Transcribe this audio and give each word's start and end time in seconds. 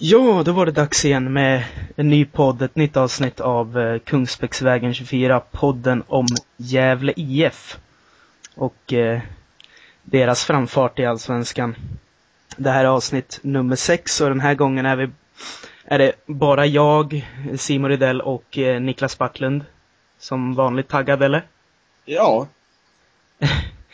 Ja, 0.00 0.42
då 0.44 0.52
var 0.52 0.66
det 0.66 0.72
dags 0.72 1.04
igen 1.04 1.32
med 1.32 1.64
en 1.96 2.08
ny 2.08 2.24
podd, 2.24 2.62
ett 2.62 2.76
nytt 2.76 2.96
avsnitt 2.96 3.40
av 3.40 3.78
eh, 3.78 3.98
Kungsbäcksvägen 3.98 4.94
24, 4.94 5.40
podden 5.40 6.02
om 6.06 6.26
Gävle 6.56 7.12
IF. 7.16 7.78
Och 8.54 8.92
eh, 8.92 9.20
deras 10.02 10.44
framfart 10.44 10.98
i 10.98 11.04
Allsvenskan. 11.04 11.76
Det 12.56 12.70
här 12.70 12.84
är 12.84 12.88
avsnitt 12.88 13.38
nummer 13.42 13.76
sex 13.76 14.20
och 14.20 14.28
den 14.28 14.40
här 14.40 14.54
gången 14.54 14.86
är, 14.86 14.96
vi, 14.96 15.08
är 15.84 15.98
det 15.98 16.12
bara 16.26 16.66
jag, 16.66 17.26
Simon 17.56 17.90
Rydell 17.90 18.20
och 18.20 18.58
eh, 18.58 18.80
Niklas 18.80 19.18
Backlund. 19.18 19.64
Som 20.18 20.54
vanligt 20.54 20.88
taggad 20.88 21.22
eller? 21.22 21.46
Ja. 22.04 22.46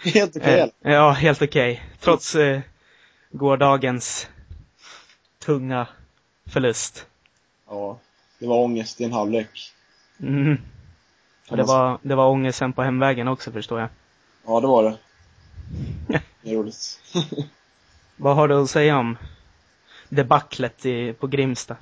Helt 0.05 0.37
okej. 0.37 0.73
Eh, 0.85 0.93
ja, 0.93 1.11
helt 1.11 1.43
okej. 1.43 1.83
Trots 2.01 2.35
eh, 2.35 2.61
gårdagens 3.31 4.29
tunga 5.45 5.87
förlust. 6.47 7.07
Ja. 7.69 7.99
Det 8.39 8.47
var 8.47 8.59
ångest 8.59 9.01
i 9.01 9.05
en 9.05 9.13
halvlek. 9.13 9.73
Mm. 10.21 10.57
Och 11.49 11.57
det 11.57 11.63
var, 11.63 11.99
det 12.03 12.15
var 12.15 12.29
ångesten 12.29 12.73
på 12.73 12.83
hemvägen 12.83 13.29
också 13.29 13.53
förstår 13.53 13.81
jag. 13.81 13.89
Ja, 14.47 14.61
det 14.61 14.67
var 14.67 14.83
det. 14.83 14.97
Det 16.43 16.51
är 16.51 16.55
roligt. 16.55 17.01
Vad 18.17 18.37
har 18.37 18.49
du 18.49 18.63
att 18.63 18.71
säga 18.71 18.99
om 18.99 19.19
debaclet 20.09 20.87
i, 20.87 21.13
på 21.13 21.27
Grimsta? 21.27 21.77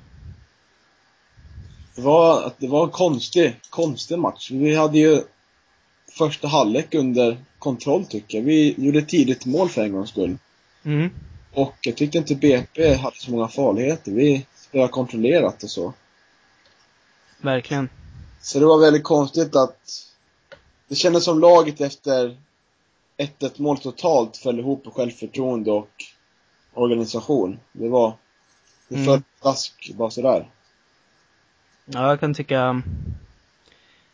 Det 1.95 2.01
var, 2.01 2.51
det 2.57 2.67
var 2.67 2.83
en 2.83 2.89
konstig, 2.89 3.55
konstig 3.69 4.19
match. 4.19 4.51
Vi 4.51 4.75
hade 4.75 4.97
ju 4.97 5.21
första 6.17 6.47
halvlek 6.47 6.95
under 6.95 7.37
kontroll 7.59 8.05
tycker 8.05 8.37
jag. 8.37 8.45
Vi 8.45 8.75
gjorde 8.77 9.01
tidigt 9.01 9.45
mål 9.45 9.69
för 9.69 9.83
en 9.83 9.91
gångs 9.91 10.09
skull. 10.09 10.37
Mm. 10.83 11.09
Och 11.53 11.75
jag 11.81 11.97
tyckte 11.97 12.17
inte 12.17 12.35
BP 12.35 12.93
hade 12.95 13.15
så 13.15 13.31
många 13.31 13.47
farligheter. 13.47 14.11
Vi 14.11 14.45
spelade 14.55 14.89
kontrollerat 14.91 15.63
och 15.63 15.69
så. 15.69 15.93
Verkligen. 17.41 17.89
Så 18.41 18.59
det 18.59 18.65
var 18.65 18.79
väldigt 18.79 19.03
konstigt 19.03 19.55
att 19.55 19.77
det 20.87 20.95
kändes 20.95 21.23
som 21.23 21.39
laget 21.39 21.81
efter 21.81 22.37
1-1 23.17 23.61
mål 23.61 23.77
totalt 23.77 24.37
föll 24.37 24.59
ihop 24.59 24.83
på 24.83 24.91
självförtroende 24.91 25.71
och 25.71 25.89
organisation. 26.73 27.59
Det 27.71 27.89
var, 27.89 28.17
det 28.87 28.95
Mm. 28.95 29.05
föll 29.05 29.21
flask 29.41 29.91
bara 29.95 30.09
sådär. 30.09 30.49
Ja, 31.85 32.09
jag 32.09 32.19
kan 32.19 32.33
tycka, 32.33 32.81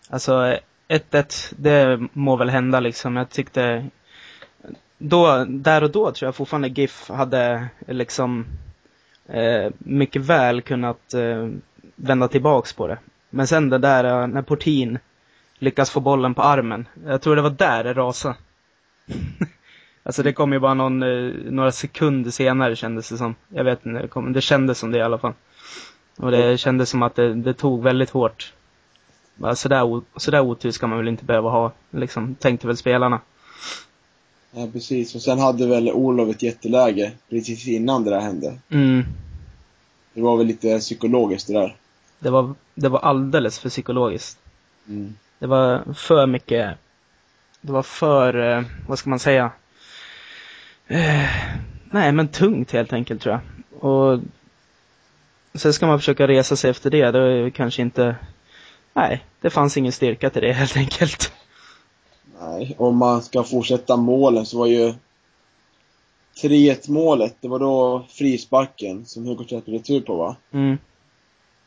alltså 0.09 0.58
1-1, 0.88 1.53
det 1.58 2.00
må 2.14 2.36
väl 2.36 2.50
hända 2.50 2.80
liksom. 2.80 3.16
Jag 3.16 3.30
tyckte, 3.30 3.90
då, 5.00 5.45
där 5.50 5.83
och 5.83 5.92
då 5.92 6.11
tror 6.11 6.28
jag 6.28 6.36
fortfarande 6.36 6.67
GIF 6.67 7.09
hade 7.09 7.67
liksom 7.88 8.45
eh, 9.28 9.72
mycket 9.78 10.22
väl 10.22 10.61
kunnat 10.61 11.14
eh, 11.14 11.50
vända 11.95 12.28
tillbaks 12.28 12.73
på 12.73 12.88
det. 12.88 12.97
Men 13.30 13.47
sen 13.47 13.69
det 13.69 13.78
där 13.78 14.03
eh, 14.03 14.28
när 14.28 14.41
Portin 14.41 15.00
lyckas 15.59 15.89
få 15.89 16.00
bollen 16.00 16.33
på 16.33 16.41
armen. 16.41 16.86
Jag 17.06 17.22
tror 17.22 17.36
det 17.36 17.41
var 17.41 17.50
där 17.50 17.83
det 17.83 17.94
rasade. 17.94 18.36
alltså 20.03 20.23
det 20.23 20.33
kom 20.33 20.53
ju 20.53 20.59
bara 20.59 20.73
någon, 20.73 21.03
eh, 21.03 21.34
några 21.52 21.72
sekunder 21.72 22.31
senare 22.31 22.75
kändes 22.75 23.09
det 23.09 23.17
som. 23.17 23.36
Jag 23.50 23.63
vet 23.63 23.86
inte, 23.86 24.02
det, 24.02 24.08
kom, 24.08 24.34
det 24.34 24.41
kändes 24.41 24.80
som 24.80 24.91
det 24.91 24.97
i 24.97 25.02
alla 25.02 25.17
fall. 25.17 25.34
Och 26.17 26.31
det 26.31 26.58
kändes 26.58 26.89
som 26.89 27.03
att 27.03 27.16
det, 27.16 27.34
det 27.34 27.53
tog 27.53 27.84
väldigt 27.84 28.09
hårt. 28.09 28.53
Bara 29.36 29.56
sådär, 29.56 30.02
sådär 30.16 30.39
otur 30.39 30.72
ska 30.72 30.88
man 30.88 30.97
väl 30.97 31.08
inte 31.08 31.25
behöva 31.25 31.50
ha, 31.50 31.72
liksom, 31.91 32.36
tänkte 32.36 32.67
väl 32.67 32.78
spelarna. 32.78 33.19
Ja, 34.52 34.67
precis. 34.73 35.16
Och 35.16 35.22
sen 35.22 35.39
hade 35.39 35.67
väl 35.67 35.92
Olof 35.92 36.30
ett 36.36 36.44
jätteläge 36.44 37.11
precis 37.30 37.67
innan 37.67 38.03
det 38.03 38.09
där 38.09 38.19
hände. 38.19 38.58
Mm. 38.69 39.06
Det 40.14 40.22
var 40.22 40.38
väl 40.38 40.47
lite 40.47 40.80
psykologiskt 40.80 41.47
det 41.47 41.53
där. 41.53 41.75
Det 42.19 42.30
var, 42.30 42.53
det 42.75 42.89
var 42.89 43.00
alldeles 43.00 43.59
för 43.59 43.69
psykologiskt. 43.69 44.39
Mm. 44.88 45.16
Det 45.39 45.47
var 45.47 45.94
för 45.94 46.25
mycket, 46.25 46.78
det 47.62 47.72
var 47.72 47.84
för, 47.84 48.57
eh, 48.57 48.63
vad 48.88 49.00
ska 49.00 49.09
man 49.09 49.19
säga? 49.19 49.51
Eh, 50.88 51.29
nej 51.91 52.12
men 52.12 52.28
tungt 52.28 52.72
helt 52.72 52.94
enkelt 52.94 53.22
tror 53.22 53.34
jag. 53.35 53.84
Och 53.84 54.19
sen 55.53 55.74
ska 55.74 55.88
man 55.88 56.00
försöka 56.00 56.28
resa 56.28 56.56
sig 56.56 56.69
efter 56.69 56.90
det, 56.90 57.12
det 57.12 57.19
är 57.19 57.50
kanske 57.50 57.81
inte, 57.81 58.16
nej, 58.94 59.25
det 59.41 59.50
fanns 59.50 59.78
ingen 59.78 59.91
styrka 59.91 60.29
till 60.29 60.41
det 60.41 60.53
helt 60.53 60.78
enkelt. 60.78 61.34
Nej, 62.41 62.75
om 62.77 62.97
man 62.97 63.22
ska 63.22 63.44
fortsätta 63.44 63.97
målen 63.97 64.45
så 64.45 64.57
var 64.57 64.67
ju 64.67 64.94
3-1 66.41 66.91
målet, 66.91 67.35
det 67.41 67.47
var 67.47 67.59
då 67.59 68.05
frisparken 68.09 69.05
som 69.05 69.25
Hugo 69.25 69.44
släppte 69.47 69.72
retur 69.72 70.01
på 70.01 70.16
va? 70.16 70.35
Mm. 70.53 70.77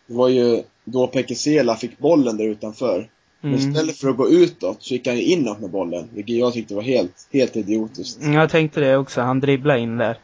Det 0.06 0.14
var 0.14 0.28
ju 0.28 0.62
då 0.84 1.06
Pekesela 1.06 1.76
fick 1.76 1.98
bollen 1.98 2.36
där 2.36 2.44
utanför. 2.44 3.08
Men 3.40 3.54
Mm. 3.54 3.68
istället 3.70 3.96
för 3.96 4.08
att 4.08 4.16
gå 4.16 4.28
utåt 4.28 4.82
så 4.82 4.94
gick 4.94 5.06
han 5.06 5.16
ju 5.16 5.22
inåt 5.22 5.60
med 5.60 5.70
bollen, 5.70 6.08
vilket 6.12 6.36
jag 6.36 6.52
tyckte 6.52 6.74
var 6.74 6.82
helt, 6.82 7.28
helt 7.32 7.56
idiotiskt. 7.56 8.22
Jag 8.22 8.50
tänkte 8.50 8.80
det 8.80 8.96
också, 8.96 9.20
han 9.20 9.40
dribblade 9.40 9.80
in 9.80 9.96
där. 9.98 10.18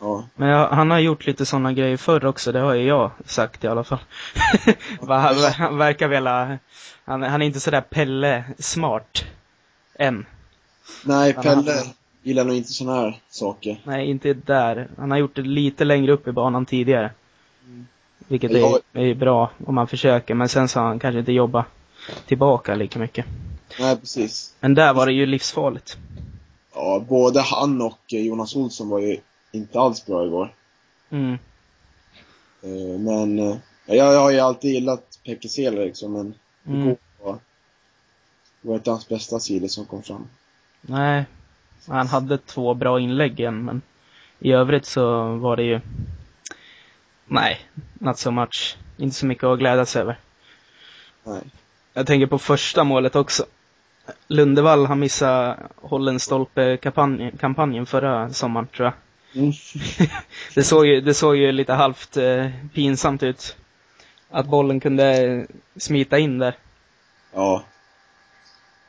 Ja. 0.00 0.24
Men 0.36 0.48
jag, 0.48 0.68
han 0.68 0.90
har 0.90 0.98
gjort 0.98 1.26
lite 1.26 1.46
sådana 1.46 1.72
grejer 1.72 1.96
förr 1.96 2.24
också, 2.24 2.52
det 2.52 2.60
har 2.60 2.74
ju 2.74 2.86
jag 2.86 3.10
sagt 3.24 3.64
i 3.64 3.66
alla 3.66 3.84
fall. 3.84 3.98
Han, 5.08 5.36
han 5.36 5.78
verkar 5.78 6.08
vilja, 6.08 6.58
han, 7.04 7.22
han 7.22 7.42
är 7.42 7.46
inte 7.46 7.60
sådär 7.60 7.80
Pelle 7.80 8.44
smart. 8.58 9.24
Än. 9.98 10.26
Nej, 11.04 11.32
Han 11.32 11.42
Pelle 11.44 11.72
har- 11.72 11.86
gillar 12.22 12.44
nog 12.44 12.56
inte 12.56 12.72
såna 12.72 12.94
här 12.94 13.20
saker. 13.28 13.80
Nej, 13.84 14.10
inte 14.10 14.32
där. 14.34 14.88
Han 14.98 15.10
har 15.10 15.18
gjort 15.18 15.36
det 15.36 15.42
lite 15.42 15.84
längre 15.84 16.12
upp 16.12 16.28
i 16.28 16.32
banan 16.32 16.66
tidigare. 16.66 17.10
Vilket 18.28 18.52
Men 18.52 18.60
jag- 18.60 18.80
är, 18.92 19.00
är 19.00 19.14
bra 19.14 19.50
om 19.66 19.74
man 19.74 19.86
försöker, 19.88 20.34
men 20.34 20.48
sen 20.48 20.68
så 20.68 20.80
har 20.80 20.86
han 20.86 20.98
kanske 20.98 21.18
inte 21.18 21.32
jobbat 21.32 21.66
tillbaka 22.26 22.74
lika 22.74 22.98
mycket. 22.98 23.26
Nej, 23.80 23.96
precis. 23.96 24.54
Men 24.60 24.74
där 24.74 24.94
var 24.94 25.06
det 25.06 25.12
ju 25.12 25.26
livsfarligt. 25.26 25.96
Ja, 26.74 27.04
både 27.08 27.40
han 27.40 27.82
och 27.82 27.98
eh, 28.12 28.20
Jonas 28.20 28.56
Olsson 28.56 28.88
var 28.88 29.00
ju 29.00 29.16
inte 29.52 29.80
alls 29.80 30.06
bra 30.06 30.26
igår. 30.26 30.54
Mm. 31.10 31.38
Eh, 32.62 32.98
Men 33.00 33.38
eh, 33.38 33.56
jag, 33.86 33.96
jag 34.14 34.20
har 34.20 34.30
ju 34.30 34.40
alltid 34.40 34.70
gillat 34.74 35.18
Pekesela 35.24 35.80
liksom, 35.80 36.12
men 36.12 36.34
Mm. 36.68 36.96
Igår 38.62 38.72
var, 38.72 38.76
inte 38.76 38.90
hans 38.90 39.08
bästa 39.08 39.40
sidor 39.40 39.68
som 39.68 39.86
kom 39.86 40.02
fram. 40.02 40.28
Nej, 40.80 41.24
han 41.86 42.06
hade 42.06 42.38
två 42.38 42.74
bra 42.74 43.00
inlägg 43.00 43.40
igen, 43.40 43.64
men 43.64 43.82
i 44.38 44.52
övrigt 44.52 44.86
så 44.86 45.36
var 45.36 45.56
det 45.56 45.62
ju 45.62 45.80
Nej, 47.28 47.60
not 47.94 48.18
so 48.18 48.30
much. 48.30 48.76
Inte 48.96 49.16
så 49.16 49.26
mycket 49.26 49.44
att 49.44 49.58
glädjas 49.58 49.96
över. 49.96 50.18
Nej. 51.24 51.42
Jag 51.92 52.06
tänker 52.06 52.26
på 52.26 52.38
första 52.38 52.84
målet 52.84 53.16
också. 53.16 53.46
Lundevall, 54.26 54.86
han 54.86 54.98
missade 54.98 55.58
Hållens 55.76 56.22
stolpe-kampanjen 56.22 57.36
kampanjen 57.38 57.86
förra 57.86 58.32
sommaren, 58.32 58.66
tror 58.66 58.86
jag. 58.86 58.94
Mm. 59.42 59.52
Det 60.54 60.62
såg 60.62 60.86
ju, 60.86 61.00
det 61.00 61.14
såg 61.14 61.36
ju 61.36 61.52
lite 61.52 61.72
halvt 61.72 62.16
eh, 62.16 62.50
pinsamt 62.74 63.22
ut. 63.22 63.56
Att 64.30 64.46
bollen 64.46 64.80
kunde 64.80 65.46
smita 65.76 66.18
in 66.18 66.38
där. 66.38 66.54
Ja. 67.34 67.64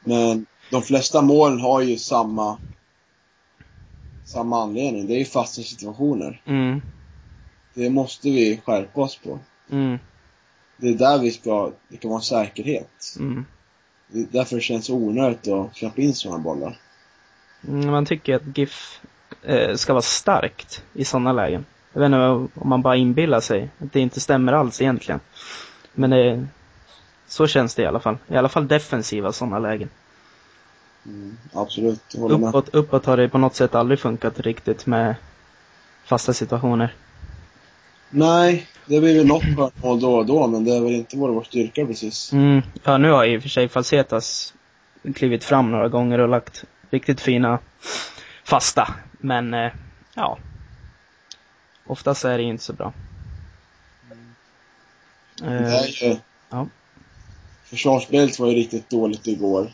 Men 0.07 0.45
de 0.71 0.81
flesta 0.81 1.21
målen 1.21 1.59
har 1.61 1.81
ju 1.81 1.97
samma 1.97 2.57
samma 4.23 4.63
anledning. 4.63 5.07
Det 5.07 5.13
är 5.13 5.19
ju 5.19 5.25
fasta 5.25 5.61
situationer. 5.61 6.41
Mm, 6.45 6.81
Det 7.73 7.89
måste 7.89 8.29
vi 8.29 8.61
skärpa 8.65 9.01
oss 9.01 9.17
på. 9.17 9.39
mm, 9.71 9.97
Det 10.77 10.89
är 10.89 10.93
där 10.93 11.19
vi 11.19 11.31
ska, 11.31 11.71
det 11.89 11.97
kan 11.97 12.11
vara 12.11 12.21
säkerhet. 12.21 13.15
mm. 13.19 13.45
Det 14.11 14.19
är 14.19 14.27
därför 14.31 14.55
det 14.55 14.61
känns 14.61 14.89
onödigt 14.89 15.47
att 15.47 15.75
släppa 15.75 16.01
in 16.01 16.13
sådana 16.13 16.39
bollar. 16.43 16.77
Mm, 17.67 17.91
Man 17.91 18.05
tycker 18.05 18.35
att 18.35 18.57
GIF 18.57 19.01
eh, 19.43 19.75
ska 19.75 19.93
vara 19.93 20.01
starkt 20.01 20.83
i 20.93 21.05
sådana 21.05 21.31
lägen. 21.33 21.65
Jag 21.93 21.99
vet 22.01 22.05
inte 22.07 22.17
om 22.59 22.69
man 22.69 22.81
bara 22.81 22.95
inbillar 22.95 23.39
sig 23.39 23.69
att 23.79 23.93
det 23.93 23.99
inte 23.99 24.19
stämmer 24.19 24.53
alls 24.53 24.81
egentligen. 24.81 25.19
Men 25.93 26.09
det, 26.09 26.47
så 27.27 27.47
känns 27.47 27.75
det 27.75 27.81
i 27.81 27.85
alla 27.85 27.99
fall. 27.99 28.17
I 28.27 28.35
alla 28.35 28.49
fall 28.49 28.67
defensiva 28.67 29.31
sådana 29.31 29.59
lägen. 29.59 29.89
Mm, 31.05 31.37
absolut, 31.53 32.15
med. 32.17 32.31
Uppåt, 32.31 32.69
uppåt 32.69 33.05
har 33.05 33.17
det 33.17 33.29
på 33.29 33.37
något 33.37 33.55
sätt 33.55 33.75
aldrig 33.75 33.99
funkat 33.99 34.39
riktigt 34.39 34.85
med 34.85 35.15
fasta 36.05 36.33
situationer. 36.33 36.93
Nej, 38.09 38.67
det 38.85 38.99
blir 38.99 39.17
väl 39.17 39.27
något 39.27 39.43
skönt 39.43 39.83
mål 39.83 39.99
då 39.99 40.15
och 40.15 40.25
då, 40.25 40.47
men 40.47 40.65
det 40.65 40.75
är 40.75 40.81
väl 40.81 40.93
inte 40.93 41.17
vår, 41.17 41.29
vår 41.29 41.43
styrka 41.43 41.85
precis. 41.85 42.33
Mm, 42.33 42.61
ja, 42.83 42.97
nu 42.97 43.11
har 43.11 43.25
i 43.25 43.37
och 43.37 43.41
för 43.41 43.49
sig 43.49 43.69
Falsetas 43.69 44.53
klivit 45.15 45.43
fram 45.43 45.71
några 45.71 45.87
gånger 45.87 46.19
och 46.19 46.29
lagt 46.29 46.63
riktigt 46.89 47.21
fina 47.21 47.59
fasta. 48.43 48.95
Men, 49.11 49.53
eh, 49.53 49.71
ja. 50.13 50.37
Oftast 51.87 52.25
är 52.25 52.37
det 52.37 52.43
inte 52.43 52.63
så 52.63 52.73
bra. 52.73 52.93
Det 55.41 55.45
Eh, 55.45 55.73
är 55.73 56.03
ju, 56.03 56.17
ja. 56.49 56.67
Försvarsspelet 57.69 58.39
var 58.39 58.47
ju 58.47 58.53
riktigt 58.55 58.89
dåligt 58.89 59.27
igår. 59.27 59.71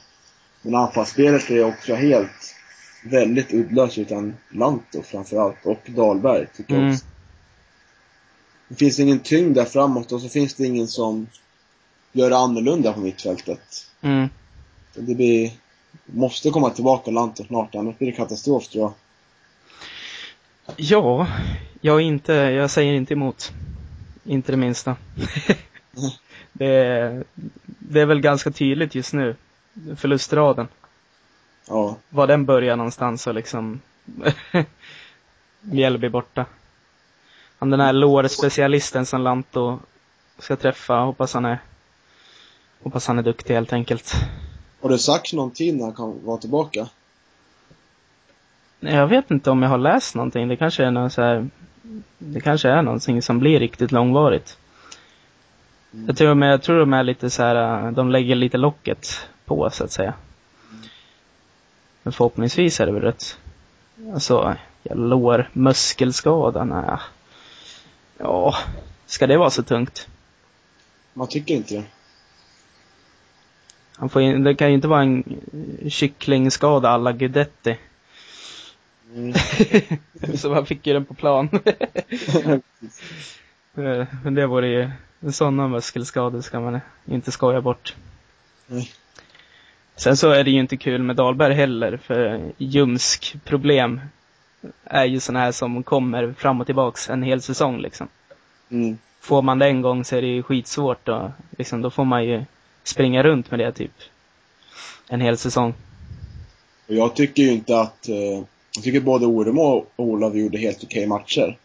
Men 0.62 0.76
anfallsspelet 0.76 1.50
är 1.52 1.64
också 1.64 1.96
helt 1.96 2.56
väldigt 3.06 3.54
uddlöst 3.54 3.98
utan 3.98 4.34
Lanto 4.50 5.04
framförallt 5.04 5.66
och 5.66 5.82
Dahlberg 5.88 6.48
tycker 6.58 6.74
jag 6.74 6.82
Mm. 6.84 6.94
också. 6.94 7.06
det 8.68 8.76
finns 8.76 9.00
ingen 9.00 9.20
tyngd 9.20 9.56
där 9.56 9.66
framåt 9.66 10.12
och 10.12 10.22
så 10.22 10.30
finns 10.30 10.54
det 10.54 10.66
ingen 10.66 10.88
som 10.88 11.28
gör 12.12 12.30
det 12.30 12.38
annorlunda 12.38 12.94
på 12.94 13.00
mittfältet. 13.00 13.88
Mm. 14.02 14.30
Det 14.96 15.16
blir, 15.16 15.52
måste 16.06 16.50
komma 16.50 16.70
tillbaka 16.70 17.12
Lanto 17.12 17.46
snart, 17.46 17.76
annars 17.76 17.98
blir 17.98 18.12
det 18.12 18.18
katastrof 18.18 18.68
tror 18.68 18.84
jag. 18.84 18.94
Ja, 20.78 21.28
jag 21.82 22.02
inte, 22.02 22.34
jag 22.34 22.70
säger 22.72 22.94
inte 22.94 23.14
emot. 23.14 23.52
Inte 24.26 24.52
det 24.52 24.58
minsta. 24.58 24.96
det, 26.54 26.66
är, 26.66 27.24
det 27.66 28.02
är 28.02 28.06
väl 28.06 28.22
ganska 28.22 28.52
tydligt 28.52 28.96
just 28.96 29.14
nu. 29.14 29.36
Förlustraden. 29.96 30.68
Ja. 31.68 31.96
Var 32.10 32.28
den 32.28 32.46
börjar 32.46 32.76
någonstans 32.76 33.28
och 33.28 33.34
liksom 33.34 33.82
Mjällby 35.62 36.10
borta. 36.10 36.46
Han 37.60 37.70
den 37.70 37.80
här 37.80 37.94
lårspecialisten 37.94 39.06
som 39.06 39.22
Lanto 39.22 39.80
ska 40.38 40.56
träffa, 40.56 40.96
hoppas 40.96 41.34
han 41.34 41.46
är 41.46 41.60
Hoppas 42.84 43.08
han 43.08 43.20
är 43.20 43.24
duktig 43.24 43.54
helt 43.54 43.74
enkelt. 43.74 44.14
Har 44.82 44.90
det 44.90 45.00
sagts 45.00 45.34
någon 45.34 45.52
tid 45.52 45.76
när 45.78 45.84
han 45.84 45.94
kan 45.94 46.26
vara 46.26 46.38
tillbaka? 46.38 46.88
Jag 48.80 49.08
vet 49.08 49.32
inte 49.32 49.52
om 49.52 49.64
jag 49.64 49.70
har 49.70 49.78
läst 49.78 50.16
någonting. 50.16 50.48
Det 50.48 50.56
kanske 50.56 50.86
är 50.86 50.92
någon 50.92 51.10
så 51.10 51.22
här, 51.22 51.50
Det 52.18 52.42
kanske 52.42 52.70
är 52.70 52.82
någonting 52.82 53.22
som 53.22 53.40
blir 53.40 53.60
riktigt 53.60 53.92
långvarigt. 53.92 54.58
Mm. 55.94 56.06
Jag 56.08 56.18
tror, 56.18 56.28
de 56.28 56.44
är, 56.44 56.48
jag 56.48 56.64
tror 56.64 56.80
de 56.80 56.94
är 56.94 57.04
lite 57.04 57.30
så 57.30 57.44
här, 57.44 57.92
de 57.92 58.12
lägger 58.12 58.36
lite 58.36 58.58
locket 58.58 59.28
på 59.46 59.70
så 59.70 59.84
att 59.84 59.92
säga. 59.92 60.14
Men 62.04 62.14
förhoppningsvis 62.14 62.80
är 62.80 62.86
det 62.86 62.92
väl 62.92 63.02
rätt. 63.02 63.38
Alltså, 64.14 64.56
jag 64.84 64.98
lår, 64.98 65.50
muskelskada, 65.54 66.64
nej. 66.64 66.98
Ja, 68.18 68.56
ska 69.06 69.28
det 69.28 69.38
vara 69.38 69.50
så 69.50 69.64
tungt? 69.64 70.08
Man 71.14 71.28
tycker 71.28 71.56
inte 71.56 71.76
det. 71.76 71.84
Han 73.96 74.10
får 74.10 74.22
in, 74.22 74.44
det 74.44 74.56
kan 74.56 74.68
ju 74.68 74.74
inte 74.74 74.88
vara 74.88 75.02
en 75.02 75.24
kycklingskada 75.90 76.90
alla 76.90 77.12
Guidetti. 77.12 77.78
Mm. 79.16 79.34
så 80.38 80.54
han 80.54 80.66
fick 80.66 80.88
ju 80.88 80.94
den 80.94 81.06
på 81.06 81.14
plan. 81.14 81.50
Men 84.24 84.36
det 84.36 84.48
vore 84.48 84.68
ju, 84.68 84.90
sådana 85.32 85.68
muskelskador 85.68 86.42
ska 86.42 86.60
man 86.60 86.80
inte 87.06 87.32
skoja 87.32 87.62
bort. 87.62 87.96
Nej. 88.68 88.92
Sen 89.96 90.18
så 90.18 90.30
är 90.30 90.44
det 90.44 90.52
ju 90.52 90.60
inte 90.60 90.78
kul 90.78 91.04
med 91.04 91.16
Dahlberg 91.16 91.54
heller, 91.54 91.98
för 91.98 92.52
ljumsk 92.58 93.36
problem 93.44 94.02
är 94.84 95.06
ju 95.06 95.20
sådana 95.20 95.40
här 95.40 95.52
som 95.52 95.84
kommer 95.84 96.34
fram 96.38 96.62
och 96.62 96.66
tillbaks 96.66 97.10
en 97.10 97.24
hel 97.24 97.42
säsong 97.42 97.80
liksom. 97.82 98.08
Mm. 98.72 98.98
Får 99.20 99.42
man 99.42 99.60
det 99.60 99.66
en 99.66 99.82
gång 99.82 100.04
så 100.04 100.16
är 100.16 100.22
det 100.22 100.28
ju 100.28 100.44
skitsvårt 100.44 101.10
och 101.10 101.30
liksom, 101.58 101.82
då 101.82 101.90
får 101.90 102.06
man 102.06 102.26
ju 102.26 102.44
springa 102.84 103.24
runt 103.24 103.52
med 103.52 103.60
det 103.60 103.72
typ 103.72 103.92
en 105.10 105.22
hel 105.22 105.38
säsong. 105.38 105.74
Jag 106.88 107.16
tycker 107.16 107.44
ju 107.44 107.52
inte 107.52 107.80
att... 107.80 108.10
Eh, 108.10 108.44
jag 108.76 108.84
tycker 108.84 109.00
både 109.00 109.26
Oremo 109.26 109.62
och 109.62 109.88
Olof 109.96 110.36
gjorde 110.36 110.58
helt 110.58 110.84
okej 110.84 111.08
matcher. 111.08 111.58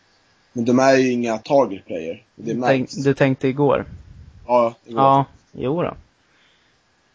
Men 0.58 0.64
de 0.64 0.78
är 0.78 0.96
ju 0.96 1.12
inga 1.12 1.38
target 1.38 1.86
player. 1.86 2.22
Det 2.34 2.44
Tänk, 2.44 2.58
märks. 2.60 2.94
du 2.94 3.14
tänkte 3.14 3.48
igår? 3.48 3.84
Ja, 4.46 4.74
det 4.84 4.92
går. 4.92 5.02
Ja, 5.02 5.24
jo 5.52 5.82
då. 5.82 5.94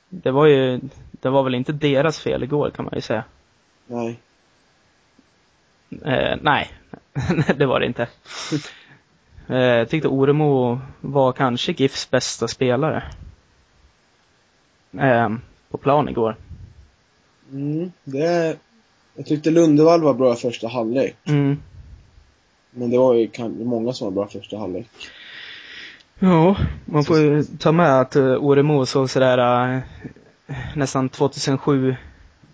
Det 0.10 0.32
var 0.32 0.46
ju, 0.46 0.80
det 1.12 1.30
var 1.30 1.44
väl 1.44 1.56
inte 1.56 1.72
deras 1.72 2.20
fel 2.20 2.44
igår 2.44 2.70
kan 2.70 2.86
man 2.86 2.94
ju 2.96 3.02
säga. 3.02 3.24
Nej. 3.88 4.20
Eh, 6.06 6.38
nej, 6.42 6.72
det 7.56 7.66
var 7.66 7.80
det 7.80 7.86
inte. 7.86 8.08
Eh, 9.48 9.58
jag 9.58 9.90
tyckte 9.90 10.08
Oremo 10.08 10.80
var 11.02 11.32
kanske 11.32 11.72
GIFs 11.72 12.10
bästa 12.10 12.48
spelare. 12.48 13.04
Eh, 15.00 15.30
på 15.70 15.78
plan 15.78 16.10
igår. 16.10 16.36
Mm, 17.52 17.92
det... 18.04 18.58
Jag 19.16 19.26
tyckte 19.26 19.52
Lundevall 19.52 20.02
var 20.02 20.14
bra 20.14 20.34
i 20.34 20.36
första 20.36 20.68
halvlek. 20.68 21.16
Mm. 21.26 21.58
Men 22.74 22.90
det 22.90 22.98
var 22.98 23.14
ju 23.14 23.30
många 23.50 23.94
som 23.94 24.06
var 24.06 24.12
bra 24.12 24.28
första 24.28 24.58
halvlek. 24.58 24.88
Ja, 26.20 26.56
man 26.86 27.04
får 27.04 27.20
ju 27.20 27.44
ta 27.44 27.72
med 27.72 28.02
att 28.02 28.16
uh, 28.16 28.36
Oremo 28.36 28.86
såg 28.86 29.10
sådär 29.10 29.68
uh, 29.76 29.82
nästan 30.76 31.10
2007 31.10 31.96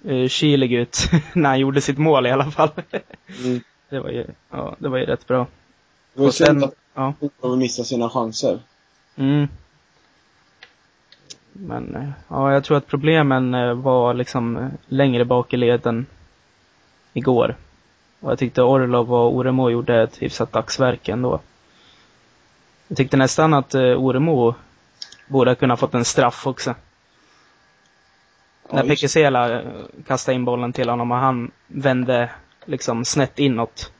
uh, 0.06 0.28
kylig 0.28 0.74
ut 0.74 0.98
när 1.34 1.50
han 1.50 1.60
gjorde 1.60 1.82
sitt 1.82 1.98
mål 1.98 2.28
i 2.28 2.32
alla 2.32 2.52
fall. 2.52 2.70
Mm. 3.44 3.62
det 3.90 4.00
var 4.00 4.10
ju, 4.10 4.26
ja, 4.52 4.76
det 4.80 4.90
var 4.90 4.98
ju 4.98 5.06
rätt 5.06 5.28
bra. 5.28 5.48
Det 6.14 6.20
var 6.20 6.26
ju 6.26 6.32
synd 6.32 6.64
att 6.64 6.74
Ja. 7.00 7.14
Olof 7.42 7.60
missade 7.60 7.88
sina 7.88 8.10
chanser. 8.10 8.60
Mm. 9.16 9.48
Men 11.54 11.96
eh, 11.96 12.10
ja, 12.28 12.54
jag 12.54 12.64
tror 12.64 12.78
att 12.78 12.88
problemen 12.88 13.54
eh, 13.54 13.74
var 13.74 14.14
liksom 14.14 14.58
eh, 14.58 14.68
längre 14.88 15.26
bak 15.26 15.54
i 15.54 15.58
leden 15.58 16.06
igår. 17.14 17.56
Och 18.20 18.32
jag 18.32 18.40
tyckte 18.40 18.62
Orlov 18.62 19.14
och 19.14 19.36
Oremo 19.36 19.70
gjorde 19.70 20.02
ett 20.04 20.22
hyfsat 20.22 20.52
dagsverke 20.52 21.12
ändå. 21.12 21.40
Jag 22.88 22.98
tyckte 22.98 23.18
nästan 23.18 23.54
att 23.54 23.74
eh, 23.76 23.82
Oremo 23.82 24.56
borde 25.28 25.52
ha 25.52 25.56
kunnat 25.56 25.80
fått 25.80 25.94
en 25.94 26.06
straff 26.06 26.48
också. 26.48 26.76
Ja, 28.70 28.76
När 28.76 28.88
Pekesela 28.88 29.60
eh, 29.60 29.68
kastade 30.08 30.36
in 30.36 30.46
bollen 30.46 30.74
till 30.74 30.90
honom 30.90 31.12
och 31.12 31.18
han 31.18 31.52
vände 31.68 32.30
liksom 32.66 33.06
snett 33.06 33.40
inåt. 33.40 33.92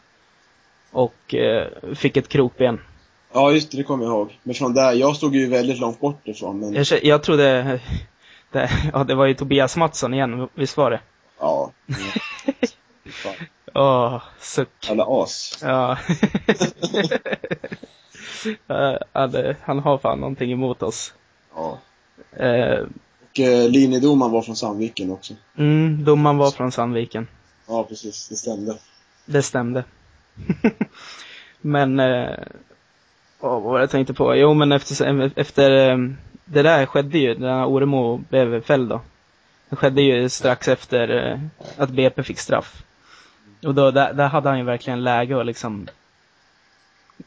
Och 0.92 1.36
eh, 1.36 1.68
fick 1.96 2.18
ett 2.18 2.30
krokben. 2.30 2.80
Ja, 3.34 3.52
just 3.52 3.72
det, 3.72 3.78
det 3.78 3.84
kommer 3.84 4.06
jag 4.06 4.12
ihåg. 4.12 4.40
Men 4.44 4.56
från 4.56 4.74
där, 4.74 4.94
jag 4.94 5.16
stod 5.16 5.36
ju 5.36 5.50
väldigt 5.50 5.80
långt 5.80 6.00
bort 6.00 6.28
ifrån, 6.28 6.60
men 6.60 6.74
Jag, 6.74 6.86
jag 7.04 7.24
trodde, 7.24 7.80
det, 8.52 8.70
ja 8.94 9.04
det 9.04 9.16
var 9.16 9.26
ju 9.26 9.34
Tobias 9.34 9.78
Mattsson 9.78 10.14
igen, 10.14 10.50
visst 10.54 10.78
var 10.78 10.92
det? 10.92 11.00
ja. 11.40 11.72
Åh, 13.74 14.22
suck. 14.40 14.70
Jävla 14.88 15.06
as. 15.08 15.58
Ja. 15.64 15.98
Det- 19.32 19.56
han 19.64 19.80
har 19.80 19.98
fan 19.98 20.20
någonting 20.20 20.52
emot 20.52 20.84
oss. 20.84 21.14
Ja. 21.56 21.78
Eh, 22.46 22.80
Och 23.32 23.40
eh, 23.40 23.70
linjedomaren 23.70 24.32
var 24.32 24.42
från 24.42 24.56
Sandviken 24.56 25.12
också. 25.12 25.34
mm, 25.58 26.04
domaren 26.06 26.38
var 26.38 26.52
från 26.52 26.72
Sandviken. 26.72 27.28
Ja, 27.68 27.84
precis. 27.84 28.28
Det 28.30 28.36
stämde. 28.36 28.78
Det 29.26 29.42
stämde. 29.42 29.84
men, 31.62 32.00
eh, 32.00 32.30
åh, 33.40 33.52
vad 33.52 33.62
var 33.64 33.74
det 33.78 33.84
jag 33.84 33.90
tänkte 33.90 34.14
på? 34.14 34.36
Jo, 34.36 34.54
men 34.54 34.72
efter, 34.72 35.32
efter 35.36 35.90
eh, 35.92 35.98
det 36.46 36.62
där 36.62 36.86
skedde 36.86 37.18
ju, 37.18 37.38
när 37.40 37.66
Oremo 37.66 38.18
blev 38.30 38.62
fälld 38.62 38.90
då. 38.90 39.02
Det 39.70 39.76
skedde 39.76 40.02
ju 40.02 40.30
strax 40.30 40.68
efter 40.68 41.32
eh, 41.32 41.40
att 41.78 41.90
BP 41.90 42.24
fick 42.24 42.40
straff. 42.40 42.84
Och 43.64 43.76
då, 43.76 43.92
där, 43.92 44.14
där 44.14 44.28
hade 44.28 44.50
han 44.50 44.58
ju 44.58 44.64
verkligen 44.64 45.04
läge 45.04 45.40
att 45.40 45.46
liksom 45.46 45.88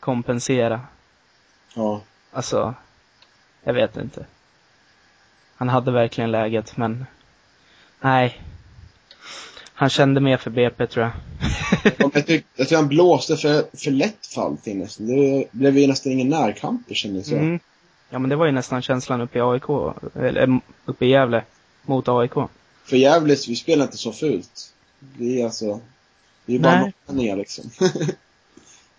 kompensera. 0.01 0.81
Ja. 1.75 2.01
Alltså, 2.33 2.75
jag 3.65 3.75
vet 3.75 3.97
inte. 3.97 4.27
Han 5.57 5.69
hade 5.69 5.91
verkligen 5.91 6.31
läget, 6.31 6.77
men 6.77 7.07
nej. 8.01 8.43
Han 9.75 9.91
kände 9.91 10.21
mer 10.21 10.37
för 10.37 10.51
BP 10.51 10.87
tror 10.87 11.05
jag. 11.05 11.13
Jag, 12.15 12.27
tyck, 12.27 12.47
jag 12.57 12.69
tror 12.69 12.79
han 12.79 12.89
blåste 12.89 13.37
för, 13.37 13.65
för 13.77 13.91
lätt 13.91 14.27
fall 14.27 14.57
till 14.57 14.77
nästan. 14.77 15.07
Det 15.07 15.49
blev 15.53 15.79
ju 15.79 15.87
nästan 15.87 16.13
ingen 16.13 16.29
närkamper 16.29 16.95
kändes 16.95 17.27
det 17.27 17.37
Mm. 17.37 17.61
Ja 18.11 18.19
men 18.19 18.31
det 18.31 18.37
var 18.37 18.47
ju 18.47 18.53
nästan 18.53 18.83
känslan 18.83 19.21
uppe 19.21 19.39
i 19.39 19.43
AIK, 19.43 19.63
eller 20.15 20.61
uppe 20.85 21.07
i 21.07 21.09
Gävle, 21.09 21.45
mot 21.83 22.09
AIK. 22.09 22.33
För 22.85 22.97
Gävles, 22.97 23.49
vi 23.49 23.57
spelar 23.57 23.85
inte 23.85 23.97
så 23.97 24.13
fult. 24.13 24.73
Det 24.99 25.41
är 25.41 25.45
alltså... 25.45 25.81
Det 26.47 26.55
är 26.55 26.59
bara 26.59 26.81
Nej. 26.81 26.93
nollningar 27.07 27.37
liksom. 27.37 27.65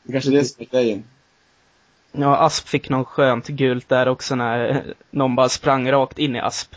det 0.03 0.11
kanske 0.11 0.29
är 0.29 0.33
det 0.33 0.45
som 0.45 0.61
är 0.61 0.65
grejen. 0.65 1.03
Ja, 2.11 2.37
Asp 2.37 2.67
fick 2.67 2.89
någon 2.89 3.05
skönt 3.05 3.47
gult 3.47 3.89
där 3.89 4.07
också 4.07 4.35
när 4.35 4.83
någon 5.11 5.35
bara 5.35 5.49
sprang 5.49 5.91
rakt 5.91 6.19
in 6.19 6.35
i 6.35 6.39
Asp. 6.39 6.75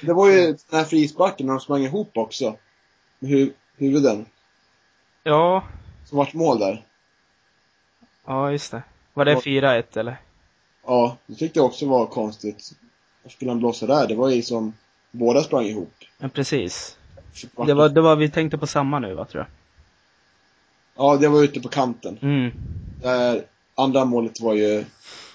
Det 0.00 0.12
var 0.12 0.30
ju 0.30 0.46
den 0.46 0.58
här 0.78 0.84
frisparken 0.84 1.46
när 1.46 1.52
de 1.54 1.60
sprang 1.60 1.82
ihop 1.84 2.10
också. 2.16 2.56
Med 3.18 3.30
hu 3.30 3.52
huvuden. 3.76 4.26
Ja, 5.22 5.64
Som 6.04 6.18
vart 6.18 6.34
mål 6.34 6.58
där. 6.58 6.84
ja 8.26 8.52
just 8.52 8.70
det. 8.70 8.82
Var 9.14 9.24
det 9.24 9.32
Ja. 9.32 9.40
4-1 9.40 9.98
eller? 9.98 10.16
Ja, 10.86 11.16
det 11.26 11.34
tyckte 11.34 11.58
jag 11.58 11.66
också 11.66 11.86
var 11.86 12.06
konstigt. 12.06 12.72
Varför 13.22 13.36
skulle 13.36 13.50
han 13.50 13.58
blåsa 13.58 13.86
där? 13.86 14.06
Det 14.08 14.14
var 14.14 14.30
ju 14.30 14.42
som... 14.42 14.72
Båda 15.10 15.42
sprang 15.42 15.64
ihop. 15.64 15.92
Ja, 16.18 16.28
precis. 16.28 16.98
Det 17.66 17.74
var, 17.74 17.88
det 17.88 18.00
var, 18.00 18.16
vi 18.16 18.28
tänkte 18.28 18.58
på 18.58 18.66
samma 18.66 18.98
nu 18.98 19.14
va, 19.14 19.24
tror 19.24 19.40
jag. 19.40 19.48
Ja, 20.96 21.16
det 21.16 21.28
var 21.28 21.42
ute 21.42 21.60
på 21.60 21.68
kanten. 21.68 22.18
Mm. 22.22 22.52
Där 23.02 23.42
andra 23.74 24.04
målet 24.04 24.40
var 24.40 24.54
ju 24.54 24.84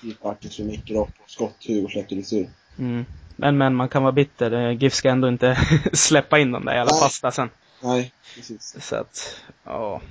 frisparken 0.01 0.51
som 0.51 0.69
gick 0.69 0.91
rakt 0.91 1.17
på 1.17 1.24
skotthuvud 1.27 1.86
och 1.86 1.91
släppte 1.91 2.15
retur. 2.15 2.50
Mm. 2.79 3.05
Men, 3.36 3.57
men 3.57 3.75
man 3.75 3.89
kan 3.89 4.03
vara 4.03 4.12
bitter. 4.12 4.51
Eh, 4.51 4.71
GIF 4.71 4.93
ska 4.93 5.10
ändå 5.10 5.27
inte 5.27 5.57
släppa 5.93 6.39
in 6.39 6.51
de 6.51 6.65
där 6.65 6.74
jävla 6.74 6.91
Nej. 6.91 7.01
pastasen. 7.01 7.50
Nej, 7.83 8.13
precis. 8.36 8.75
Så 8.79 8.95
att, 8.95 9.41
ja. 9.63 10.01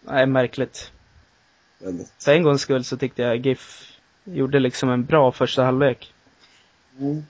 Nej, 0.00 0.26
märkligt. 0.26 0.92
Väldigt. 1.78 2.12
För 2.24 2.32
en 2.32 2.42
gångs 2.42 2.60
skull 2.60 2.84
så 2.84 2.96
tyckte 2.96 3.22
jag 3.22 3.46
GIF 3.46 3.92
gjorde 4.24 4.58
liksom 4.58 4.90
en 4.90 5.04
bra 5.04 5.32
första 5.32 5.64
halvlek. 5.64 6.14
Mm. 6.98 7.26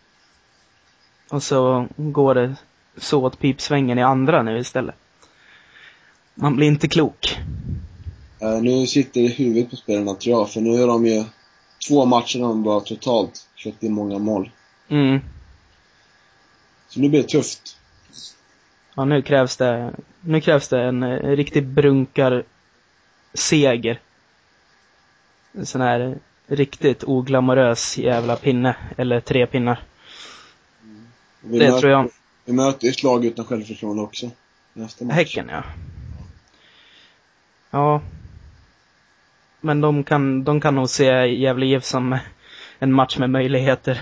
Och 1.30 1.42
så 1.42 1.88
går 1.96 2.34
det 2.34 2.56
så 2.96 3.22
åt 3.24 3.38
pipsvängen 3.38 3.98
i 3.98 4.02
andra 4.02 4.42
nu 4.42 4.58
istället. 4.58 4.94
Man 6.34 6.56
blir 6.56 6.66
inte 6.66 6.88
klok. 6.88 7.38
Eh, 8.40 8.62
nu 8.62 8.86
sitter 8.86 9.20
det 9.20 9.26
i 9.26 9.28
huvudet 9.28 9.70
på 9.70 9.76
spelarna 9.76 10.14
tror 10.14 10.38
jag, 10.38 10.50
för 10.50 10.60
nu 10.60 10.82
är 10.82 10.86
de 10.86 11.06
ju 11.06 11.24
två 11.88 12.04
matcher 12.04 12.38
de 12.38 12.62
bara 12.62 12.80
totalt 12.80 13.46
släppt 13.56 13.82
in 13.82 13.92
många 13.92 14.18
mål. 14.18 14.50
Mm. 14.88 15.20
Så 16.88 17.00
nu 17.00 17.08
blir 17.08 17.22
det 17.22 17.28
tufft. 17.28 17.76
Ja, 18.94 19.04
nu 19.04 19.22
krävs 19.22 19.56
det, 19.56 19.92
nu 20.20 20.40
krävs 20.40 20.68
det 20.68 20.82
en 20.82 21.02
eh, 21.02 21.36
riktig 21.36 21.66
brunkar 21.66 22.44
seger. 23.34 24.00
En 25.52 25.66
sån 25.66 25.80
här 25.80 26.18
riktigt 26.46 27.04
oglamorös 27.04 27.98
jävla 27.98 28.36
pinne, 28.36 28.76
eller 28.96 29.20
tre 29.20 29.46
pinnar. 29.46 29.82
Vi 31.40 31.58
Det 31.58 31.80
tror 31.80 31.92
jag. 31.92 32.10
Vi 32.44 32.52
möter 32.52 32.84
ju 32.84 32.90
ett 32.90 33.02
lag 33.02 33.24
utan 33.24 33.44
självförtroende 33.44 34.02
också. 34.02 34.30
Nästa 34.72 35.04
match. 35.04 35.14
Häcken, 35.14 35.48
ja. 35.48 35.62
Ja. 37.70 38.00
Men 39.60 39.80
de 39.80 40.04
kan, 40.04 40.44
de 40.44 40.60
kan 40.60 40.74
nog 40.74 40.90
se 40.90 41.26
Gävle 41.26 41.66
IF 41.66 41.84
som 41.84 42.18
en 42.78 42.92
match 42.92 43.18
med 43.18 43.30
möjligheter. 43.30 44.00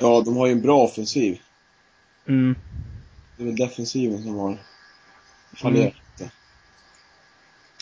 Ja, 0.00 0.22
de 0.24 0.36
har 0.36 0.46
ju 0.46 0.52
en 0.52 0.62
bra 0.62 0.78
offensiv. 0.78 1.40
Mm. 2.28 2.56
Det 3.36 3.42
är 3.42 3.46
väl 3.46 3.56
defensiven 3.56 4.22
som 4.22 4.38
har 4.38 4.58
fallerat 5.56 5.94
lite. 6.18 6.30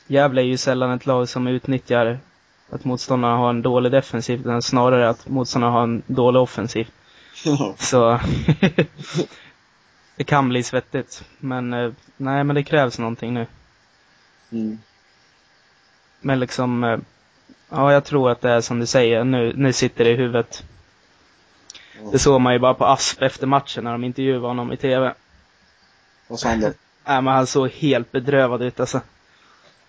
Gävle 0.07 0.43
är 0.43 0.47
ju 0.47 0.57
sällan 0.57 0.91
ett 0.91 1.07
lag 1.07 1.29
som 1.29 1.47
utnyttjar 1.47 2.19
att 2.71 2.85
motståndarna 2.85 3.37
har 3.37 3.51
en 3.51 3.63
dålig 3.63 3.93
defensiv, 3.93 4.41
utan 4.41 4.63
snarare 4.63 5.09
att 5.09 5.29
motståndarna 5.29 5.73
har 5.73 5.83
en 5.83 6.03
dålig 6.07 6.43
offensiv. 6.43 6.91
Ja. 7.45 7.75
Så 7.79 8.21
det 10.17 10.25
kan 10.25 10.49
bli 10.49 10.63
svettigt. 10.63 11.25
Men 11.39 11.73
eh, 11.73 11.93
nej, 12.17 12.45
men 12.45 12.57
det 12.57 12.63
krävs 12.63 12.99
någonting 12.99 13.35
nu. 13.35 13.47
Mm. 14.53 14.79
Men 16.21 16.41
liksom, 16.41 16.85
eh, 16.85 16.99
ja 17.69 17.93
jag 17.93 18.05
tror 18.05 18.31
att 18.31 18.41
det 18.41 18.51
är 18.51 18.61
som 18.61 18.81
du 18.81 18.87
säger, 18.87 19.25
nu, 19.25 19.53
nu 19.57 19.73
sitter 19.73 20.05
det 20.05 20.11
i 20.11 20.17
huvudet. 20.17 20.65
Ja. 22.03 22.11
Det 22.13 22.19
såg 22.19 22.41
man 22.41 22.53
ju 22.53 22.59
bara 22.59 22.75
på 22.75 22.87
Asp 22.87 23.23
efter 23.23 23.47
matchen 23.47 23.85
när 23.85 23.93
de 23.93 24.05
intervjuade 24.05 24.47
honom 24.47 24.73
i 24.73 24.77
TV. 24.77 25.15
Vad 26.29 26.41
sa 26.41 26.49
han 26.49 26.61
då? 26.61 26.67
Nej 27.07 27.23
men 27.23 27.35
han 27.35 27.47
såg 27.47 27.71
helt 27.71 28.13
bedrövad 28.13 28.63
ut 28.63 28.81
alltså. 28.81 29.01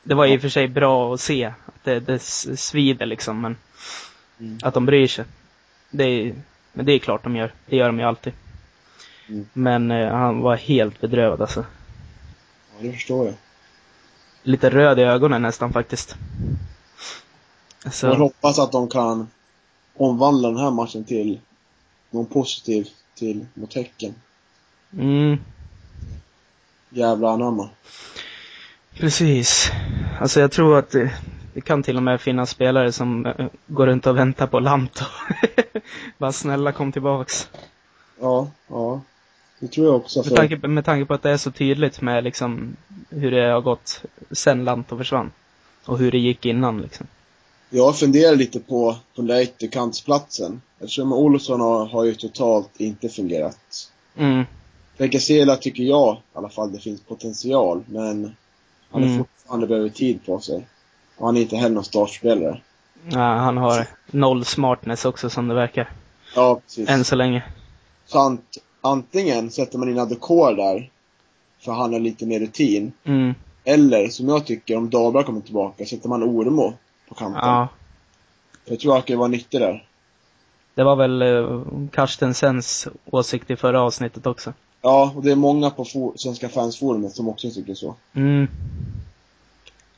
Det 0.04 0.16
var 0.16 0.26
i 0.26 0.38
och 0.38 0.42
för 0.42 0.50
sig 0.50 0.68
bra 0.68 1.14
att 1.14 1.22
se 1.22 1.46
att 1.46 1.84
det, 1.84 2.00
det 2.00 2.20
svider 2.20 3.06
liksom, 3.06 3.42
men 3.42 3.58
Mm. 4.40 4.58
att 4.64 4.74
de 4.74 4.86
bryr 4.86 5.08
sig. 5.08 5.26
Det 5.90 6.04
är, 6.04 6.36
men 6.74 6.86
det 6.86 6.92
är 6.92 7.00
klart 7.00 7.24
de 7.24 7.36
gör. 7.36 7.52
Det 7.66 7.76
gör 7.76 7.88
de 7.88 8.00
ju 8.00 8.06
alltid. 8.06 8.34
Mm. 9.30 9.46
Men 9.54 9.92
eh, 9.92 10.12
han 10.12 10.42
var 10.42 10.56
helt 10.56 11.02
bedrövad 11.02 11.42
alltså. 11.42 11.66
Ja, 12.72 12.84
det 12.88 12.92
förstår 12.94 13.26
jag. 13.26 13.36
Lite 14.44 14.70
röd 14.70 15.00
i 15.00 15.02
ögonen 15.02 15.42
nästan 15.42 15.74
faktiskt. 15.74 16.16
Så, 17.92 18.14
hoppas 18.14 18.60
att 18.60 18.72
de 18.72 18.90
kan 18.90 19.28
omvandla 19.98 20.50
den 20.50 20.58
här 20.60 20.72
matchen 20.72 21.04
till 21.04 21.40
någon 22.10 22.26
positiv 22.26 22.88
till 23.16 23.46
mot 23.54 23.74
Häcken. 23.74 24.16
mm, 24.94 25.38
Jävla 26.90 27.30
anamma. 27.30 27.70
precis. 28.94 29.72
Alltså 30.20 30.40
jag 30.40 30.52
tror 30.52 30.78
att 30.80 30.90
det, 30.90 31.14
det 31.54 31.62
kan 31.62 31.84
till 31.84 31.98
och 31.98 32.04
med 32.04 32.22
finnas 32.22 32.50
spelare 32.50 32.92
som 32.92 33.26
eh, 33.26 33.48
går 33.68 33.88
runt 33.88 34.08
och 34.08 34.18
väntar 34.18 34.48
på 34.48 34.60
Lanto. 34.60 35.06
Bara 36.18 36.32
snälla 36.32 36.72
kom 36.72 36.92
tillbaks. 36.92 37.50
Ja, 38.20 38.48
ja. 38.68 39.02
Det 39.60 39.68
tror 39.68 39.86
jag 39.88 39.96
också. 39.96 40.20
Med 40.20 40.36
tanke, 40.36 40.68
med 40.68 40.86
tanke 40.86 41.06
på 41.06 41.14
att 41.14 41.24
det 41.24 41.30
är 41.30 41.38
så 41.38 41.52
tydligt 41.52 42.02
med 42.02 42.24
liksom 42.24 42.76
hur 43.10 43.32
det 43.32 43.52
har 43.52 43.62
gått 43.62 44.02
sen 44.32 44.64
Lanto 44.66 44.98
försvann. 44.98 45.32
Och 45.86 45.98
hur 45.98 46.12
det 46.12 46.18
gick 46.18 46.46
innan 46.46 46.82
liksom. 46.82 47.08
jag 47.70 47.98
funderar 48.00 48.36
lite 48.36 48.60
på, 48.60 48.92
på 49.16 49.22
den 49.22 49.28
där 49.28 49.42
ytterkantsplatsen. 49.42 50.62
Eftersom 50.80 51.14
Olsson 51.14 51.62
har, 51.62 51.86
har 51.86 52.04
ju 52.04 52.16
totalt 52.16 52.70
inte 52.78 53.10
fungerat. 53.10 53.92
Mm, 54.18 54.44
Pekasela 54.98 55.56
tycker 55.56 55.84
jag 55.84 56.16
i 56.16 56.38
alla 56.38 56.50
fall 56.50 56.72
det 56.72 56.80
finns 56.80 57.02
potential, 57.02 57.84
men 57.88 58.36
han 58.92 59.04
är 59.04 59.08
Mm. 59.08 59.18
fortfarande 59.18 59.68
behöver 59.68 59.90
tid 59.90 60.26
på 60.26 60.40
sig. 60.40 60.68
Och 61.18 61.26
han 61.26 61.38
är 61.38 61.42
inte 61.42 61.56
heller 61.56 61.76
någon 61.76 61.84
startspelare. 61.84 62.62
ja, 63.12 63.20
han 63.36 63.58
har 63.58 63.88
noll 64.12 64.46
smartness 64.46 65.06
också 65.06 65.30
som 65.30 65.48
det 65.48 65.54
verkar. 65.56 65.90
Ja, 66.36 66.60
precis. 66.66 66.90
Än 66.90 67.04
så 67.06 67.16
länge. 67.16 67.44
Så 68.06 68.20
ant, 68.20 68.58
antingen 68.86 69.52
sätter 69.52 69.78
man 69.78 69.90
in 69.90 70.00
Adokor 70.00 70.56
där, 70.56 70.90
för 71.60 71.72
han 71.72 71.94
har 71.94 72.00
lite 72.00 72.26
mer 72.26 72.40
rutin. 72.40 72.92
Mm, 73.04 73.34
Eller, 73.64 74.08
som 74.08 74.30
jag 74.30 74.46
tycker, 74.46 74.78
om 74.78 74.90
Dahlberg 74.90 75.24
kommer 75.24 75.42
tillbaka, 75.42 75.86
sätter 75.86 76.10
man 76.10 76.24
Ormo 76.24 76.74
på 77.10 77.16
kanten. 77.16 77.42
ja. 77.44 77.68
För 78.64 78.72
jag 78.72 78.80
tror 78.80 78.94
han 78.94 79.02
kan 79.02 79.18
vara 79.18 79.28
nyttig 79.28 79.62
där. 79.62 79.86
Det 80.76 80.84
var 80.84 80.96
väl 80.96 81.22
uh, 81.22 81.64
Carstensens 81.92 82.88
åsikt 83.06 83.52
i 83.52 83.56
förra 83.56 83.82
avsnittet 83.82 84.26
också. 84.28 84.54
Ja, 84.82 85.14
och 85.16 85.24
det 85.24 85.32
är 85.32 85.36
många 85.36 85.70
på 85.70 85.86
for, 85.86 86.14
Svenska 86.16 86.50
fansforumet 86.50 87.16
som 87.16 87.30
också 87.30 87.50
tycker 87.52 87.74
så. 87.74 87.96
Mm. 88.14 88.48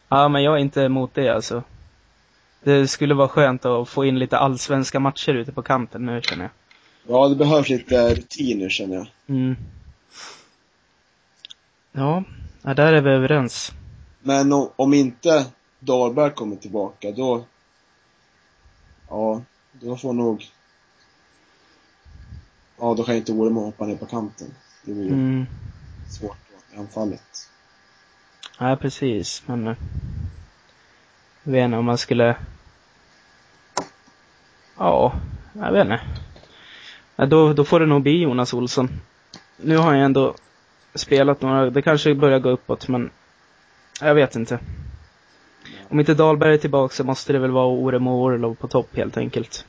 Ja, 0.09 0.27
men 0.27 0.43
jag 0.43 0.53
är 0.53 0.57
inte 0.57 0.81
emot 0.81 1.11
det 1.13 1.29
alltså. 1.29 1.63
Det 2.63 2.87
skulle 2.87 3.13
vara 3.13 3.27
skönt 3.27 3.65
att 3.65 3.89
få 3.89 4.05
in 4.05 4.19
lite 4.19 4.37
allsvenska 4.37 4.99
matcher 4.99 5.33
ute 5.33 5.51
på 5.51 5.61
kanten 5.61 6.05
nu 6.05 6.21
känner 6.21 6.43
jag. 6.43 6.51
Ja, 7.07 7.27
det 7.27 7.35
behövs 7.35 7.69
lite 7.69 8.15
rutin 8.15 8.57
nu 8.59 8.69
känner 8.69 8.95
jag. 8.95 9.07
Mm. 9.27 9.55
Ja, 11.91 12.23
där 12.63 12.93
är 12.93 13.01
vi 13.01 13.09
överens. 13.09 13.71
Men 14.21 14.53
om, 14.53 14.69
om 14.75 14.93
inte 14.93 15.45
Dahlberg 15.79 16.31
kommer 16.33 16.55
tillbaka, 16.55 17.11
då... 17.11 17.45
Ja, 19.09 19.41
då 19.71 19.97
får 19.97 20.13
nog... 20.13 20.45
Ja, 22.79 22.93
då 22.93 23.03
kan 23.03 23.15
inte 23.15 23.31
Ormo 23.31 23.59
hoppa 23.65 23.85
ner 23.85 23.95
på 23.95 24.05
kanten. 24.05 24.47
Det 24.85 24.93
blir 24.93 25.07
Mm. 25.07 25.45
svårt 26.09 26.37
då, 26.51 26.75
i 26.75 26.79
anfallet. 26.79 27.49
Ja, 28.59 28.75
precis. 28.81 29.43
Men... 29.45 29.67
eh, 29.67 29.75
Jag 31.43 31.51
vet 31.51 31.65
inte 31.65 31.77
om 31.77 31.85
man 31.85 31.97
skulle... 31.97 32.35
Ja, 34.77 35.13
jag 35.53 35.71
vet 35.71 35.81
inte. 35.85 36.01
Då, 37.17 37.53
då 37.53 37.63
får 37.63 37.79
det 37.79 37.85
nog 37.85 38.01
bli 38.01 38.21
Jonas 38.21 38.53
Olsson. 38.53 38.89
Nu 39.57 39.77
har 39.77 39.93
ju 39.93 39.99
ändå 39.99 40.35
spelat 40.95 41.41
några, 41.41 41.69
det 41.69 41.81
kanske 41.81 42.15
börjar 42.15 42.39
gå 42.39 42.49
uppåt 42.49 42.87
men 42.87 43.09
jag 44.01 44.15
vet 44.15 44.35
inte. 44.35 44.59
Om 45.89 45.99
inte 45.99 46.13
Dahlberg 46.13 46.53
är 46.53 46.57
tillbaka 46.57 46.93
så 46.95 47.03
måste 47.03 47.33
det 47.33 47.39
väl 47.39 47.51
vara 47.51 47.65
Oremo 47.67 48.11
och 48.11 48.23
Orlov 48.23 48.55
på 48.55 48.67
topp 48.67 48.89
helt 48.95 49.17
enkelt. 49.17 49.65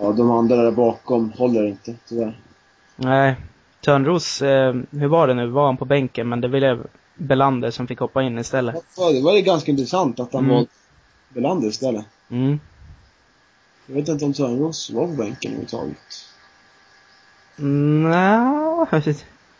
Ja, 0.00 0.12
de 0.12 0.30
andra 0.30 0.56
där 0.56 0.70
bakom 0.70 1.32
håller 1.32 1.66
inte, 1.66 1.94
tyvärr. 2.08 2.38
Nej, 2.96 3.36
Törnros, 3.80 4.42
eh, 4.42 4.74
hur 4.90 5.06
var 5.06 5.28
det 5.28 5.34
nu? 5.34 5.46
Var 5.46 5.66
han 5.66 5.76
på 5.76 5.84
bänken? 5.84 6.28
Men 6.28 6.40
det 6.40 6.48
blev 6.48 6.86
Belander 7.14 7.70
som 7.70 7.86
fick 7.86 7.98
hoppa 7.98 8.22
in 8.22 8.38
istället. 8.38 8.74
Ja, 8.96 9.12
det 9.12 9.20
var 9.22 9.34
ju 9.36 9.42
ganska 9.42 9.70
intressant 9.70 10.20
att 10.20 10.32
han 10.32 10.44
Mm. 10.44 10.56
var 10.56 10.66
Belander 11.28 11.68
istället. 11.68 12.04
Mm. 12.30 12.60
Jag 13.86 13.94
vet 13.94 14.08
inte 14.08 14.24
om 14.24 14.32
Törnros 14.32 14.90
var 14.90 15.06
på 15.06 15.12
bänken 15.12 15.50
överhuvudtaget. 15.50 15.96
Nja, 17.56 18.86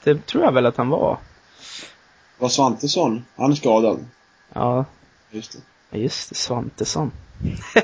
det 0.05 0.27
tror 0.27 0.45
jag 0.45 0.53
väl 0.53 0.67
att 0.67 0.77
han 0.77 0.89
var. 0.89 1.19
Var 2.39 2.49
Svantesson? 2.49 3.25
Han 3.37 3.51
är 3.51 3.55
skadad. 3.55 4.07
Ja, 4.53 4.85
Just 5.31 5.53
det. 5.53 5.59
Ja, 5.91 5.99
Just 5.99 6.29
det, 6.29 6.35
Svantesson. 6.35 7.13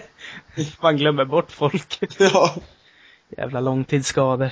Man 0.83 0.97
glömmer 0.97 1.25
bort 1.25 1.53
folk. 1.53 1.99
ja. 2.19 2.55
Jävla 3.29 3.61
långtidsskador. 3.61 4.51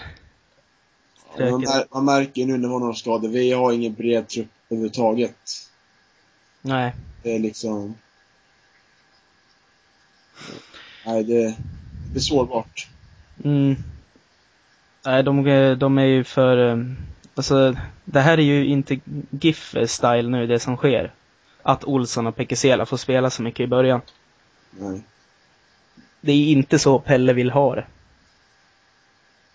Man, 1.39 1.61
mär, 1.61 1.95
man 1.95 2.05
märker 2.05 2.47
nu 2.47 2.59
när 2.59 2.69
hon 2.69 2.83
har 2.83 2.93
skador, 2.93 3.29
vi 3.29 3.53
har 3.53 3.73
ingen 3.73 3.95
bred 3.95 4.29
trupp 4.29 4.49
överhuvudtaget. 4.69 5.37
Nej. 6.63 6.95
Det 7.23 7.35
är 7.35 7.39
liksom... 7.39 7.95
Nej, 11.07 11.25
det, 11.25 11.57
det 12.13 12.19
är 12.19 12.21
sårbart. 12.21 12.89
Mm. 13.45 13.77
Nej, 15.05 15.23
de, 15.23 15.45
de 15.79 15.99
är 15.99 16.05
ju 16.05 16.25
för... 16.25 16.71
eh, 16.71 16.77
Alltså, 17.35 17.77
det 18.05 18.21
här 18.21 18.39
är 18.39 18.43
ju 18.43 18.67
inte 18.67 18.99
GIF-style 19.31 20.29
nu, 20.29 20.47
det 20.47 20.59
som 20.59 20.77
sker. 20.77 21.13
Att 21.63 21.85
Olsson 21.85 22.27
och 22.27 22.37
Pekesela 22.37 22.87
får 22.87 22.97
spela 22.97 23.31
så 23.31 23.43
mycket 23.43 23.61
i 23.61 23.67
början. 23.67 24.01
Nej. 24.71 25.03
Det 26.21 26.33
är 26.33 26.47
inte 26.53 26.79
så 26.79 26.99
Pelle 26.99 27.33
vill 27.33 27.51
ha 27.51 27.75
det. 27.75 27.85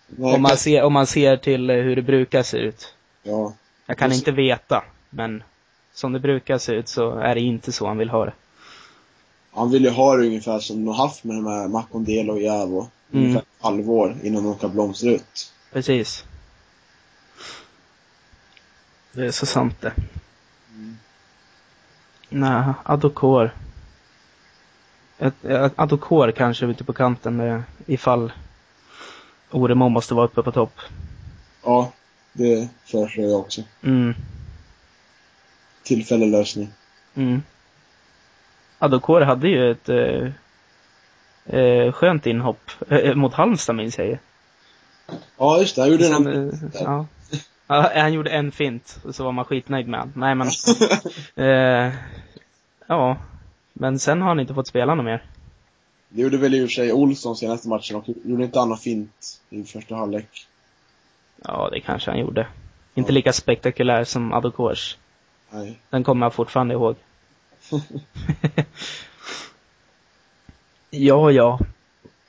Nej 0.06 0.34
Om 0.34 0.42
man 0.42 0.56
ser, 0.56 0.82
om 0.82 0.92
man 0.92 1.06
ser 1.06 1.36
till 1.36 1.70
eh, 1.70 1.76
hur 1.76 1.96
det 1.96 2.02
brukar 2.02 2.42
se 2.42 2.58
ut. 2.58 2.94
Ja. 3.22 3.52
Jag 3.86 3.98
kan 3.98 4.12
inte 4.12 4.32
veta, 4.32 4.84
men 5.10 5.42
som 5.94 6.12
det 6.12 6.20
brukar 6.20 6.58
se 6.58 6.72
ut 6.72 6.88
så 6.88 7.10
är 7.18 7.34
det 7.34 7.40
inte 7.40 7.72
så 7.72 7.86
han 7.86 7.98
vill 7.98 8.10
ha 8.10 8.24
det. 8.24 8.32
Han 9.52 9.70
vill 9.70 9.84
ju 9.84 9.90
ha 9.90 10.16
det 10.16 10.26
ungefär 10.26 10.58
som 10.58 10.76
de 10.76 10.88
har 10.88 11.06
haft 11.06 11.24
med 11.24 11.36
de 11.36 11.46
här 11.46 11.68
Makondelo 11.68 12.32
och 12.32 12.42
Javo. 12.42 12.88
Mm. 13.14 13.36
Ett 13.36 13.44
halvår 13.60 14.16
innan 14.22 14.44
de 14.44 14.58
kan 14.58 14.72
blomstra 14.72 15.10
ut. 15.10 15.52
Precis. 15.72 16.24
Det 19.12 19.26
är 19.26 19.30
så 19.30 19.46
sant 19.46 19.80
det. 19.80 19.92
Mm. 20.74 20.96
Nej, 22.28 22.72
Adokor. 22.84 23.50
Ett- 25.18 25.44
ett 25.44 25.72
Adokor 25.76 26.30
kanske 26.32 26.66
ute 26.66 26.84
på 26.84 26.92
kanten 26.92 27.36
med, 27.36 27.62
ifall 27.86 28.32
Oremo 29.50 29.88
måste 29.88 30.14
vara 30.14 30.26
uppe 30.26 30.42
på 30.42 30.52
topp. 30.52 30.80
Ja, 31.64 31.92
det 32.32 32.68
föreslår 32.84 33.26
jag 33.26 33.40
också. 33.40 33.62
Mm, 33.82 34.14
Tillfällig 35.82 36.28
lösning. 36.30 36.72
mm. 37.14 37.42
Adokor 38.78 39.20
hade 39.20 39.48
ju 39.48 39.70
ett 39.70 39.88
eh, 39.88 40.30
eh, 41.46 41.92
skönt 41.92 42.26
inhopp 42.26 42.70
eh, 42.88 43.14
mot 43.14 43.34
Halmstad 43.34 43.76
minns 43.76 43.98
jag 43.98 44.06
ju. 44.06 44.18
Ja, 45.38 45.58
just 45.58 45.76
det. 45.76 45.82
Han 45.82 45.90
gjorde 45.90 46.04
Sen, 46.04 46.22
någon... 46.22 46.48
eh, 46.48 46.54
ja. 46.74 47.06
ja. 47.66 47.90
Han 47.94 48.12
gjorde 48.12 48.30
en 48.30 48.52
fint, 48.52 48.98
och 49.04 49.14
så 49.14 49.24
var 49.24 49.32
man 49.32 49.44
skitnöjd 49.44 49.88
med 49.88 50.00
han. 50.00 50.12
Nej 50.16 50.34
men, 50.34 50.48
eh, 51.46 51.92
ja. 52.86 53.16
Men 53.72 53.98
sen 53.98 54.20
har 54.22 54.28
han 54.28 54.40
inte 54.40 54.54
fått 54.54 54.66
spela 54.68 54.94
något 54.94 55.04
mer. 55.04 55.22
Det 56.08 56.22
gjorde 56.22 56.36
väl 56.36 56.54
i 56.54 56.64
och 56.64 56.68
för 56.68 56.72
sig 56.74 56.92
Olsson 56.92 57.36
senaste 57.36 57.68
matchen 57.68 57.96
och 57.96 58.04
gjorde 58.24 58.44
inte 58.44 58.64
något 58.64 58.82
fint 58.82 59.40
i 59.50 59.64
första 59.64 59.94
halvlek? 59.96 60.46
Ja, 61.44 61.68
det 61.72 61.80
kanske 61.80 62.10
han 62.10 62.20
gjorde. 62.20 62.46
Inte 62.94 63.12
Ja. 63.12 63.14
lika 63.14 63.32
spektakulär 63.32 64.04
som 64.04 64.32
Adokors. 64.32 64.96
Nej. 65.50 65.78
Den 65.90 66.04
kommer 66.04 66.26
jag 66.26 66.34
fortfarande 66.34 66.74
ihåg. 66.74 66.96
ja, 70.94 71.30
ja. 71.30 71.58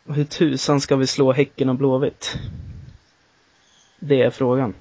Hur 0.05 0.23
tusan 0.23 0.81
ska 0.81 0.95
vi 0.95 1.07
slå 1.07 1.31
Häcken 1.31 1.69
och 1.69 1.75
Blåvitt? 1.75 2.37
Det 3.99 4.21
är 4.21 4.29
frågan. 4.29 4.73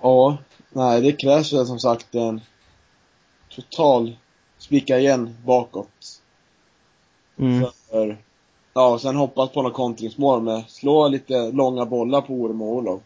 Ja, 0.00 0.36
nej 0.70 1.02
det 1.02 1.12
krävs 1.12 1.52
väl 1.52 1.66
som 1.66 1.78
sagt 1.78 2.14
en 2.14 2.40
total 3.48 4.16
spika 4.58 4.98
igen 4.98 5.36
bakåt. 5.44 6.22
Mm. 7.36 7.66
För, 7.90 8.18
ja, 8.74 8.88
och 8.88 9.00
sen 9.00 9.16
hoppas 9.16 9.50
på 9.50 9.62
något 9.62 9.74
kontringsmål 9.74 10.42
med 10.42 10.64
slå 10.68 11.08
lite 11.08 11.52
långa 11.52 11.86
bollar 11.86 12.20
på 12.20 12.34
Orm 12.34 12.62
och 12.62 12.68
Olof. 12.68 13.00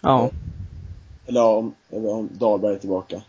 Ja. 0.00 0.30
Eller 1.26 1.44
om, 1.44 1.74
om 1.90 2.28
Dahlberg 2.32 2.74
är 2.74 2.78
tillbaka. 2.78 3.22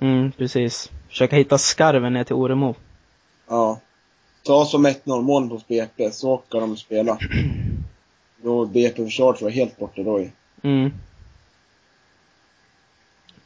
Mm, 0.00 0.32
precis. 0.32 0.90
Försöka 1.08 1.36
hitta 1.36 1.58
skarven 1.58 2.12
ner 2.12 2.24
till 2.24 2.34
Oremo. 2.34 2.74
Ja. 3.48 3.80
Ta 4.42 4.64
som 4.64 4.86
1-0 4.86 5.22
mål 5.22 5.48
på 5.48 5.60
BP, 5.68 6.10
så 6.12 6.42
ska 6.48 6.60
de 6.60 6.76
spela. 6.76 7.18
Då 8.42 8.64
BP-försvaret 8.66 9.42
var 9.42 9.50
helt 9.50 9.78
borta 9.78 10.02
då 10.02 10.20
ju. 10.20 10.30
Mm. 10.62 10.92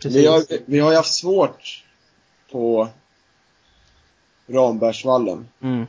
Vi 0.04 0.26
har, 0.26 0.42
vi 0.66 0.78
har 0.78 0.90
ju 0.90 0.96
haft 0.96 1.14
svårt 1.14 1.84
på 2.52 2.88
Rambergsvallen. 4.46 5.48
Mm, 5.62 5.86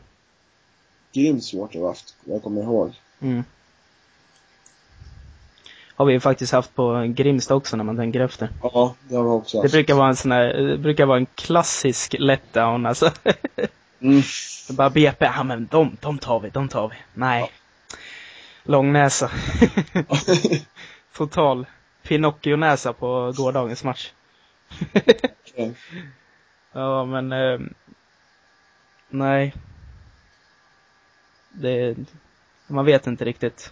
Grymt 1.13 1.43
svårt 1.43 1.73
har 1.73 1.81
vi 1.81 1.87
haft, 1.87 2.15
jag 2.25 2.43
kommer 2.43 2.61
ihåg. 2.61 2.93
mm. 3.19 3.43
Har 5.95 6.05
vi 6.05 6.13
ju 6.13 6.19
faktiskt 6.19 6.51
haft 6.53 6.75
på 6.75 7.05
Grimsta 7.15 7.55
också 7.55 7.77
när 7.77 7.83
man 7.83 7.97
tänker 7.97 8.19
efter. 8.19 8.49
Ja, 8.63 8.95
det 9.09 9.15
har 9.15 9.23
vi 9.23 9.29
också 9.29 9.57
Det 9.57 9.63
haft. 9.63 9.71
brukar 9.73 9.93
vara 9.95 10.07
en 10.09 10.15
sån 10.15 10.31
här, 10.31 10.53
det 10.53 10.77
brukar 10.77 11.05
vara 11.05 11.17
en 11.17 11.25
klassisk 11.35 12.15
letdown 12.19 12.85
alltså. 12.85 13.11
Mm. 14.01 14.21
Det 14.67 14.73
bara 14.73 14.89
BP, 14.89 15.25
ja 15.25 15.43
men 15.43 15.67
de, 15.71 15.97
de 16.01 16.17
tar 16.17 16.39
vi, 16.39 16.49
de 16.49 16.67
tar 16.67 16.89
vi. 16.89 16.95
Nej. 17.13 17.51
Långnäsa. 18.63 19.31
Total 21.13 21.65
Pinocchio-näsa 22.03 22.93
på 22.93 23.31
gårdagens 23.37 23.83
match. 23.83 24.11
Ja, 26.73 27.05
men... 27.11 27.31
Eh, 27.31 27.59
nej. 29.09 29.53
Det... 31.49 31.95
Man 32.67 32.85
vet 32.85 33.07
inte 33.07 33.25
riktigt 33.25 33.71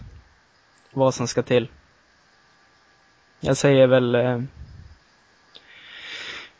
vad 0.90 1.14
som 1.14 1.28
ska 1.28 1.42
till. 1.42 1.68
Jag 3.40 3.56
säger 3.56 3.86
väl... 3.86 4.14
Eh, 4.14 4.42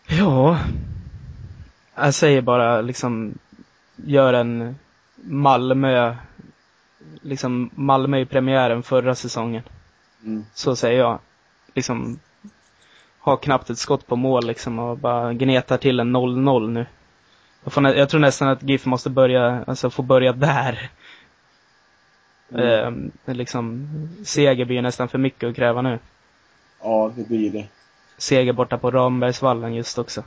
ja... 0.07 0.59
Jag 1.95 2.15
säger 2.15 2.41
bara 2.41 2.81
liksom... 2.81 3.39
Gör 4.05 4.33
en 4.33 4.79
Malmö... 5.15 6.17
Liksom 7.23 7.71
Malmö 7.75 8.19
i 8.19 8.27
premiären 8.27 8.83
förra 8.83 9.15
säsongen. 9.15 9.63
Mm. 10.25 10.45
Så 10.55 10.77
säger 10.77 10.99
jag. 10.99 11.19
Liksom 11.75 12.19
har 13.19 13.37
knappt 13.37 13.71
ett 13.71 13.79
skott 13.79 14.07
på 14.07 14.17
mål 14.17 14.47
liksom 14.47 14.79
och 14.79 14.99
bara 14.99 15.33
gnetar 15.33 15.77
till 15.77 16.01
en 16.01 16.17
0-0 16.17 16.71
nu. 16.71 16.87
Jag, 17.65 17.97
jag 17.97 18.09
tror 18.09 18.21
nästan 18.21 18.49
att 18.49 18.63
GIF 18.63 18.87
måste 18.87 19.11
börja, 19.11 19.65
alltså 19.67 19.91
få 19.91 20.03
börja 20.03 20.33
där. 20.33 20.91
Mm. 22.53 23.13
Eh, 23.27 23.35
liksom, 23.35 23.89
seger 24.25 24.65
blir 24.65 24.77
ju 24.77 24.83
nästan 24.83 25.09
för 25.09 25.19
mycket 25.19 25.49
att 25.49 25.57
kräva 25.57 25.83
nu. 25.83 25.99
Ja, 26.83 27.13
det 27.17 27.29
blir 27.29 27.51
det. 27.51 27.67
Seger 28.19 28.53
borta 28.53 28.79
på 28.79 28.91
Rambergsvallen 28.91 29.75
just 29.75 29.99
också. 29.99 30.23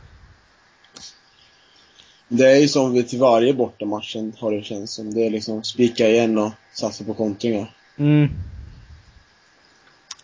Det 2.28 2.52
är 2.52 2.56
ju 2.56 2.68
som 2.68 2.94
vi 2.94 3.04
till 3.04 3.20
varje 3.20 3.54
bortamatchen 3.54 4.34
har 4.40 4.52
det 4.52 4.64
känts 4.64 4.94
som. 4.94 5.14
Det 5.14 5.26
är 5.26 5.30
liksom 5.30 5.64
spika 5.64 6.10
igen 6.10 6.38
och 6.38 6.52
satsa 6.74 7.04
på 7.04 7.14
kontringar. 7.14 7.72
Mm. 7.98 8.30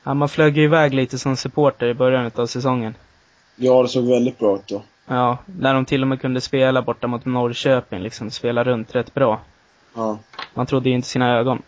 Ja, 0.03 0.13
man 0.13 0.29
flög 0.29 0.57
ju 0.57 0.63
iväg 0.63 0.93
lite 0.93 1.19
som 1.19 1.37
supporter 1.37 1.87
i 1.87 1.93
början 1.93 2.31
av 2.35 2.47
säsongen. 2.47 2.95
Ja, 3.55 3.83
det 3.83 3.89
såg 3.89 4.07
väldigt 4.07 4.39
bra 4.39 4.55
ut 4.55 4.67
då. 4.67 4.83
Ja, 5.07 5.37
när 5.45 5.73
de 5.73 5.85
till 5.85 6.01
och 6.01 6.07
med 6.07 6.21
kunde 6.21 6.41
spela 6.41 6.81
borta 6.81 7.07
mot 7.07 7.25
Norrköping, 7.25 7.99
liksom 7.99 8.31
spela 8.31 8.63
runt 8.63 8.95
rätt 8.95 9.13
bra. 9.13 9.41
Ja. 9.95 10.19
Man 10.53 10.65
trodde 10.65 10.89
ju 10.89 10.95
inte 10.95 11.07
sina 11.07 11.37
ögon. 11.37 11.61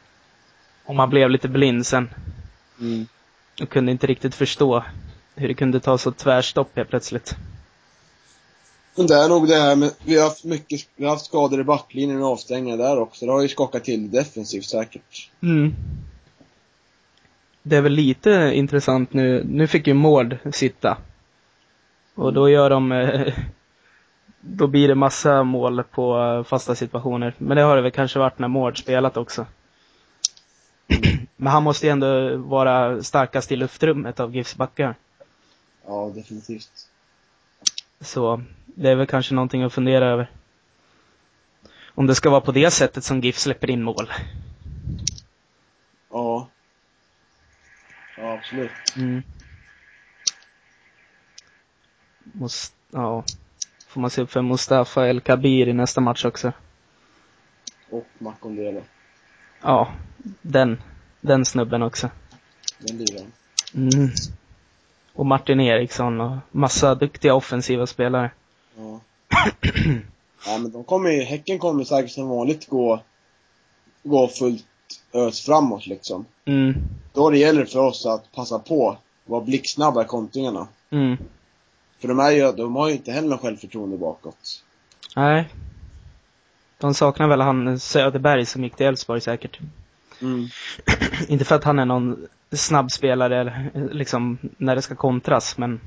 Och 0.86 0.96
man 0.96 1.10
blev 1.10 1.30
lite 1.30 1.48
blind 1.48 1.86
sen. 1.86 2.10
Mm. 2.80 3.08
och 3.62 3.70
kunde 3.70 3.92
inte 3.92 4.08
riktigt 4.08 4.36
förstå 4.36 4.84
hur 5.36 5.48
det 5.48 5.54
kunde 5.54 5.80
ta 5.80 5.98
så 5.98 6.12
tvärstopp 6.12 6.76
helt 6.76 6.90
plötsligt. 6.90 7.36
Men 8.96 9.08
det 9.08 9.16
är 9.16 9.30
nog 9.30 9.48
det 9.48 9.56
här 9.56 9.76
med, 9.76 9.92
vi 10.06 10.18
har 10.18 10.24
haft 10.24 10.44
mycket, 10.44 10.88
vi 10.96 11.06
har 11.06 11.12
haft 11.12 11.26
skador 11.26 11.62
i 11.62 11.64
backlinjen 11.64 12.24
och 12.24 12.30
avstängningar 12.30 12.78
där 12.78 13.00
också. 13.00 13.26
Det 13.26 13.32
har 13.32 13.42
ju 13.42 13.48
skakat 13.48 13.84
till 13.84 14.12
defensivt 14.12 14.66
säkert. 14.66 15.30
Mm. 15.42 15.74
Det 17.64 17.78
är 17.78 17.82
väl 17.82 17.92
lite 17.92 18.52
intressant 18.54 19.14
nu, 19.14 19.44
nu 19.44 19.68
fick 19.68 19.88
ju 19.88 19.94
Mård 19.94 20.38
sitta. 20.54 20.98
Och 22.16 22.34
då 22.34 22.50
gör 22.50 22.70
de, 22.70 22.92
eh, 22.92 23.34
då 24.42 24.68
blir 24.68 24.88
det 24.88 24.96
massa 24.96 25.44
mål 25.44 25.84
på 25.84 26.20
eh, 26.20 26.44
fasta 26.44 26.76
situationer. 26.76 27.34
Men 27.38 27.58
det 27.58 27.64
har 27.64 27.76
det 27.76 27.82
väl 27.82 27.92
kanske 27.92 28.20
varit 28.20 28.40
när 28.40 28.48
Mård 28.48 28.80
spelat 28.80 29.18
också. 29.18 29.46
Men 31.36 31.54
han 31.54 31.64
måste 31.64 31.86
ju 31.86 31.92
ändå 31.92 32.38
vara 32.38 33.04
starkast 33.04 33.52
i 33.52 33.56
luftrummet 33.56 34.20
av 34.20 34.36
GIFs 34.36 34.56
backar. 34.56 34.96
Ja, 35.88 36.12
definitivt. 36.16 36.91
Så 38.02 38.44
det 38.66 38.90
är 38.90 38.96
väl 38.96 39.08
kanske 39.08 39.34
någonting 39.34 39.64
att 39.64 39.74
fundera 39.74 40.06
över. 40.06 40.32
Om 41.96 42.08
det 42.08 42.16
ska 42.16 42.30
vara 42.30 42.42
på 42.42 42.52
det 42.52 42.72
sättet 42.72 43.04
som 43.04 43.22
GIF 43.22 43.38
släpper 43.38 43.70
in 43.70 43.84
mål. 43.84 44.12
Ja. 46.12 46.48
Ja, 48.18 48.34
absolut. 48.34 48.72
Mm. 48.96 49.24
Måste, 52.24 52.76
ja. 52.92 53.24
Får 53.88 54.02
man 54.02 54.10
se 54.10 54.22
upp 54.22 54.32
för 54.32 54.42
Mustafa 54.42 55.08
El 55.08 55.22
Kabir 55.22 55.68
i 55.68 55.74
nästa 55.74 56.02
match 56.02 56.26
också. 56.26 56.54
Och 57.90 58.08
Makondelo. 58.18 58.82
Ja, 59.62 59.94
den, 60.42 60.82
den 61.22 61.46
snubben 61.46 61.84
också. 61.84 62.10
Den 62.78 62.98
liraren. 62.98 63.32
Mm. 63.74 64.10
Och 65.14 65.26
Martin 65.26 65.60
Eriksson 65.60 66.22
och 66.22 66.38
massa 66.52 66.96
duktiga 66.96 67.34
offensiva 67.34 67.88
spelare. 67.88 68.32
Ja. 68.78 69.00
ja, 70.46 70.58
men 70.58 70.72
de 70.72 70.84
kommer 70.84 71.10
ju, 71.10 71.22
Häcken 71.22 71.60
kommer 71.60 71.84
säkert 71.84 72.12
som 72.12 72.30
vanligt 72.30 72.70
gå, 72.70 73.00
gå 74.04 74.28
fullt 74.28 74.66
ös 75.14 75.42
framåt 75.42 75.88
liksom. 75.88 76.26
Mm. 76.46 76.74
Då 77.14 77.30
det 77.30 77.38
gäller 77.38 77.66
för 77.66 77.80
oss 77.80 78.06
att 78.06 78.32
passa 78.32 78.60
på, 78.60 78.98
vara 79.26 79.42
blixtsnabba 79.42 80.02
i 80.02 80.06
kontringarna. 80.06 80.68
Mm. 80.90 81.18
För 82.00 82.08
de 82.08 82.20
är 82.20 82.32
ju, 82.32 82.52
de 82.52 82.76
har 82.76 82.88
ju 82.88 82.94
inte 82.94 83.12
heller 83.12 83.30
någon 83.30 83.40
självförtroende 83.40 83.98
bakåt. 83.98 84.64
Nej. 85.16 85.50
De 86.78 86.94
saknar 86.94 87.28
väl 87.28 87.42
han 87.42 87.80
Söderberg 87.80 88.46
som 88.46 88.64
gick 88.64 88.76
till 88.76 88.86
Elfsborg 88.86 89.22
säkert. 89.22 89.60
Mm. 90.22 90.48
Inte 91.28 91.46
för 91.46 91.56
att 91.56 91.64
han 91.64 91.80
är 91.80 91.86
någon 91.86 92.28
snabb 92.58 92.92
spelare 92.92 93.40
eller, 93.40 93.70
liksom 93.92 94.38
när 94.58 94.76
det 94.76 94.82
ska 94.82 94.96
kontras, 94.96 95.58
men 95.58 95.80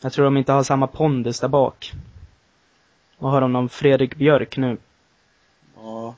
jag 0.00 0.12
tror 0.12 0.24
de 0.24 0.36
inte 0.36 0.52
har 0.52 0.62
samma 0.62 0.86
pondus 0.86 1.40
där 1.40 1.48
bak. 1.48 1.92
Och 3.16 3.30
har 3.30 3.40
de 3.40 3.52
någon 3.52 3.68
Fredrik 3.68 4.16
Björk 4.16 4.56
nu. 4.56 4.76
Ja. 5.76 6.14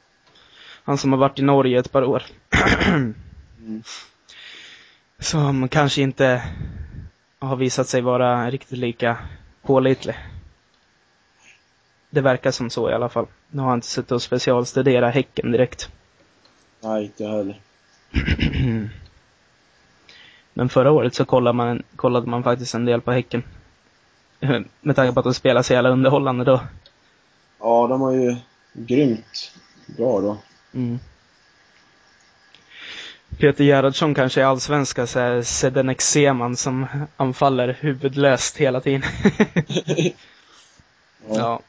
Han 0.84 0.98
som 0.98 1.12
har 1.12 1.18
varit 1.18 1.38
i 1.38 1.42
Norge 1.42 1.78
ett 1.78 1.92
par 1.92 2.04
år. 2.04 2.22
Mm. 3.61 3.82
Som 5.18 5.68
kanske 5.68 6.02
inte 6.02 6.42
har 7.38 7.56
visat 7.56 7.88
sig 7.88 8.00
vara 8.00 8.50
riktigt 8.50 8.78
lika 8.78 9.18
pålitlig. 9.62 10.16
Det 12.11 12.20
verkar 12.20 12.50
som 12.50 12.70
så 12.70 12.90
i 12.90 12.92
alla 12.92 13.08
fall. 13.08 13.26
Nu 13.50 13.62
har 13.62 13.68
jag 13.68 13.76
inte 13.76 13.87
suttit 13.87 14.12
och 14.12 14.22
specialstuderat 14.22 15.14
Häcken 15.14 15.52
direkt. 15.52 15.90
Nej, 16.80 17.04
inte 17.04 17.26
heller. 17.26 17.61
Men 20.59 20.68
förra 20.68 20.90
året 20.90 21.14
så 21.14 21.25
kollade 21.25 21.57
man, 21.57 21.83
kollade 21.97 22.27
man 22.27 22.42
faktiskt 22.42 22.75
en 22.75 22.85
del 22.85 23.01
på 23.01 23.12
Häcken. 23.12 23.42
Med 24.81 24.97
tanke 24.97 25.14
på 25.14 25.21
att 25.21 25.25
de 25.25 25.35
spelar 25.35 25.62
så 25.62 25.73
jävla 25.73 25.90
underhållande 25.90 26.44
då. 26.44 26.61
Ja, 27.61 27.87
de 27.87 28.01
var 28.01 28.12
ju 28.12 28.37
grymt 28.73 29.53
bra 29.87 30.21
då. 30.21 30.38
Mm. 30.75 30.99
Peter 33.38 33.64
Gerhardsson 33.64 34.14
kanske 34.14 34.40
är 34.40 34.44
allsvenska 34.44 35.07
så 35.07 35.42
Sedenek 35.42 36.01
Seman 36.01 36.57
som 36.57 36.87
anfaller 37.16 37.77
huvudlöst 37.81 38.57
hela 38.57 38.81
tiden. 38.81 39.03
Ja. 41.29 41.37
ja. 41.37 41.61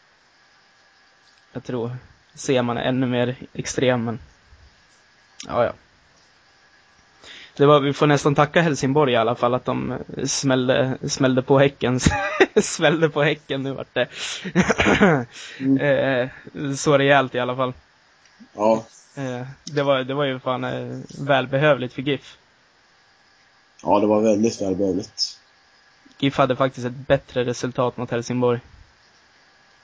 Jag 1.54 1.64
tror 1.64 1.92
Seman 2.34 2.78
är 2.78 2.82
ännu 2.82 3.06
mer 3.06 3.36
extrem 3.54 4.04
men 4.04 4.20
Ja, 5.48 5.66
ja. 5.66 5.74
Det 7.60 7.66
var, 7.66 7.80
vi 7.80 7.94
får 7.94 8.08
nästan 8.08 8.36
tacka 8.36 8.62
Helsingborg 8.62 9.14
i 9.14 9.16
alla 9.16 9.36
fall 9.36 9.54
att 9.54 9.66
de 9.66 9.98
smällde, 10.26 10.98
smällde 11.08 11.42
på 11.42 11.60
Häcken. 11.60 12.00
smällde 12.62 13.10
på 13.10 13.24
Häcken, 13.24 13.64
nu 13.64 13.72
vart 13.72 13.94
det. 13.94 14.08
Mm. 15.60 15.78
eh, 15.82 16.30
så 16.76 16.98
rejält 16.98 17.36
i 17.36 17.40
alla 17.40 17.56
fall. 17.56 17.74
ja. 18.56 18.86
Eh, 19.16 19.48
det, 19.64 19.84
var, 19.84 20.04
det 20.04 20.14
var 20.14 20.26
ju 20.26 20.40
fan 20.40 20.64
eh, 20.64 21.00
välbehövligt 21.20 21.94
för 21.94 22.02
GIF. 22.02 22.38
Ja, 23.84 24.00
det 24.00 24.08
var 24.08 24.22
väldigt 24.22 24.62
välbehövligt. 24.62 25.40
GIF 26.20 26.38
hade 26.38 26.56
faktiskt 26.56 26.88
ett 26.88 27.08
bättre 27.08 27.46
resultat 27.46 27.98
mot 27.98 28.12
Helsingborg. 28.12 28.60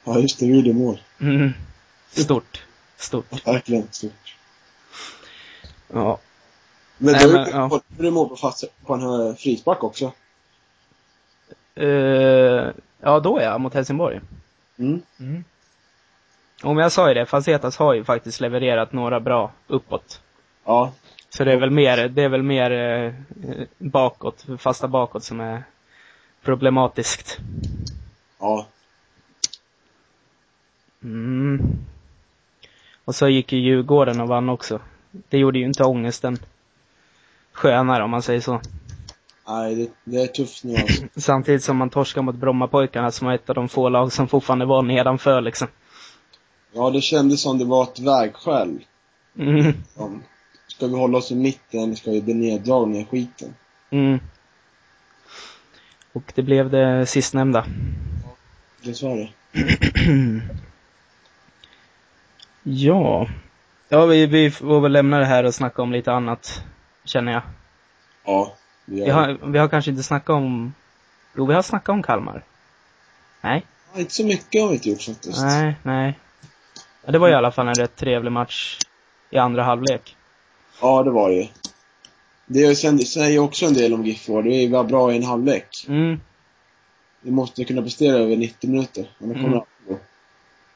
Ja, 0.03 0.19
just 0.19 0.39
det, 0.39 0.45
vi 0.45 0.55
gjorde 0.55 0.73
mål. 0.73 1.01
Mm. 1.19 1.53
Stort. 2.11 2.63
Stort. 2.97 3.47
Verkligen 3.47 3.87
stort. 3.91 4.35
Ja. 5.93 6.19
Men 6.97 7.13
Nej, 7.13 7.25
du 7.27 7.33
men, 7.33 7.53
har 7.53 7.69
ja. 7.71 7.81
du 7.87 8.11
mål 8.11 8.29
på, 8.29 8.35
fast, 8.35 8.63
på 8.85 8.93
en 8.93 9.01
här 9.01 9.33
frispark 9.33 9.83
också. 9.83 10.11
Eh, 11.75 12.71
ja, 13.01 13.19
då 13.23 13.41
ja, 13.41 13.57
mot 13.57 13.73
Helsingborg. 13.73 14.21
Mm. 14.77 15.01
Mm. 15.19 15.43
Om 16.63 16.77
jag 16.77 16.91
sa 16.91 17.07
ju 17.07 17.13
det, 17.13 17.25
Facetas 17.25 17.77
har 17.77 17.93
ju 17.93 18.03
faktiskt 18.03 18.39
levererat 18.39 18.93
några 18.93 19.19
bra 19.19 19.51
uppåt. 19.67 20.21
Ja. 20.65 20.93
Så 21.29 21.43
det 21.43 21.53
är 21.53 21.57
väl 21.57 21.71
mer, 21.71 22.07
det 22.07 22.23
är 22.23 22.29
väl 22.29 22.43
mer 22.43 22.71
eh, 22.71 23.13
bakåt, 23.77 24.45
fasta 24.57 24.87
bakåt 24.87 25.23
som 25.23 25.39
är 25.39 25.63
problematiskt. 26.41 27.37
Ja. 28.39 28.67
Mm. 31.03 31.77
Och 33.05 33.15
så 33.15 33.27
gick 33.27 33.53
ju 33.53 33.59
Djurgården 33.59 34.21
och 34.21 34.27
vann 34.27 34.49
också. 34.49 34.79
Det 35.11 35.37
gjorde 35.37 35.59
ju 35.59 35.65
inte 35.65 35.83
ångesten 35.83 36.37
skönare 37.55 38.03
om 38.03 38.11
man 38.11 38.21
säger 38.21 38.41
så. 38.41 38.61
Nej, 39.47 39.75
det, 39.75 39.89
det 40.03 40.23
är 40.23 40.27
tufft 40.27 40.63
nu 40.63 40.75
alltså. 40.75 41.03
Samtidigt 41.15 41.63
som 41.63 41.77
man 41.77 41.89
torskar 41.89 42.21
mot 42.21 42.35
Brommapojkarna 42.35 43.11
som 43.11 43.27
var 43.27 43.33
ett 43.33 43.49
av 43.49 43.55
de 43.55 43.69
få 43.69 43.89
lag 43.89 44.11
som 44.11 44.27
fortfarande 44.27 44.65
var 44.65 44.81
nedanför 44.81 45.41
liksom. 45.41 45.67
Ja, 46.73 46.89
det 46.89 47.01
kändes 47.01 47.41
som 47.41 47.57
det 47.57 47.65
var 47.65 47.83
ett 47.83 47.99
vägskäl. 47.99 48.79
Mm. 49.37 49.73
Ska 50.67 50.87
vi 50.87 50.95
hålla 50.95 51.17
oss 51.17 51.31
i 51.31 51.35
mitten 51.35 51.79
eller 51.79 51.95
ska 51.95 52.11
vi 52.11 52.21
bli 52.21 52.33
neddragna 52.33 52.97
i 52.97 53.05
skiten? 53.05 53.53
Mm. 53.89 54.19
Och 56.13 56.31
det 56.35 56.41
blev 56.41 56.69
det 56.69 57.05
sistnämnda. 57.05 57.65
Dessvärre. 58.83 59.29
Ja. 62.67 63.27
Ja, 63.89 64.05
vi, 64.05 64.25
vi 64.25 64.51
får 64.51 64.81
väl 64.81 64.91
lämna 64.91 65.19
det 65.19 65.25
här 65.25 65.43
och 65.43 65.55
snacka 65.55 65.81
om 65.81 65.91
lite 65.91 66.11
annat, 66.11 66.63
känner 67.05 67.31
jag. 67.31 67.41
Ja, 68.25 68.53
vi 68.85 69.03
Vi 69.03 69.09
har, 69.09 69.37
vi 69.43 69.59
har 69.59 69.67
kanske 69.67 69.91
inte 69.91 70.03
snackat 70.03 70.29
om... 70.29 70.73
Jo, 71.37 71.45
vi 71.45 71.53
har 71.53 71.61
snackat 71.61 71.89
om 71.89 72.03
Kalmar. 72.03 72.43
Nej, 73.41 73.65
Ja, 73.93 73.99
inte 73.99 74.13
så 74.13 74.25
mycket 74.25 74.61
har 74.61 74.69
vi 74.69 74.75
inte 74.75 74.89
gjort 74.89 75.01
faktiskt. 75.01 75.41
nej, 75.41 75.75
nej. 75.83 76.19
Ja, 77.05 77.11
det 77.11 77.19
var 77.19 77.29
i 77.29 77.33
alla 77.33 77.51
fall 77.51 77.67
en 77.67 77.75
rätt 77.75 77.95
trevlig 77.95 78.31
match 78.31 78.79
i 79.29 79.37
andra 79.37 79.63
halvlek. 79.63 80.15
Ja, 80.81 81.03
det 81.03 81.11
var 81.11 81.29
det 81.29 81.35
ju. 81.35 81.47
Det 82.45 82.75
säger 82.75 83.39
också 83.39 83.65
en 83.65 83.73
del 83.73 83.93
om 83.93 84.05
GIF 84.05 84.29
år. 84.29 84.43
Vi 84.43 84.67
var 84.67 84.83
bra 84.83 85.13
i 85.13 85.17
en 85.17 85.23
halvlek. 85.23 85.85
Mm. 85.87 86.19
Vi 87.21 87.31
måste 87.31 87.65
kunna 87.65 87.81
prestera 87.81 88.17
över 88.17 88.37
90 88.37 88.69
minuter. 88.69 89.09
Annars 89.21 89.37
kommer 89.37 89.65
Mm. 89.87 89.99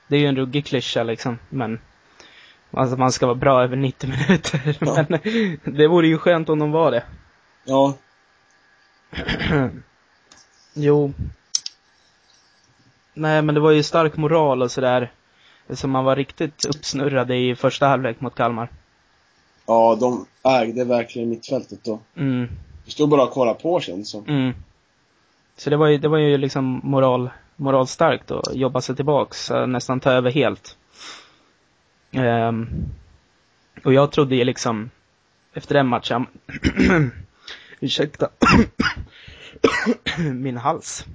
Det 0.08 0.16
är 0.16 0.20
ju 0.20 0.26
en 0.28 0.36
ruggig 0.36 0.66
klyscha 0.66 1.04
liksom, 1.04 1.40
men... 1.50 1.80
Alltså 2.72 2.98
man 2.98 3.12
ska 3.12 3.26
vara 3.26 3.36
bra 3.36 3.64
över 3.64 3.76
90 3.76 4.10
minuter. 4.10 4.78
Ja. 4.86 5.06
Men 5.10 5.20
det 5.78 5.88
vore 5.88 6.08
ju 6.08 6.18
skönt 6.18 6.50
om 6.50 6.60
de 6.60 6.72
var 6.72 6.92
det. 6.92 7.04
Ja, 7.66 7.94
Jo. 10.74 11.14
Nej, 13.14 13.42
men 13.42 13.56
det 13.56 13.62
var 13.62 13.72
ju 13.72 13.84
stark 13.84 14.18
moral 14.18 14.62
och 14.62 14.72
sådär. 14.72 15.12
Så 15.70 15.88
man 15.88 16.04
var 16.06 16.16
riktigt 16.16 16.66
uppsnurrade 16.66 17.36
i 17.36 17.56
första 17.56 17.88
halvlek 17.88 18.22
mot 18.22 18.36
Kalmar. 18.36 18.70
ja, 19.66 19.98
de 20.00 20.26
ägde 20.50 20.84
verkligen 20.86 21.30
mittfältet 21.30 21.84
då. 21.84 22.00
Mm, 22.18 22.50
Vi 22.86 22.92
stod 22.92 23.10
bara 23.10 23.24
och 23.24 23.32
kollade 23.32 23.60
på 23.60 23.80
känns 23.80 24.10
som. 24.10 24.26
mm. 24.28 24.54
Så 25.58 25.70
det 25.70 25.78
var 25.78 25.88
ju, 25.88 25.98
det 25.98 26.08
var 26.08 26.18
ju 26.18 26.38
liksom 26.38 26.82
moral, 26.84 27.30
moralstarkt 27.56 28.32
att 28.32 28.56
jobba 28.56 28.82
sig 28.82 28.96
tillbaks, 28.96 29.52
nästan 29.68 30.00
ta 30.00 30.12
över 30.12 30.32
helt. 30.32 30.78
Ehm, 32.12 32.68
och 33.84 33.94
jag 33.94 34.12
trodde 34.12 34.36
ju 34.36 34.44
liksom, 34.44 34.90
efter 35.54 35.76
den 35.76 35.88
matchen, 35.88 36.26
ursäkta, 37.80 38.30
min 40.34 40.58
hals. 40.58 41.06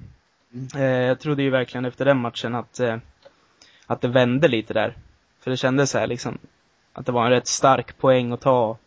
Eh, 0.74 0.82
jag 0.82 1.20
trodde 1.20 1.42
ju 1.42 1.50
verkligen 1.50 1.84
efter 1.84 2.04
den 2.04 2.18
matchen 2.18 2.54
att, 2.54 2.80
eh, 2.80 2.96
att 3.86 4.00
det 4.00 4.08
vände 4.08 4.48
lite 4.48 4.74
där. 4.74 4.96
För 5.40 5.50
det 5.50 5.56
kändes 5.56 5.90
så 5.90 5.98
här 5.98 6.06
liksom, 6.06 6.38
att 6.92 7.06
det 7.06 7.12
var 7.12 7.24
en 7.24 7.30
rätt 7.30 7.46
stark 7.46 7.98
poäng 7.98 8.32
att 8.32 8.40
ta. 8.40 8.78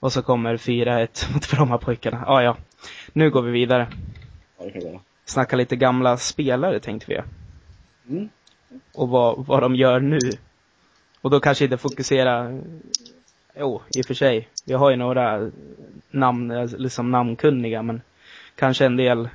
Och 0.00 0.12
så 0.12 0.22
kommer 0.22 0.56
4-1 0.56 1.32
mot 1.34 1.50
Brommapojkarna. 1.50 2.24
Ah, 2.26 2.42
ja, 2.42 2.56
nu 3.12 3.30
går 3.30 3.42
vi 3.42 3.50
vidare. 3.50 3.88
Ja. 4.58 5.00
Snacka 5.24 5.56
lite 5.56 5.76
gamla 5.76 6.16
spelare 6.16 6.80
tänkte 6.80 7.06
vi. 7.08 7.20
Mm. 8.14 8.28
Och 8.94 9.08
vad, 9.08 9.46
vad 9.46 9.62
de 9.62 9.76
gör 9.76 10.00
nu. 10.00 10.18
Och 11.20 11.30
då 11.30 11.40
kanske 11.40 11.64
inte 11.64 11.76
fokusera, 11.76 12.60
jo, 13.58 13.82
i 13.94 14.00
och 14.02 14.06
för 14.06 14.14
sig. 14.14 14.48
Vi 14.64 14.74
har 14.74 14.90
ju 14.90 14.96
några 14.96 15.50
namn, 16.10 16.66
liksom 16.66 17.10
namnkunniga, 17.10 17.82
men 17.82 18.00
kanske 18.54 18.86
en 18.86 18.96
del 18.96 19.28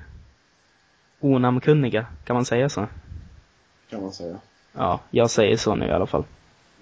onamnkunniga, 1.20 2.06
kan 2.26 2.34
man 2.34 2.46
säga 2.46 2.70
så? 2.70 2.88
Kan 3.89 4.02
man 4.02 4.12
säga. 4.13 4.39
Ja, 4.74 5.00
jag 5.12 5.30
säger 5.30 5.58
så 5.58 5.76
nu 5.76 5.88
i 5.88 5.91
alla 5.91 6.08
fall. 6.08 6.24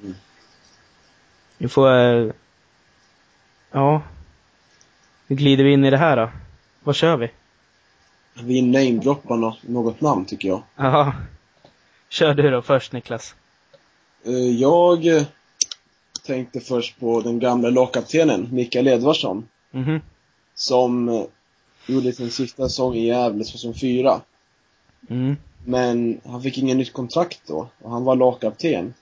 Mm. 0.04 0.16
Vi 1.58 1.68
får, 1.68 1.90
ja. 3.72 4.02
Hur 5.28 5.36
glider 5.36 5.64
vi 5.64 5.72
in 5.74 5.86
i 5.86 5.90
det 5.90 5.98
här 5.98 6.18
då? 6.18 6.30
Vad 6.84 6.96
kör 6.96 7.18
vi? 7.18 7.32
Vi 8.34 8.62
namedroppar 8.62 9.38
nå- 9.38 9.58
något 9.62 10.02
namn 10.02 10.26
tycker 10.26 10.48
jag. 10.50 10.62
Ja. 10.76 11.14
Kör 12.10 12.34
du 12.34 12.50
då 12.52 12.62
först 12.62 12.92
Niklas. 12.94 13.36
Eh, 14.24 14.34
Jag 14.62 15.08
eh, 15.08 15.24
tänkte 16.26 16.60
först 16.60 17.00
på 17.00 17.22
den 17.22 17.40
gamla 17.40 17.70
lagkaptenen, 17.70 18.48
Mikael 18.52 18.88
Edvardsson. 18.88 19.48
Mhm. 19.72 20.00
Som 20.56 21.10
eh, 21.10 21.24
gjorde 21.88 22.14
sin 22.14 22.32
sista 22.32 22.70
säsong 22.70 22.96
i 22.96 23.08
Gävle 23.08 23.44
säsong 23.46 23.74
4. 23.74 24.22
Mm. 25.10 25.36
Men 25.66 26.22
han 26.26 26.42
fick 26.42 26.58
ingen 26.58 26.78
nytt 26.78 26.94
kontrakt 26.94 27.42
då. 27.48 27.70
Och 27.82 27.92
han 27.92 28.04
var 28.04 28.16
lagkapten. 28.16 28.94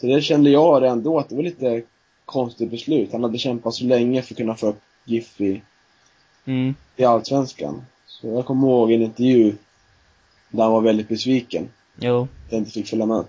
Så 0.00 0.06
det 0.06 0.20
kände 0.22 0.50
jag 0.50 0.86
ändå 0.86 1.18
att 1.18 1.28
det 1.28 1.36
var 1.36 1.42
lite 1.42 1.82
konstigt 2.24 2.70
beslut. 2.70 3.12
Han 3.12 3.22
hade 3.22 3.38
kämpat 3.38 3.74
så 3.74 3.84
länge 3.84 4.22
för 4.22 4.34
att 4.34 4.38
kunna 4.38 4.54
få 4.56 4.66
upp 4.68 4.80
GIF 5.04 5.40
i, 5.40 5.62
Mm. 6.44 6.74
i 6.96 7.04
Allsvenskan. 7.04 7.82
Så 8.06 8.26
jag 8.26 8.46
kommer 8.46 8.68
ihåg 8.68 8.92
en 8.92 9.02
intervju 9.02 9.54
där 10.50 10.62
han 10.62 10.72
var 10.72 10.80
väldigt 10.80 11.08
besviken. 11.08 11.68
Jo. 12.00 12.22
Att 12.22 12.50
han 12.50 12.58
inte 12.58 12.70
fick 12.70 12.86
följa 12.88 13.06
med. 13.06 13.24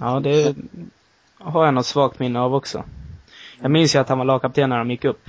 Ja, 0.00 0.20
det 0.20 0.54
har 1.38 1.64
jag 1.64 1.74
något 1.74 1.86
svagt 1.86 2.18
minne 2.18 2.40
av 2.40 2.54
också. 2.54 2.84
Jag 3.60 3.70
minns 3.70 3.94
ju 3.94 3.98
att 3.98 4.08
han 4.08 4.18
var 4.18 4.24
lagkapten 4.24 4.70
när 4.70 4.78
de 4.78 4.90
gick 4.90 5.04
upp. 5.04 5.28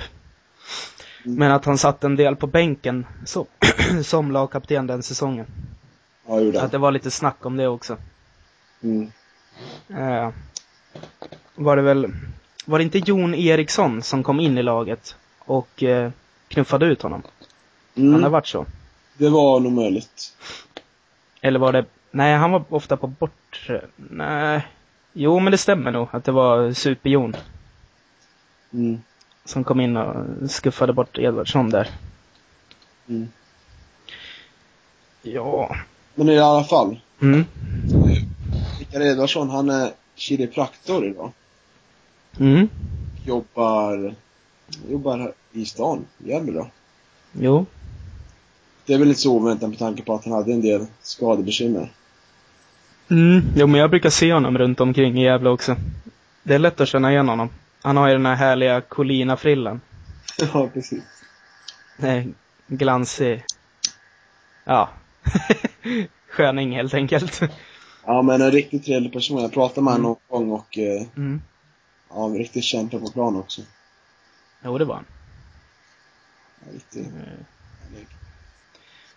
Men 1.23 1.51
att 1.51 1.65
han 1.65 1.77
satt 1.77 2.03
en 2.03 2.15
del 2.15 2.35
på 2.35 2.47
bänken 2.47 3.05
så, 3.25 3.47
som 4.03 4.31
lagkapten 4.31 4.87
den 4.87 5.03
säsongen. 5.03 5.45
Ja, 6.27 6.39
gjorde 6.39 6.57
Att 6.57 6.61
han. 6.61 6.71
det 6.71 6.77
var 6.77 6.91
lite 6.91 7.11
snack 7.11 7.45
om 7.45 7.57
det 7.57 7.67
också. 7.67 7.97
Mm. 8.83 9.11
Eh, 9.89 10.29
var 11.55 11.75
det 11.75 11.81
väl, 11.81 12.07
var 12.65 12.77
det 12.79 12.83
inte 12.83 12.97
Jon 12.99 13.35
Eriksson 13.35 14.01
som 14.01 14.23
kom 14.23 14.39
in 14.39 14.57
i 14.57 14.63
laget 14.63 15.15
och 15.39 15.83
eh, 15.83 16.11
knuffade 16.47 16.85
ut 16.85 17.01
honom? 17.01 17.21
Kan 17.95 18.03
det 18.05 18.11
ha 18.11 18.17
Mm. 18.17 18.31
varit 18.31 18.47
så? 18.47 18.65
Det 19.17 19.29
var 19.29 19.59
nog 19.59 19.71
möjligt. 19.71 20.35
Eller 21.41 21.59
var 21.59 21.73
det, 21.73 21.85
nej 22.15 22.35
han 22.37 22.51
var 22.51 22.63
ofta 22.69 22.97
på 22.97 23.07
bortre, 23.07 23.81
nej. 23.97 24.67
Jo 25.13 25.39
men 25.39 25.51
det 25.51 25.57
stämmer 25.57 25.91
nog 25.91 26.07
att 26.11 26.23
det 26.23 26.31
var 26.31 26.73
Super-Jon 26.73 27.35
Mm. 28.73 29.01
som 29.45 29.63
kom 29.63 29.79
in 29.81 29.97
och 29.97 30.51
skuffade 30.51 30.93
bort 30.93 31.17
Edvardsson 31.17 31.69
där. 31.69 31.89
Mm. 33.07 33.27
Ja. 35.21 35.75
Men 36.15 36.29
i 36.29 36.39
alla 36.39 36.63
fall. 36.63 36.99
Mm. 37.21 37.45
Rickard 38.79 39.01
Edvardsson, 39.01 39.49
han 39.49 39.69
är 39.69 39.91
kiropraktor 40.15 41.05
idag. 41.05 41.31
Mm. 42.39 42.69
Jobbar, 43.25 44.15
jobbar 44.89 45.33
i 45.51 45.65
stan, 45.65 46.05
i 46.17 46.29
Gävle 46.29 46.51
då. 46.51 46.67
Jo. 47.33 47.65
Det 48.85 48.93
är 48.93 48.97
väl 48.99 49.07
inte 49.07 49.21
så 49.21 49.33
oväntat 49.33 49.69
med 49.69 49.79
tanke 49.79 50.03
på 50.03 50.13
att 50.15 50.25
han 50.25 50.33
hade 50.33 50.53
en 50.53 50.61
del 50.61 50.85
skadebekymmer. 51.01 51.91
Mm. 53.11 53.41
Jo 53.55 53.67
men 53.67 53.79
jag 53.81 53.89
brukar 53.89 54.09
se 54.09 54.33
honom 54.33 54.57
runt 54.57 54.79
omkring 54.79 55.19
i 55.19 55.23
Gävle 55.23 55.49
också. 55.49 55.75
Det 56.43 56.55
är 56.55 56.59
lätt 56.59 56.81
att 56.81 56.87
känna 56.87 57.11
igen 57.11 57.27
honom. 57.29 57.49
Han 57.81 57.97
har 57.97 58.07
ju 58.07 58.13
den 58.13 58.25
här 58.25 58.35
härliga 58.35 58.81
Colina-frillan. 58.81 59.81
ja, 60.53 60.69
precis. 60.73 61.03
Nej, 61.97 62.33
glansig. 62.67 63.43
Ja. 64.63 64.89
Sköning 66.29 66.75
helt 66.75 66.93
enkelt. 66.93 67.41
Ja, 68.05 68.21
men 68.21 68.41
en 68.41 68.51
riktigt 68.51 68.85
trevlig 68.85 69.13
person. 69.13 69.41
Jag 69.41 69.53
pratade 69.53 69.81
med 69.81 69.93
honom 69.93 70.15
någon 70.29 70.47
gång 70.47 70.51
och, 70.51 70.77
eh, 70.77 71.07
Mm. 71.17 71.41
ja, 72.09 72.25
en 72.25 72.37
riktigt 72.37 72.63
kämpe 72.63 72.99
på 72.99 73.11
plan 73.11 73.35
också. 73.35 73.61
Jo, 74.63 74.77
det 74.77 74.85
var 74.85 74.95
han. 74.95 75.05
Ja, 76.65 76.73
riktigt 76.73 77.07
Mm. 77.07 77.45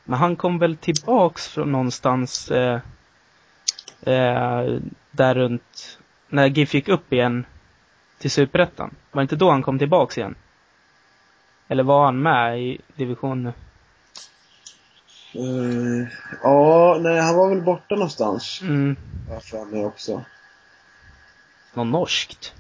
Men 0.05 0.19
han 0.19 0.37
kom 0.37 0.59
väl 0.59 0.77
tillbaks 0.77 1.49
från 1.49 1.73
någonstans 1.73 2.51
eh, 2.51 2.81
eh, 4.03 4.79
där 5.11 5.35
runt, 5.35 5.99
när 6.29 6.47
GIF 6.47 6.75
gick 6.75 6.89
upp 6.89 7.13
igen 7.13 7.47
till 8.19 8.31
Superettan. 8.31 8.95
Var 9.13 9.21
det 9.21 9.23
inte 9.23 9.37
då 9.37 9.51
han 9.51 9.63
kom 9.63 9.79
tillbaks 9.79 10.19
igen? 10.19 10.35
Eller 11.69 11.83
var 11.83 12.05
han 12.05 12.23
med 12.23 12.61
i 12.63 12.81
division? 12.97 13.47
Eh, 13.47 13.53
ja, 16.43 16.99
nej, 17.01 17.21
han 17.21 17.37
var 17.37 17.49
väl 17.49 17.63
borta 17.63 17.95
någonstans. 17.95 18.61
Mm, 18.63 18.97
Jag 19.31 19.43
för 19.43 19.65
mig 19.65 19.85
också. 19.85 20.25
något 21.75 21.87
norskt? 21.87 22.55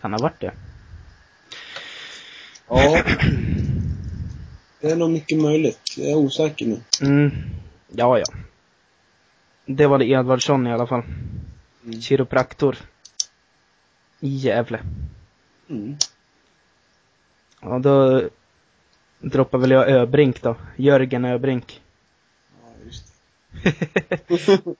Kan 0.00 0.12
ha 0.12 0.18
varit 0.18 0.40
det. 0.40 0.52
Ja. 2.68 3.02
Det 4.80 4.90
är 4.90 4.96
nog 4.96 5.10
mycket 5.10 5.42
möjligt. 5.42 5.94
Jag 5.96 6.10
är 6.10 6.14
osäker 6.16 6.66
nu. 6.66 6.80
Mm, 7.00 7.30
ja, 7.88 8.18
ja. 8.18 8.24
Det 9.66 9.86
var 9.86 9.98
det 9.98 10.04
Edvardsson 10.06 10.66
i 10.66 10.72
alla 10.72 10.86
fall. 10.86 11.02
Mm. 11.84 12.00
Kiropraktor. 12.00 12.76
I 14.20 14.28
Gävle. 14.28 14.80
Mm. 15.68 15.96
Ja, 17.60 17.78
då 17.78 18.22
droppar 19.20 19.58
väl 19.58 19.70
jag 19.70 19.90
Öbrink 19.90 20.42
då. 20.42 20.56
Jörgen 20.76 21.24
Öbrink. 21.24 21.82
Ja, 22.62 22.68
just 22.84 23.14
det. 23.62 24.64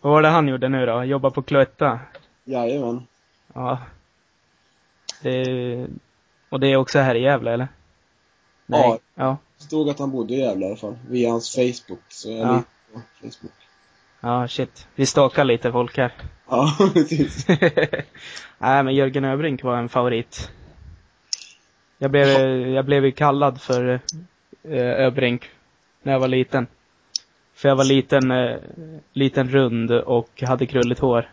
Vad 0.00 0.12
var 0.12 0.22
det 0.22 0.28
han 0.28 0.48
gjorde 0.48 0.68
nu 0.68 0.86
då? 0.86 1.04
Jobba 1.04 1.30
på 1.30 1.42
Cloetta? 1.42 2.00
Jajamän. 2.44 3.06
Ja. 3.54 3.78
Det, 5.22 5.86
och 6.48 6.60
det 6.60 6.66
är 6.66 6.76
också 6.76 6.98
här 6.98 7.14
i 7.14 7.22
Gävle, 7.22 7.52
eller? 7.52 7.68
Nej. 8.66 8.80
Ja. 8.82 8.98
Ja. 9.14 9.36
Stod 9.56 9.88
att 9.88 9.98
han 9.98 10.10
bodde 10.10 10.34
i 10.34 10.38
Gävle 10.38 10.64
i 10.64 10.68
alla 10.68 10.76
fall. 10.76 10.98
Via 11.08 11.30
hans 11.30 11.54
Facebook. 11.54 12.02
Så 12.08 12.30
jag 12.30 12.38
Ja. 12.38 12.52
litar 12.56 12.62
på 12.92 13.00
Facebook. 13.20 13.52
Ja, 14.20 14.48
shit. 14.48 14.88
Vi 14.94 15.06
stalkar 15.06 15.44
lite 15.44 15.72
folk 15.72 15.96
här. 15.96 16.12
Ja, 16.50 16.76
precis. 16.94 17.46
Nej, 18.58 18.82
men 18.82 18.94
Jörgen 18.94 19.24
Öbrink 19.24 19.62
var 19.62 19.76
en 19.76 19.88
favorit. 19.88 20.50
Jag 21.98 22.10
blev, 22.10 22.28
jag 22.68 22.84
blev 22.84 23.04
ju 23.04 23.12
kallad 23.12 23.60
för 23.60 24.00
eh, 24.62 25.06
Öbrink 25.06 25.50
när 26.02 26.12
jag 26.12 26.20
var 26.20 26.28
liten. 26.28 26.66
För 27.54 27.68
jag 27.68 27.76
var 27.76 27.84
liten, 27.84 28.30
eh, 28.30 28.56
liten 29.12 29.48
rund 29.48 29.90
och 29.90 30.42
hade 30.42 30.66
krulligt 30.66 31.00
hår. 31.00 31.28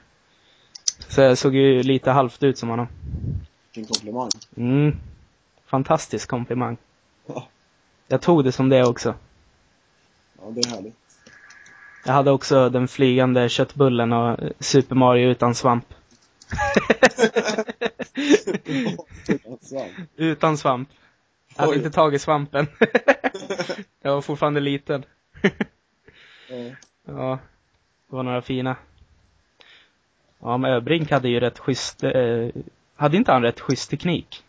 Så 1.08 1.22
jag 1.22 1.38
såg 1.38 1.56
ju 1.56 1.84
lite 1.84 2.12
halvt 2.12 2.44
ut 2.44 2.58
som 2.58 2.70
honom. 2.70 2.88
Vilken 3.76 3.94
komplimang. 3.94 4.30
Mm. 4.58 4.98
Fantastisk 5.66 6.30
komplimang. 6.30 6.78
Ja. 7.26 7.48
Jag 8.08 8.22
tog 8.22 8.44
det 8.44 8.52
som 8.52 8.70
det 8.70 8.84
också. 8.84 9.16
Ja, 10.42 10.44
det 10.50 10.60
är 10.60 10.70
härligt. 10.76 11.05
Jag 12.06 12.14
hade 12.14 12.32
också 12.32 12.70
den 12.70 12.88
flygande 12.88 13.50
köttbullen 13.50 14.14
och 14.14 14.40
Super 14.60 14.96
Mario 14.96 15.30
utan 15.30 15.56
svamp. 15.56 15.86
Utan 20.16 20.58
svamp. 20.58 20.90
Jag 21.56 21.62
hade 21.62 21.72
Oj. 21.72 21.78
inte 21.78 21.92
tagit 21.92 22.22
svampen. 22.22 22.68
jag 24.02 24.14
var 24.14 24.22
fortfarande 24.22 24.60
liten. 24.60 25.06
ja. 26.50 26.76
Ja, 27.08 27.40
det 28.10 28.16
var 28.16 28.24
några 28.24 28.42
fina. 28.42 28.76
Ja, 30.40 30.58
men 30.58 30.72
Öbrink 30.72 31.12
hade 31.12 31.30
ju 31.30 31.40
rätt 31.40 31.60
schysst, 31.60 32.04
eh, 32.04 32.48
hade 32.96 33.18
inte 33.18 33.32
han 33.32 33.42
rätt 33.42 33.60
schysst 33.60 33.90
teknik? 33.90 34.44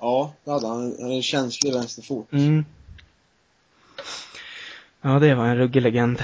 ja, 0.00 0.32
det 0.44 0.50
hade 0.50 0.66
han. 0.66 0.76
Han 0.76 1.02
hade 1.02 1.14
en 1.14 1.22
känslig 1.22 1.72
vänsterfot. 1.72 2.32
Mm. 2.32 2.64
Ja, 5.06 5.18
det 5.18 5.34
var 5.34 5.46
en 5.46 5.56
ruggig 5.56 5.82
legend. 5.82 6.22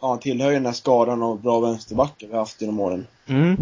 Ja, 0.00 0.08
han 0.08 0.18
tillhör 0.18 0.48
ju 0.48 0.54
den 0.54 0.66
här 0.66 0.72
skaran 0.72 1.22
av 1.22 1.42
bra 1.42 1.60
vänsterbackar 1.60 2.26
vi 2.26 2.32
har 2.32 2.40
haft 2.40 2.60
genom 2.60 2.80
åren. 2.80 3.06
Mm. 3.26 3.56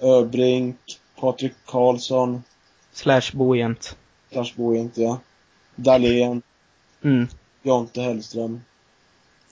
Öbrink, 0.00 0.76
Patrik 1.20 1.52
Karlsson, 1.66 2.42
Slash 2.92 3.22
Bojent. 3.34 3.96
Lars 4.30 4.54
Bohent, 4.54 4.96
ja. 4.98 5.18
Dahlén, 5.76 6.42
Mm. 7.02 7.26
Jonte 7.62 8.02
Hellström. 8.02 8.60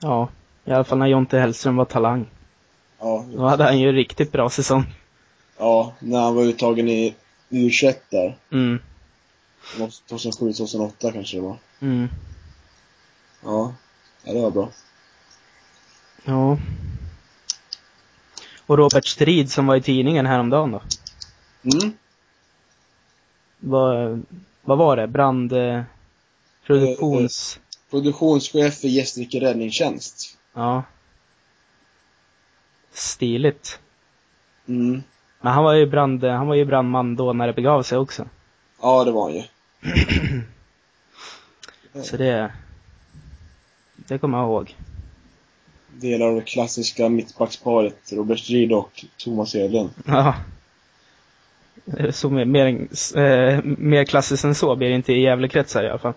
Ja, 0.01 0.29
i 0.65 0.71
alla 0.73 0.85
fall 0.85 0.99
när 0.99 1.07
Jonte 1.07 1.38
Hellström 1.38 1.77
var 1.77 1.85
talang. 1.85 2.27
Ja, 3.01 3.25
Då 3.35 3.43
hade 3.47 3.65
han 3.65 3.79
ju 3.81 3.88
en 3.88 3.95
riktigt 3.95 4.33
bra 4.33 4.51
säsong. 4.51 4.85
ja, 5.59 5.93
när 5.99 6.21
han 6.21 6.35
var 6.35 6.43
uttagen 6.43 6.88
i 6.88 7.15
U21 7.51 7.95
där. 8.11 8.37
Mm. 8.53 8.79
2007, 10.09 10.53
2008 10.53 11.12
kanske 11.12 11.37
det 11.37 11.41
var. 11.43 11.57
Mm. 11.81 12.09
Ja, 13.44 13.74
ja 14.24 14.33
det 14.33 14.40
var 14.40 14.50
bra. 14.50 14.68
Ja. 16.24 16.59
Och 18.66 18.78
Robert 18.78 19.07
Strid 19.07 19.50
som 19.50 19.66
var 19.66 19.76
i 19.76 19.83
tidningen 19.83 20.26
häromdagen 20.26 20.70
då? 20.70 20.83
Mm. 21.62 21.92
Vad, 23.59 24.22
vad 24.62 24.78
var 24.78 24.96
det? 24.96 25.07
Brand... 25.07 25.52
Eh, 25.52 25.83
produktions... 26.66 27.61
Produktionschef 27.90 28.81
för 28.81 28.88
Gästrike 28.88 29.40
Räddningstjänst. 29.40 30.38
Ja. 30.55 30.83
Stiligt. 32.92 33.81
Mm. 34.68 35.02
Men 35.40 35.52
han 35.52 35.64
var 35.64 35.74
ju 35.74 35.87
brand, 35.87 36.24
han 36.24 36.46
var 36.46 36.55
ju 36.55 36.64
brandman 36.64 37.16
då 37.16 37.33
när 37.33 37.46
det 37.46 37.52
begav 37.52 37.83
sig 37.83 37.98
också. 37.98 38.28
Ja, 38.81 39.05
det 39.05 39.11
var 39.11 39.22
han 39.22 39.35
ju. 39.35 39.42
Så 42.02 42.16
det... 42.16 42.52
Det 44.12 44.18
kommer 44.18 44.38
jag 44.38 44.46
ihåg. 44.46 44.77
Delar 45.92 46.27
av 46.27 46.35
det 46.35 46.42
klassiska 46.42 47.09
mittbacksparet 47.09 48.12
Robert 48.12 48.38
Strid 48.38 48.72
och 48.72 49.05
Thomas 49.16 49.55
Edlund. 49.55 49.90
Ja. 50.07 50.35
Så 52.11 52.31
mer, 52.31 52.44
mer, 52.44 52.66
eh, 53.16 53.61
mer 53.64 54.05
klassiskt 54.05 54.44
än 54.44 54.55
så 54.55 54.77
blir 54.77 54.88
det 54.88 54.94
inte 54.94 55.12
i 55.12 55.22
Gävlekretsar 55.22 55.85
i 55.85 55.88
alla 55.88 55.98
fall. 55.98 56.12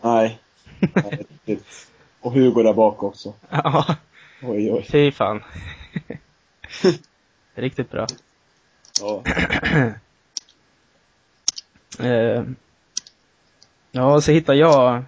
Nej. 0.00 0.38
Och 2.20 2.32
Hugo 2.32 2.62
där 2.62 2.72
bak 2.72 3.02
också. 3.02 3.34
Ja, 3.50 3.96
Oj, 4.42 4.72
oj. 4.72 4.86
fy 4.90 5.12
fan. 5.12 5.42
Riktigt 7.54 7.90
bra. 7.90 8.06
Ja. 9.00 9.22
Eh, 12.00 12.42
ja, 13.92 14.20
så 14.20 14.32
hittade 14.32 14.58
jag, 14.58 15.04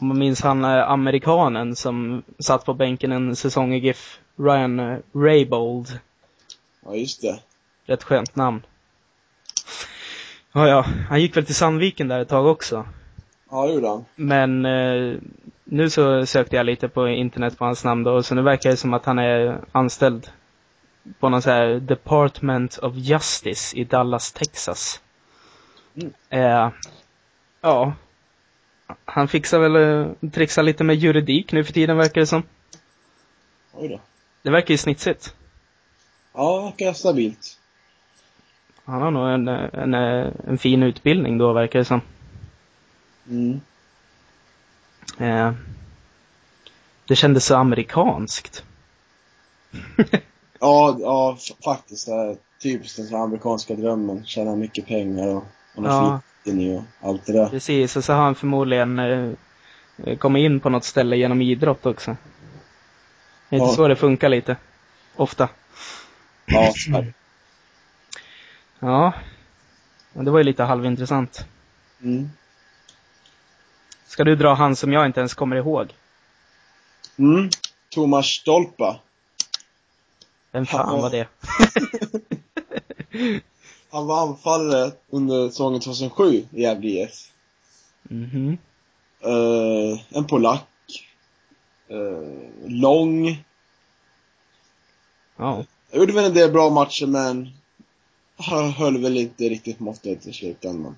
om 0.00 0.08
man 0.08 0.18
minns 0.18 0.40
han 0.40 0.64
eh, 0.64 0.90
amerikanen 0.90 1.76
som 1.76 2.22
satt 2.38 2.64
på 2.64 2.74
bänken 2.74 3.12
en 3.12 3.36
säsong 3.36 3.74
i 3.74 3.78
GIF, 3.78 4.20
Ryan 4.36 4.80
eh, 4.80 4.98
Raybold. 5.14 5.98
Ja, 6.84 6.94
just 6.94 7.22
det. 7.22 7.38
Rätt 7.86 8.02
skönt 8.02 8.36
namn. 8.36 8.62
Ja, 10.52 10.68
ja, 10.68 10.86
han 11.08 11.20
gick 11.20 11.36
väl 11.36 11.46
till 11.46 11.54
Sandviken 11.54 12.08
där 12.08 12.20
ett 12.20 12.28
tag 12.28 12.46
också. 12.46 12.86
Ja, 13.50 13.66
det 13.66 13.72
gjorde 13.72 13.88
han. 13.88 14.04
Men 14.14 14.64
eh, 14.66 15.18
nu 15.64 15.90
så 15.90 16.26
sökte 16.26 16.56
jag 16.56 16.66
lite 16.66 16.88
på 16.88 17.08
internet 17.08 17.58
på 17.58 17.64
hans 17.64 17.84
namn 17.84 18.04
då, 18.04 18.22
så 18.22 18.34
nu 18.34 18.42
verkar 18.42 18.70
det 18.70 18.76
som 18.76 18.94
att 18.94 19.04
han 19.04 19.18
är 19.18 19.60
anställd 19.72 20.30
på 21.18 21.28
någon 21.28 21.42
så 21.42 21.50
här 21.50 21.74
Department 21.80 22.78
of 22.78 22.94
Justice 22.96 23.76
i 23.76 23.84
Dallas, 23.84 24.32
Texas. 24.32 25.00
Mm. 25.94 26.12
Eh, 26.30 26.70
ja. 27.60 27.92
Han 29.04 29.28
fixar 29.28 29.58
väl, 29.58 29.76
eh, 29.76 30.30
trixar 30.30 30.62
lite 30.62 30.84
med 30.84 30.96
juridik 30.96 31.52
nu 31.52 31.64
för 31.64 31.72
tiden 31.72 31.96
verkar 31.96 32.20
det 32.20 32.26
som. 32.26 32.42
Oj 33.72 33.88
då. 33.88 34.00
Det 34.42 34.50
verkar 34.50 34.74
ju 34.74 34.78
snitsigt. 34.78 35.34
Ja, 36.32 36.62
verkar 36.62 36.92
stabilt. 36.92 37.58
Han 38.84 39.02
har 39.02 39.10
nog 39.10 39.28
en, 39.28 39.48
en, 39.48 39.94
en 40.48 40.58
fin 40.58 40.82
utbildning 40.82 41.38
då 41.38 41.52
verkar 41.52 41.78
det 41.78 41.84
som. 41.84 42.00
Mm. 43.28 43.60
Eh, 45.18 45.52
det 47.04 47.16
kändes 47.16 47.46
så 47.46 47.56
amerikanskt. 47.56 48.64
Ja, 50.60 50.96
ja, 51.00 51.38
faktiskt. 51.64 52.06
Det 52.06 52.12
är 52.12 52.36
typiskt 52.62 53.10
den 53.10 53.20
amerikanska 53.20 53.74
drömmen. 53.74 54.24
Tjäna 54.26 54.56
mycket 54.56 54.86
pengar 54.86 55.28
och 55.28 55.44
har 55.76 55.84
Ja. 55.84 56.20
Fritid 56.52 56.76
och 57.00 57.08
allt 57.08 57.26
det 57.26 57.32
där. 57.32 57.48
Precis, 57.48 57.96
och 57.96 58.04
så 58.04 58.12
har 58.12 58.22
han 58.22 58.34
förmodligen 58.34 58.98
eh, 58.98 60.16
kommit 60.18 60.40
in 60.40 60.60
på 60.60 60.70
något 60.70 60.84
ställe 60.84 61.16
genom 61.16 61.42
idrott 61.42 61.86
också. 61.86 62.16
Det 63.48 63.56
är 63.56 63.60
inte 63.60 63.70
Ja. 63.70 63.76
så 63.76 63.88
det 63.88 63.96
funkar 63.96 64.28
lite. 64.28 64.56
Ofta. 65.16 65.48
Ja. 66.46 66.72
Ja. 68.78 69.12
Det 70.12 70.30
var 70.30 70.38
ju 70.38 70.44
lite 70.44 70.62
halvintressant. 70.62 71.46
Mm. 72.02 72.30
Ska 74.06 74.24
du 74.24 74.36
dra 74.36 74.54
han 74.54 74.76
som 74.76 74.92
jag 74.92 75.06
inte 75.06 75.20
ens 75.20 75.34
kommer 75.34 75.56
ihåg? 75.56 75.94
Mm. 77.18 77.50
Thomas 77.90 78.26
Stolpa. 78.26 79.00
Vem 80.52 80.66
fan 80.66 81.00
var 81.02 81.10
det? 81.10 81.26
Han 83.90 84.06
var 84.06 84.22
anfallare 84.22 84.92
under 85.10 85.48
säsongen 85.48 85.80
2007 85.80 86.24
i 86.52 86.62
Gävle 86.62 86.88
IF. 86.88 87.30
Mhm. 88.02 88.58
Eh, 89.20 90.00
en 90.18 90.26
polack. 90.26 90.64
Uh, 91.90 92.70
lång. 92.70 93.44
Ja. 95.36 95.64
Jag 95.90 96.00
gjorde 96.00 96.12
väl 96.12 96.24
en 96.24 96.34
del 96.34 96.52
bra 96.52 96.70
matcher 96.70 97.06
men 97.06 97.48
hö- 98.36 98.70
höll 98.70 98.98
väl 99.02 99.16
inte 99.16 99.44
riktigt 99.44 99.80
måttet 99.80 100.26
i 100.26 100.32
slutändan. 100.32 100.96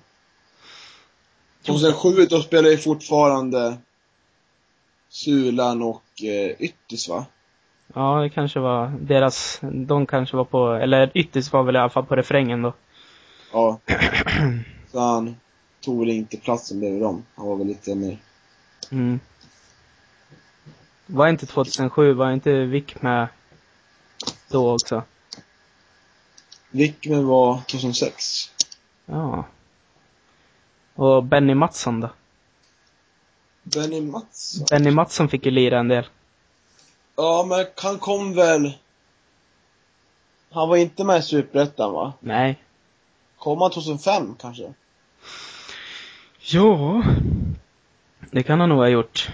2007 1.65 2.25
då 2.25 2.41
spelade 2.41 2.71
jag 2.71 2.83
fortfarande 2.83 3.77
Sulan 5.09 5.81
och 5.81 6.23
eh, 6.23 6.51
Yttis 6.59 7.09
va? 7.09 7.25
Ja, 7.93 8.21
det 8.21 8.29
kanske 8.29 8.59
var 8.59 8.93
deras, 8.99 9.59
de 9.61 10.05
kanske 10.05 10.37
var 10.37 10.45
på, 10.45 10.73
eller 10.73 11.11
ytterst 11.13 11.53
var 11.53 11.63
väl 11.63 11.75
i 11.75 11.79
alla 11.79 11.89
fall 11.89 12.05
på 12.05 12.15
refrängen 12.15 12.61
då. 12.61 12.73
Ja. 13.53 13.79
Så 14.91 14.99
han 14.99 15.35
tog 15.81 15.99
väl 15.99 16.09
inte 16.09 16.37
platsen 16.37 16.79
bredvid 16.79 17.01
dem. 17.01 17.25
Han 17.35 17.47
var 17.47 17.55
väl 17.55 17.67
lite 17.67 17.95
mer... 17.95 18.17
Mm. 18.91 19.19
Var 21.05 21.27
inte 21.27 21.45
2007, 21.45 22.13
var 22.13 22.31
inte 22.31 22.65
Vick 22.65 23.01
med 23.01 23.27
då 24.47 24.73
också? 24.73 25.03
Wickman 26.71 27.27
var 27.27 27.57
2006. 27.57 28.51
Ja. 29.05 29.45
Och 30.95 31.23
Benny 31.23 31.53
Mattsson 31.53 31.99
då? 31.99 32.09
Benny 33.63 34.01
Mattsson? 34.01 34.65
Benny 34.71 34.91
Mattsson 34.91 35.29
fick 35.29 35.45
ju 35.45 35.51
lira 35.51 35.79
en 35.79 35.87
del. 35.87 36.05
Ja, 37.21 37.45
men 37.49 37.65
han 37.75 37.99
kom 37.99 38.33
väl... 38.33 38.73
Han 40.51 40.69
var 40.69 40.77
inte 40.77 41.03
med 41.03 41.19
i 41.19 41.21
Superettan 41.21 41.93
va? 41.93 42.13
Nej. 42.19 42.59
Kom 43.37 43.61
han 43.61 43.71
2005 43.71 44.35
kanske? 44.39 44.73
Ja. 46.39 47.03
Det 48.31 48.43
kan 48.43 48.59
han 48.59 48.69
nog 48.69 48.77
ha 48.77 48.87
gjort. 48.87 49.29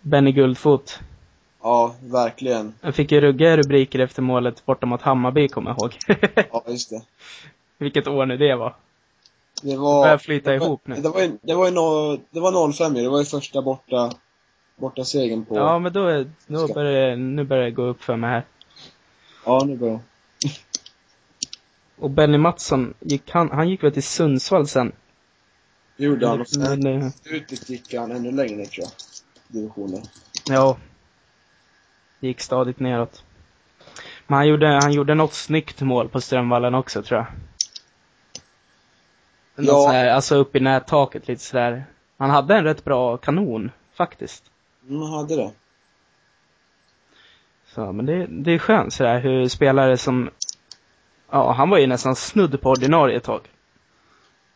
Benny 0.00 0.32
Guldfot. 0.32 1.00
Ja, 1.62 1.94
verkligen. 2.00 2.74
Han 2.82 2.92
fick 2.92 3.12
ju 3.12 3.20
ruggiga 3.20 3.56
rubriker 3.56 3.98
efter 3.98 4.22
målet 4.22 4.66
borta 4.66 4.86
mot 4.86 5.02
Hammarby, 5.02 5.48
kommer 5.48 5.70
jag 5.70 5.78
ihåg. 5.78 6.18
Ja, 6.52 6.64
just 6.66 6.90
det. 6.90 7.02
Vilket 7.78 8.08
år 8.08 8.26
nu 8.26 8.36
det 8.36 8.54
var. 8.54 8.74
Det 9.62 9.76
var... 9.76 10.04
börjar 10.04 10.18
flyta 10.18 10.50
det 10.50 10.56
ihop 10.56 10.80
nu. 10.84 10.94
Det 10.94 11.08
var 11.08 11.20
ju, 11.20 11.38
det 11.42 11.54
var 11.54 11.66
ju 11.66 11.72
no, 11.72 12.18
det 12.30 12.40
var 12.40 12.72
05 12.72 12.96
ju. 12.96 13.02
Det 13.02 13.08
var 13.08 13.18
ju 13.18 13.24
första 13.24 13.62
borta, 13.62 14.12
borta 14.76 15.04
segern 15.04 15.44
på... 15.44 15.56
Ja, 15.56 15.78
men 15.78 15.92
då, 15.92 16.06
är, 16.06 16.30
Ska- 16.64 16.74
börjar 16.74 17.10
det, 17.10 17.16
nu 17.16 17.44
börjar 17.44 17.64
det 17.64 17.70
gå 17.70 17.82
upp 17.82 18.02
för 18.02 18.16
mig 18.16 18.30
här. 18.30 18.44
Ja, 19.44 19.64
nu 19.66 19.76
börjar 19.76 20.00
Och 21.98 22.10
Benny 22.10 22.38
Mattsson, 22.38 22.94
gick 23.00 23.30
han, 23.30 23.50
han 23.50 23.68
gick 23.68 23.82
väl 23.82 23.92
till 23.92 24.02
Sundsvall 24.02 24.68
sen? 24.68 24.92
Gjorde 25.96 26.28
han. 26.28 26.40
Och 26.40 26.48
sen 26.48 27.12
slutet 27.12 27.70
gick 27.70 27.94
han 27.94 28.12
ännu 28.12 28.32
längre 28.32 28.66
tror 28.66 28.84
jag. 28.86 28.90
Divisionen. 29.48 30.02
ja. 30.48 30.76
Gick 32.20 32.40
stadigt 32.40 32.80
neråt. 32.80 33.24
Men 34.26 34.36
han 34.36 34.48
gjorde, 34.48 34.66
han 34.68 34.92
gjorde 34.92 35.14
något 35.14 35.34
snyggt 35.34 35.80
mål 35.80 36.08
på 36.08 36.20
Strömvallen 36.20 36.74
också, 36.74 37.02
tror 37.02 37.18
jag. 37.20 37.26
Något 39.64 39.66
Ja. 39.66 39.88
här, 39.92 40.08
alltså 40.10 40.34
upp 40.34 40.56
i 40.56 40.60
nättaket 40.60 41.28
lite 41.28 41.42
sådär. 41.42 41.84
Han 42.18 42.30
hade 42.30 42.54
en 42.56 42.64
rätt 42.64 42.84
bra 42.84 43.16
kanon, 43.16 43.70
faktiskt. 43.94 44.44
Mm, 44.88 45.02
han 45.02 45.12
hade 45.12 45.36
det. 45.36 45.52
Så, 47.66 47.92
men 47.92 48.06
det, 48.06 48.26
det 48.26 48.50
är 48.52 48.58
skönt 48.58 48.92
sådär 48.94 49.20
hur 49.20 49.48
spelare 49.48 49.96
som, 49.96 50.30
ja, 51.30 51.52
han 51.52 51.70
var 51.70 51.78
ju 51.78 51.86
nästan 51.86 52.16
snudd 52.16 52.60
på 52.60 52.70
ordinarie 52.70 53.16
ett 53.16 53.24
tag. 53.24 53.40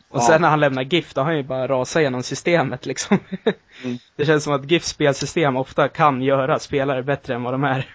Och 0.09 0.21
Ja. 0.21 0.27
sen 0.27 0.43
när 0.43 0.49
han 0.49 0.61
lämnar 0.61 0.83
GIF, 0.83 1.15
då 1.15 1.21
har 1.21 1.27
han 1.27 1.37
ju 1.37 1.43
bara 1.43 1.69
rasat 1.69 2.03
genom 2.03 2.23
systemet 2.23 2.87
liksom. 2.87 3.19
Mm. 3.85 3.99
Det 4.17 4.27
känns 4.27 4.45
som 4.45 4.53
att 4.53 4.71
GIFs 4.71 4.89
spelsystem 4.89 5.57
ofta 5.57 5.89
kan 5.89 6.23
göra 6.23 6.59
spelare 6.59 7.03
bättre 7.03 7.35
än 7.35 7.43
vad 7.43 7.55
de 7.55 7.65
är. 7.65 7.95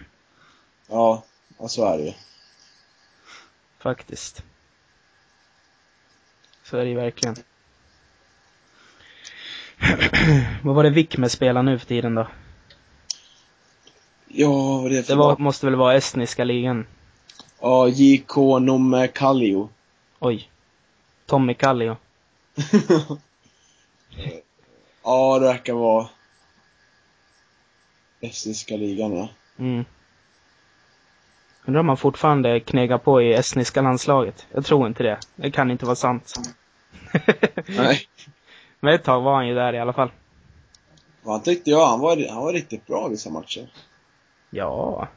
Ja, 0.88 1.24
ja 1.58 1.68
så 1.68 1.84
är 1.92 1.98
det 1.98 2.04
ju. 2.04 2.12
Faktiskt. 3.78 4.42
Så 6.62 6.76
är 6.76 6.84
det 6.84 6.90
ju 6.90 6.96
verkligen. 6.96 7.36
vad 10.62 10.74
var 10.74 10.82
det 10.82 10.90
Vick 10.90 11.16
med 11.16 11.30
spela 11.30 11.62
nu 11.62 11.78
för 11.78 11.86
tiden 11.86 12.14
då? 12.14 12.28
Ja, 14.28 14.48
vad 14.48 14.82
var 14.82 14.90
det 14.90 15.02
för 15.02 15.12
Det 15.12 15.18
var, 15.18 15.36
måste 15.38 15.66
väl 15.66 15.76
vara 15.76 15.94
estniska 15.94 16.44
ligan? 16.44 16.86
Ja, 17.60 17.88
JK 17.88 18.36
Nomme 18.60 19.08
Kallio. 19.08 19.68
Oj. 20.18 20.50
Tommy 21.26 21.54
Kallio. 21.54 21.96
ja, 25.04 25.38
det 25.38 25.46
verkar 25.46 25.72
vara 25.72 26.08
Estniska 28.20 28.76
ligan 28.76 29.16
ja. 29.16 29.28
Mm. 29.58 29.84
Undrar 31.64 31.80
om 31.80 31.88
han 31.88 31.96
fortfarande 31.96 32.60
knegar 32.60 32.98
på 32.98 33.22
i 33.22 33.32
estniska 33.32 33.82
landslaget. 33.82 34.46
Jag 34.52 34.64
tror 34.64 34.86
inte 34.86 35.02
det. 35.02 35.18
Det 35.36 35.50
kan 35.50 35.70
inte 35.70 35.84
vara 35.84 35.96
sant. 35.96 36.34
Nej. 37.66 38.00
Men 38.80 38.94
ett 38.94 39.04
tag 39.04 39.20
var 39.22 39.34
han 39.34 39.48
ju 39.48 39.54
där 39.54 39.72
i 39.72 39.78
alla 39.78 39.92
fall. 39.92 40.10
Han 41.24 41.42
tyckte 41.42 41.70
jag, 41.70 41.86
han 41.86 42.00
var, 42.00 42.28
han 42.28 42.42
var 42.44 42.52
riktigt 42.52 42.86
bra 42.86 43.08
vissa 43.08 43.30
matcher. 43.30 43.68
Ja. 44.50 45.08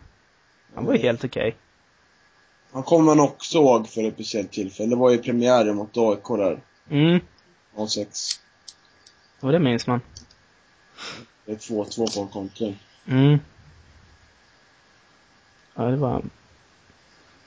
Han 0.75 0.85
var 0.85 0.93
ju 0.93 0.99
helt 0.99 1.23
okej. 1.23 1.55
Han 2.71 2.83
kommer 2.83 3.05
man 3.05 3.19
också 3.19 3.57
ihåg 3.57 3.87
för 3.89 4.03
ett 4.03 4.13
speciellt 4.13 4.51
tillfälle. 4.51 4.89
Det 4.89 4.95
var 4.95 5.11
ju 5.11 5.17
premiären 5.17 5.75
mot 5.75 5.97
AIK 5.97 6.27
där, 6.27 6.59
Mm. 6.89 7.19
06. 7.87 8.29
Och 9.39 9.51
det 9.51 9.59
minns 9.59 9.87
man. 9.87 10.01
Det 11.45 11.51
är 11.51 11.55
2-2 11.55 12.15
på 12.15 12.21
en 12.21 12.27
kontring. 12.27 12.79
Mm. 13.07 13.39
Ja, 15.75 15.83
det 15.83 15.95
var... 15.97 16.21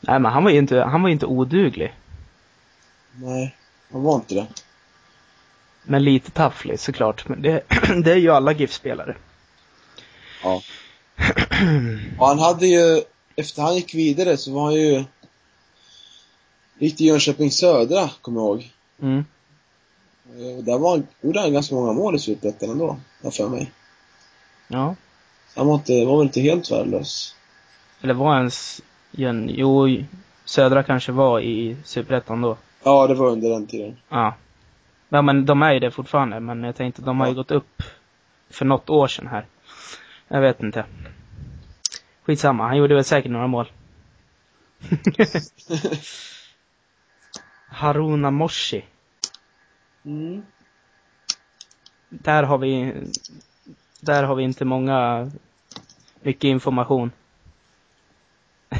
Nej, 0.00 0.18
men 0.20 0.32
han 0.32 0.44
var 0.44 0.50
ju 0.50 0.58
inte, 0.58 0.80
han 0.82 1.02
var 1.02 1.08
inte 1.08 1.26
oduglig. 1.26 1.94
Nej, 3.14 3.56
han 3.92 4.02
var 4.02 4.14
inte 4.14 4.34
det. 4.34 4.46
Men 5.84 6.04
lite 6.04 6.30
tafflig 6.30 6.80
såklart. 6.80 7.28
Men 7.28 7.42
det, 7.42 7.62
det 8.04 8.12
är 8.12 8.16
ju 8.16 8.30
alla 8.30 8.52
GIF-spelare. 8.52 9.16
Ja. 10.42 10.62
Och 12.18 12.26
han 12.26 12.38
hade 12.38 12.66
ju, 12.66 13.02
efter 13.36 13.62
han 13.62 13.74
gick 13.74 13.94
vidare 13.94 14.36
så 14.36 14.52
var 14.52 14.64
han 14.64 14.74
ju 14.74 15.04
gick 16.78 16.96
till 16.96 17.06
Jönköping 17.06 17.50
Södra, 17.50 18.10
kommer 18.22 18.40
jag 18.40 18.48
ihåg. 18.48 18.70
Mm. 19.02 19.24
Eh, 20.38 20.56
Och 20.56 20.64
där 20.64 20.78
var 20.78 21.02
gjorde 21.20 21.40
han 21.40 21.52
ganska 21.52 21.74
många 21.74 21.92
mål 21.92 22.14
i 22.14 22.18
Superettan 22.18 22.70
ändå, 22.70 22.96
har 23.22 23.30
för 23.30 23.48
mig. 23.48 23.72
Ja. 24.68 24.96
Så 25.54 25.60
han 25.60 25.66
var, 25.66 25.74
inte, 25.74 26.04
var 26.04 26.18
väl 26.18 26.26
inte 26.26 26.40
helt 26.40 26.70
värdelös. 26.70 27.34
Eller 28.00 28.14
var 28.14 28.36
ens... 28.36 28.80
Jo, 29.48 29.88
Södra 30.44 30.82
kanske 30.82 31.12
var 31.12 31.40
i 31.40 31.76
Superettan 31.84 32.40
då. 32.40 32.56
Ja, 32.82 33.06
det 33.06 33.14
var 33.14 33.30
under 33.30 33.50
den 33.50 33.66
tiden. 33.66 33.96
Ja. 34.08 34.34
Ja 35.14 35.22
men 35.22 35.46
de 35.46 35.62
är 35.62 35.72
ju 35.72 35.78
det 35.78 35.90
fortfarande, 35.90 36.40
men 36.40 36.64
jag 36.64 36.76
tänkte 36.76 37.02
de 37.02 37.20
har 37.20 37.28
ju 37.28 37.34
gått 37.34 37.50
upp 37.50 37.82
för 38.50 38.64
något 38.64 38.90
år 38.90 39.08
sedan 39.08 39.26
här. 39.26 39.46
Jag 40.28 40.40
vet 40.40 40.62
inte. 40.62 40.84
Skitsamma, 42.22 42.66
han 42.66 42.76
gjorde 42.76 42.94
väl 42.94 43.04
säkert 43.04 43.30
några 43.30 43.46
mål. 43.46 43.70
Haruna 47.68 48.30
Moshi. 48.30 48.84
Mm. 50.04 50.42
Där 52.08 52.42
har 52.42 52.58
vi, 52.58 52.94
där 54.00 54.22
har 54.22 54.34
vi 54.34 54.42
inte 54.42 54.64
många, 54.64 55.30
mycket 56.22 56.44
information. 56.44 57.10
Ja. 58.68 58.78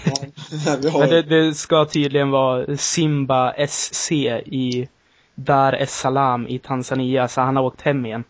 Men 0.98 1.08
det, 1.08 1.22
det 1.22 1.54
ska 1.54 1.84
tydligen 1.84 2.30
vara 2.30 2.76
Simba 2.76 3.66
SC 3.68 4.12
i 4.12 4.88
Dar 5.34 5.72
es 5.72 5.94
Salaam 5.98 6.48
i 6.48 6.58
Tanzania, 6.58 7.28
så 7.28 7.40
han 7.40 7.56
har 7.56 7.62
åkt 7.62 7.80
hem 7.80 8.06
igen. 8.06 8.24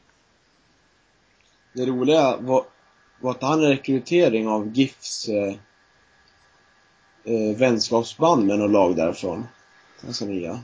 Det 1.73 1.87
roliga 1.87 2.37
var, 2.37 2.65
var 3.21 3.31
att 3.31 3.43
han 3.43 3.61
rekrytering 3.61 4.49
av 4.49 4.73
GIFs 4.73 5.29
eh, 5.29 5.55
eh, 7.25 7.57
vänskapsband 7.57 8.47
med 8.47 8.59
något 8.59 8.71
lag 8.71 8.97
därifrån. 8.97 9.47
Tanzania. 10.01 10.61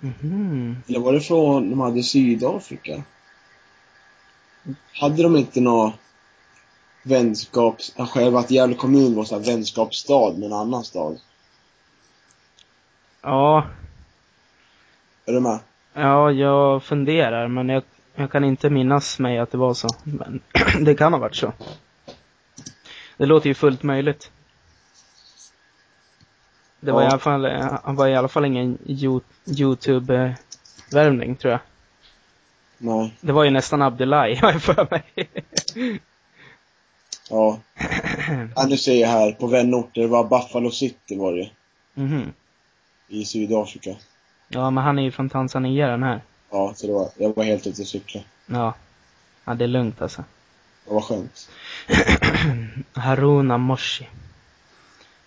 Mhm. 0.00 0.76
Eller 0.88 1.00
var 1.00 1.12
det 1.12 1.20
från, 1.20 1.70
de 1.70 1.80
hade 1.80 2.02
Sydafrika? 2.02 3.02
Hade 4.92 5.22
de 5.22 5.36
inte 5.36 5.60
nå 5.60 5.92
vänskaps... 7.02 7.94
Själva 7.96 8.40
att 8.40 8.50
Gävle 8.50 8.74
kommun 8.74 9.14
var 9.14 9.24
här 9.30 9.38
vänskapsstad 9.38 10.38
med 10.38 10.46
en 10.46 10.52
annan 10.52 10.84
stad. 10.84 11.20
Ja, 13.22 13.66
Är 15.26 15.32
du 15.32 15.40
med? 15.40 15.58
ja, 15.94 16.30
jag 16.32 16.82
funderar, 16.82 17.48
men 17.48 17.68
jag, 17.68 17.82
jag 18.14 18.30
kan 18.32 18.44
inte 18.44 18.70
minnas 18.70 19.18
mig 19.18 19.38
att 19.38 19.50
det 19.50 19.58
var 19.58 19.74
så. 19.74 19.88
Men 20.04 20.40
det 20.84 20.94
kan 20.94 21.12
ha 21.12 21.20
varit 21.20 21.36
så. 21.36 21.52
Det 23.16 23.26
låter 23.26 23.48
ju 23.48 23.54
fullt 23.54 23.82
möjligt. 23.82 24.30
Det 26.80 26.92
var 26.92 27.00
Ja. 27.02 27.06
i 27.06 27.10
alla 27.10 27.18
fall, 27.18 27.46
han 27.84 27.96
var 27.96 28.08
i 28.08 28.16
alla 28.16 28.28
fall 28.28 28.44
ingen 28.44 28.78
You- 28.78 29.20
YouTube-värvning, 29.46 31.36
tror 31.36 31.50
jag. 31.52 31.60
Nej. 32.78 33.14
Det 33.20 33.32
var 33.32 33.44
ju 33.44 33.50
nästan 33.50 33.82
Abdullahi, 33.82 34.34
har 34.42 34.52
jag 34.52 34.62
för 34.62 34.86
mig. 34.90 35.04
Ja. 37.30 37.58
ja 38.56 38.66
nu 38.68 38.76
ser 38.76 39.00
jag 39.00 39.08
här, 39.08 39.32
på 39.32 39.46
vänorter, 39.46 40.00
det 40.00 40.06
var 40.06 40.24
Buffalo 40.24 40.70
City 40.70 41.16
var 41.16 41.32
det. 41.32 41.50
Mhm. 41.94 42.32
I 43.08 43.24
Sydafrika. 43.24 43.96
Ja, 44.48 44.70
men 44.70 44.84
han 44.84 44.98
är 44.98 45.02
ju 45.02 45.10
från 45.10 45.28
Tanzania 45.28 45.88
den 45.88 46.02
här. 46.02 46.20
Ja, 46.50 46.72
så 46.76 46.86
det 46.86 46.92
var, 46.92 47.10
jag 47.16 47.36
var 47.36 47.44
helt 47.44 47.66
ute 47.66 47.82
och 47.82 47.88
cykla. 47.88 48.20
Ja. 48.46 48.74
Ja, 49.44 49.54
det 49.54 49.64
är 49.64 49.68
lugnt 49.68 50.02
alltså. 50.02 50.24
Det 50.84 50.94
var 50.94 51.00
skönt. 51.00 51.48
Haruna 52.92 53.58
Moshi. 53.58 54.08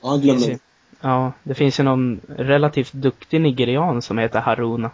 Ja, 0.02 0.16
ju, 0.16 0.22
glömde. 0.22 0.60
ja, 1.02 1.32
det 1.44 1.56
finns 1.56 1.80
ju 1.80 1.84
någon 1.84 2.22
relativt 2.28 2.94
duktig 2.94 3.42
nigerian 3.42 4.02
som 4.02 4.18
heter 4.18 4.40
Haruna. 4.40 4.92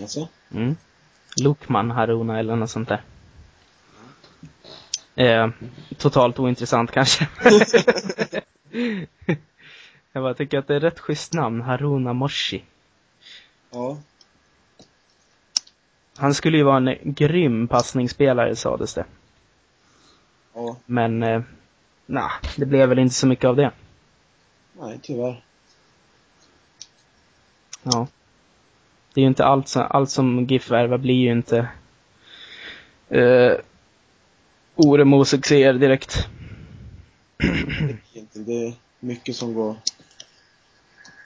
Alltså? 0.00 0.28
Mm. 0.50 0.76
Lukman 1.40 1.90
Haruna 1.90 2.38
eller 2.38 2.56
något 2.56 2.70
sånt 2.70 2.88
där. 2.88 3.02
Eh, 5.14 5.50
totalt 5.96 6.38
ointressant 6.38 6.90
kanske. 6.90 7.28
jag 10.12 10.22
bara 10.22 10.34
tycker 10.34 10.58
att 10.58 10.66
det 10.66 10.76
är 10.76 10.80
rätt 10.80 10.98
schysst 10.98 11.32
namn, 11.32 11.62
Haruna 11.62 12.12
Moshi. 12.12 12.62
Ja. 13.70 13.98
Han 16.16 16.34
skulle 16.34 16.56
ju 16.56 16.62
vara 16.62 16.76
en 16.76 16.98
grym 17.02 17.68
passningsspelare 17.68 18.56
sades 18.56 18.94
det. 18.94 19.04
Ja. 20.54 20.76
Men, 20.86 21.22
eh, 21.22 21.42
nah, 22.06 22.30
det 22.56 22.66
blev 22.66 22.88
väl 22.88 22.98
inte 22.98 23.14
så 23.14 23.26
mycket 23.26 23.44
av 23.44 23.56
det. 23.56 23.70
Nej, 24.80 24.98
tyvärr. 25.02 25.44
Ja. 27.82 28.06
Det 29.14 29.20
är 29.20 29.22
ju 29.22 29.28
inte 29.28 29.44
allt 29.44 29.68
som, 29.68 29.86
allt 29.90 30.10
som 30.10 30.44
GIF 30.44 30.70
värvar 30.70 30.98
blir 30.98 31.14
ju 31.14 31.32
inte 31.32 31.68
eh, 33.08 33.52
Oremo-succéer 34.76 35.72
direkt. 35.72 36.28
Inte. 38.12 38.38
Det 38.38 38.66
är 38.66 38.74
mycket 39.00 39.36
som 39.36 39.54
går... 39.54 39.76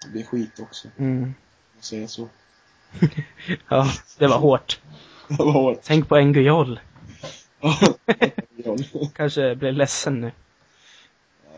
Det 0.04 0.10
blir 0.12 0.24
skit 0.24 0.60
också, 0.60 0.88
Mm. 0.98 1.34
Säger 1.84 2.06
så. 2.06 2.28
Ja, 3.68 3.86
det 4.18 4.26
var 4.26 4.38
hårt. 4.38 4.80
Det 5.28 5.44
var 5.44 5.52
hårt. 5.52 5.78
Tänk 5.82 6.08
på 6.08 6.16
Engujol. 6.16 6.80
Ja. 7.60 7.78
Kanske 9.14 9.54
blir 9.54 9.72
ledsen 9.72 10.20
nu. 10.20 10.32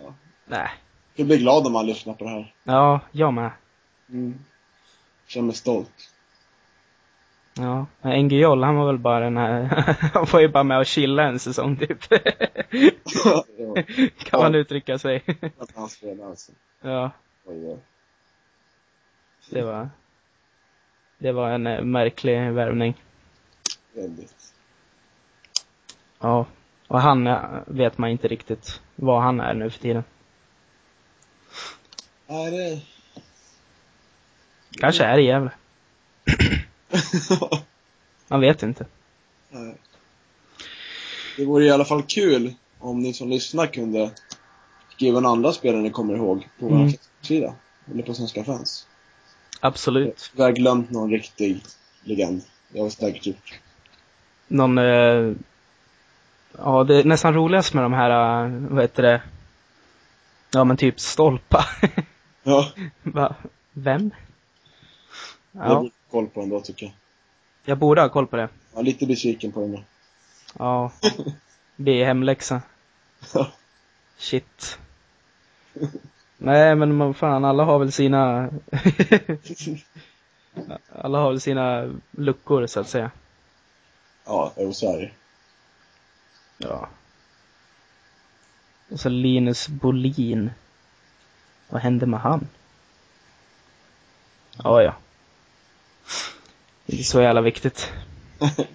Ja. 0.03 0.15
Nej. 0.47 0.69
Jag 1.15 1.27
blir 1.27 1.39
glad 1.39 1.67
om 1.67 1.73
man 1.73 1.87
lyssnar 1.87 2.15
på 2.15 2.25
det 2.25 2.31
här. 2.31 2.55
Ja, 2.65 3.01
jag 3.13 3.35
med. 3.35 3.51
Mm. 4.09 4.39
Känner 5.27 5.47
mig 5.47 5.55
stolt. 5.55 6.11
Ja, 7.57 7.87
men 8.01 8.13
Engujol 8.13 8.63
han 8.63 8.77
var 8.77 8.87
väl 8.87 8.99
bara 8.99 9.21
den 9.21 9.37
här, 9.37 9.63
han 10.15 10.27
var 10.33 10.41
ju 10.41 10.49
bara 10.49 10.65
med 10.65 10.79
och 10.79 10.87
chilla 10.87 11.23
en 11.23 11.39
säsong 11.39 11.77
typ. 11.77 11.99
ja. 13.25 13.45
kan 14.19 14.41
man 14.41 14.55
uttrycka 14.55 14.99
sig. 14.99 15.23
Att 15.59 15.77
han 15.77 15.89
spelar 15.89 16.27
alltså. 16.27 16.53
ja, 16.83 17.11
Oj, 17.45 17.67
oj. 17.67 17.79
det 19.51 19.63
var, 19.63 19.89
det 21.25 21.33
var 21.33 21.51
en 21.51 21.67
eh, 21.67 21.85
märklig 21.85 22.53
värvning. 22.53 22.95
Väldigt. 23.93 24.55
Ja. 26.21 26.47
Och 26.89 27.01
han 27.01 27.27
eh, 27.27 27.41
vet 27.67 27.99
man 27.99 28.11
inte 28.11 28.29
riktigt 28.29 28.81
vad 28.97 29.23
han 29.23 29.41
är 29.41 29.55
nu 29.55 29.71
för 29.71 29.79
tiden. 29.79 30.05
Nej, 32.27 32.51
det... 32.51 32.81
Kanske 34.81 35.05
är 35.05 35.19
i 35.19 35.25
Gävle. 35.27 35.51
Man 38.29 38.41
vet 38.41 38.63
inte. 38.63 38.87
Nej. 39.51 39.75
Det 41.37 41.45
vore 41.45 41.65
i 41.65 41.71
alla 41.71 41.85
fall 41.85 42.03
kul 42.03 42.55
om 42.79 43.01
ni 43.01 43.13
som 43.13 43.29
lyssnar 43.29 43.67
kunde 43.67 44.11
skriva 44.91 45.19
en 45.19 45.27
andra 45.27 45.53
spelare 45.53 45.83
ni 45.83 45.91
kommer 45.91 46.15
ihåg 46.17 46.49
på 46.59 46.69
vår 46.69 46.77
Mm. 46.77 46.89
Facebook-sida. 46.91 47.55
Eller 47.91 48.03
på 48.03 48.15
Svenska 48.15 48.45
fans. 48.45 48.87
Absolut. 49.65 50.31
Vi 50.37 50.43
har 50.43 50.53
glömt 50.53 50.91
någon 50.91 51.11
riktig 51.11 51.61
legend. 52.03 52.43
Det 52.69 52.81
har 52.81 52.91
säkert 52.91 53.27
gjort. 53.27 53.61
Någon, 54.49 54.79
eh, 54.79 55.33
ja 56.59 56.85
det 56.85 56.97
är 57.01 57.05
nästan 57.05 57.35
roligast 57.35 57.75
med 57.75 57.83
de 57.85 57.93
här, 57.93 58.11
eh, 58.45 58.51
vad 58.71 58.83
heter 58.83 59.03
det, 59.03 59.23
ja 60.53 60.65
men 60.65 60.77
typ 60.77 61.01
stolpa. 61.01 61.65
Ja, 62.47 62.69
Va? 63.03 63.35
Vem? 63.73 64.11
jag 65.53 65.65
Ja, 65.71 65.75
borde 65.75 65.81
ha 65.81 65.91
koll 66.11 66.27
på 66.27 66.41
den 66.41 66.49
då 66.49 66.61
tycker 66.61 66.87
jag. 66.87 66.95
jag 67.65 67.79
borde 67.79 68.01
ha 68.01 68.09
koll 68.09 68.27
på 68.27 68.37
det. 68.37 68.49
Jag 68.73 68.81
är 68.81 68.85
lite 68.85 69.07
besviken 69.07 69.53
på 69.53 69.61
den 69.61 69.73
då. 69.73 69.83
Ja. 70.59 70.93
Blir 71.77 72.05
hemläxa. 72.05 72.63
Ja. 73.35 73.47
Shit. 74.19 74.79
Nej 76.45 76.75
men 76.75 76.99
vad 76.99 77.17
fan, 77.17 77.45
alla 77.45 77.65
har 77.65 77.79
väl 77.79 77.93
sina 77.93 78.51
Alla 80.93 81.19
har 81.19 81.31
väl 81.31 81.41
sina 81.41 81.95
luckor 82.11 82.67
så 82.67 82.81
att 82.81 82.89
säga. 82.89 83.11
Ja, 84.27 84.53
jo, 84.57 84.73
så 84.73 84.95
är 84.95 85.01
det. 85.01 85.11
Ja. 86.59 86.89
Och 88.91 89.01
så 89.01 89.09
Linus 89.09 89.69
Bolin. 89.69 90.51
Vad 91.69 91.83
hände 91.83 92.07
med 92.07 92.21
han? 92.21 92.49
Ja, 94.65 94.83
ja. 94.83 94.95
Inte 96.87 97.05
så 97.05 97.21
jävla 97.21 97.41
viktigt. 97.41 97.93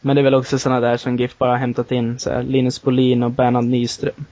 Men 0.00 0.16
det 0.16 0.20
är 0.20 0.24
väl 0.24 0.34
också 0.34 0.58
såna 0.58 0.80
där 0.80 0.96
som 0.96 1.16
GIF 1.16 1.38
bara 1.38 1.56
hämtat 1.56 1.92
in, 1.92 2.18
så 2.18 2.30
här, 2.30 2.42
Linus 2.42 2.82
Bolin 2.82 3.22
och 3.22 3.30
Bernhard 3.30 3.64
Nyström. 3.64 4.24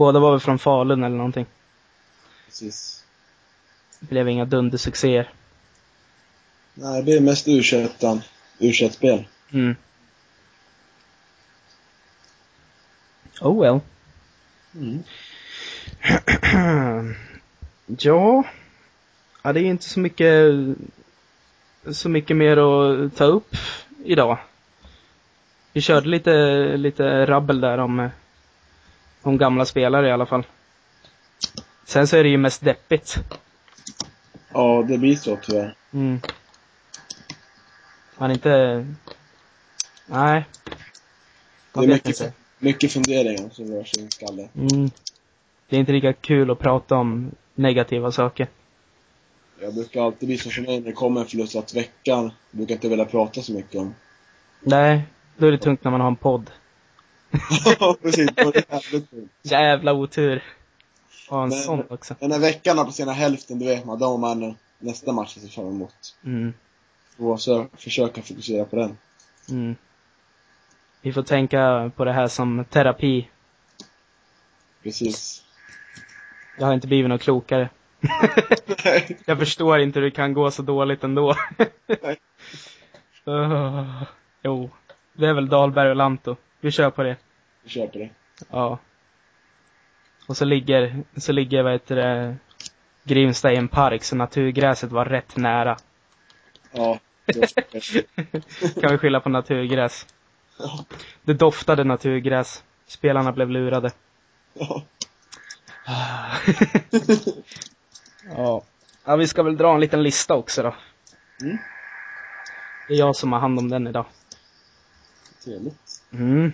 Båda 0.00 0.20
var 0.20 0.30
väl 0.30 0.40
från 0.40 0.58
Falun 0.58 1.04
eller 1.04 1.16
någonting. 1.16 1.46
Precis. 2.46 3.04
Det 4.00 4.06
blev 4.06 4.28
inga 4.28 4.44
dundersuccéer. 4.44 5.32
Nej, 6.74 6.96
det 6.96 7.02
blir 7.02 7.20
mest 7.20 7.48
u 7.48 7.62
u 8.58 8.72
spel 8.72 9.24
Mm. 9.50 9.76
Oh 13.40 13.62
well. 13.62 13.80
Mm. 14.74 15.02
ja. 17.86 18.44
Ja, 19.42 19.52
det 19.52 19.60
är 19.60 19.64
inte 19.64 19.88
så 19.88 20.00
mycket 20.00 20.54
så 21.92 22.08
mycket 22.08 22.36
mer 22.36 22.56
att 22.56 23.16
ta 23.16 23.24
upp 23.24 23.56
idag. 24.04 24.38
Vi 25.72 25.80
körde 25.80 26.08
lite, 26.08 26.32
lite 26.76 27.26
rabbel 27.26 27.60
där 27.60 27.78
om, 27.78 28.00
eh, 28.00 28.10
om 29.22 29.38
gamla 29.38 29.64
spelare 29.64 30.08
i 30.08 30.12
alla 30.12 30.26
fall. 30.26 30.46
Sen 31.84 32.06
så 32.06 32.16
är 32.16 32.22
det 32.22 32.28
ju 32.30 32.36
mest 32.38 32.64
deppigt. 32.64 33.16
Ja, 34.52 34.84
det 34.88 34.98
blir 34.98 35.16
så 35.16 35.36
tyvärr. 35.42 35.74
Mm. 35.92 36.20
Man 38.18 38.30
inte... 38.30 38.86
Nej. 40.06 40.44
Det 40.66 40.76
Man 41.72 41.84
är 41.84 41.88
vet 41.88 42.04
mycket, 42.06 42.20
inte. 42.20 42.32
mycket 42.58 42.92
funderingar 42.92 43.48
som 43.52 43.64
rör 43.72 43.84
sig 43.84 44.04
i 44.04 44.10
skallen. 44.10 44.48
Mm. 44.54 44.90
Det 45.68 45.76
är 45.76 45.80
inte 45.80 45.92
lika 45.92 46.12
kul 46.12 46.50
att 46.50 46.58
prata 46.58 46.96
om 46.96 47.30
negativa 47.54 48.12
saker. 48.12 48.48
Jag 49.60 49.74
brukar 49.74 50.02
alltid 50.02 50.28
bli 50.28 50.38
så 50.38 50.50
förnöjd 50.50 50.82
när 50.82 50.88
det 50.90 50.94
kommer 50.96 51.20
en 51.20 51.26
förlust 51.26 51.56
att 51.56 51.74
veckan 51.74 52.32
brukar 52.50 52.74
inte 52.74 52.88
vilja 52.88 53.04
prata 53.04 53.42
så 53.42 53.52
mycket 53.52 53.80
om. 53.80 53.94
Nej, 54.60 55.02
då 55.36 55.46
är 55.46 55.50
det 55.50 55.58
tungt 55.58 55.84
när 55.84 55.90
man 55.90 56.00
har 56.00 56.08
en 56.08 56.16
podd. 56.16 56.50
Ja, 57.80 57.96
precis. 58.02 58.30
Det 58.34 58.44
var 58.44 58.52
jävligt 58.54 59.10
tungt. 59.10 59.30
Jävla 59.42 59.92
otur. 59.92 60.42
Och 61.28 61.42
en 61.42 61.48
Men- 61.48 61.58
sån 61.58 61.84
också. 61.90 62.14
Men 62.20 62.30
när 62.30 62.38
veckan 62.38 62.86
på 62.86 62.92
sina 62.92 63.12
hälften, 63.12 63.58
då 63.58 63.66
vet 63.66 63.84
man, 63.84 63.98
då 63.98 64.16
man 64.16 64.56
nästa 64.78 65.12
match 65.12 65.36
att 65.36 65.42
se 65.42 65.48
fram 65.48 65.66
emot. 65.68 66.16
Mm. 66.24 66.54
Och 67.18 67.40
så 67.40 67.66
försöka 67.76 68.22
fokusera 68.22 68.64
på 68.64 68.76
den. 68.76 68.98
Mm. 69.50 69.76
Vi 71.02 71.12
får 71.12 71.22
tänka 71.22 71.90
på 71.96 72.04
det 72.04 72.12
här 72.12 72.28
som 72.28 72.64
terapi. 72.70 73.28
Precis. 74.82 75.42
Jag 76.58 76.66
har 76.66 76.74
inte 76.74 76.86
blivit 76.86 77.08
något 77.08 77.22
klokare. 77.22 77.68
Nej. 78.84 79.18
Jag 79.26 79.38
förstår 79.38 79.78
inte 79.78 79.98
hur 79.98 80.04
det 80.04 80.10
kan 80.10 80.34
gå 80.34 80.50
så 80.50 80.62
dåligt 80.62 81.04
ändå. 81.04 81.34
Uh, 83.28 84.02
jo, 84.42 84.70
det 85.12 85.26
är 85.26 85.34
väl 85.34 85.48
Dahlberg 85.48 85.90
och 85.90 85.96
Lanto. 85.96 86.36
Vi 86.60 86.70
kör 86.70 86.90
på 86.90 87.02
det. 87.02 87.16
Vi 87.62 87.70
kör 87.70 87.86
på 87.86 87.98
det. 87.98 88.10
Ja. 88.50 88.78
Och 90.26 90.36
så 90.36 90.44
ligger, 90.44 91.02
så 91.16 91.32
ligger, 91.32 91.62
vad 91.62 91.72
heter 91.72 91.96
det, 91.96 92.36
Grimsta 93.04 93.52
i 93.52 93.56
en 93.56 93.68
park, 93.68 94.04
så 94.04 94.16
naturgräset 94.16 94.92
var 94.92 95.04
rätt 95.04 95.36
nära. 95.36 95.76
Ja. 96.72 96.98
kan 98.80 98.90
vi 98.90 98.98
skylla 98.98 99.20
på 99.20 99.28
naturgräs. 99.28 100.06
Ja. 100.58 100.84
Det 101.22 101.34
doftade 101.34 101.84
naturgräs. 101.84 102.64
Spelarna 102.86 103.32
blev 103.32 103.50
lurade. 103.50 103.90
Ja. 104.52 104.82
ja. 108.36 108.62
ja, 109.04 109.16
vi 109.16 109.26
ska 109.26 109.42
väl 109.42 109.56
dra 109.56 109.74
en 109.74 109.80
liten 109.80 110.02
lista 110.02 110.34
också 110.34 110.62
då. 110.62 110.74
Mm. 111.42 111.58
Det 112.88 112.94
är 112.94 112.98
jag 112.98 113.16
som 113.16 113.32
har 113.32 113.40
hand 113.40 113.58
om 113.58 113.68
den 113.68 113.86
idag. 113.86 114.06
Trevligt. 115.44 115.89
Mm. 116.12 116.52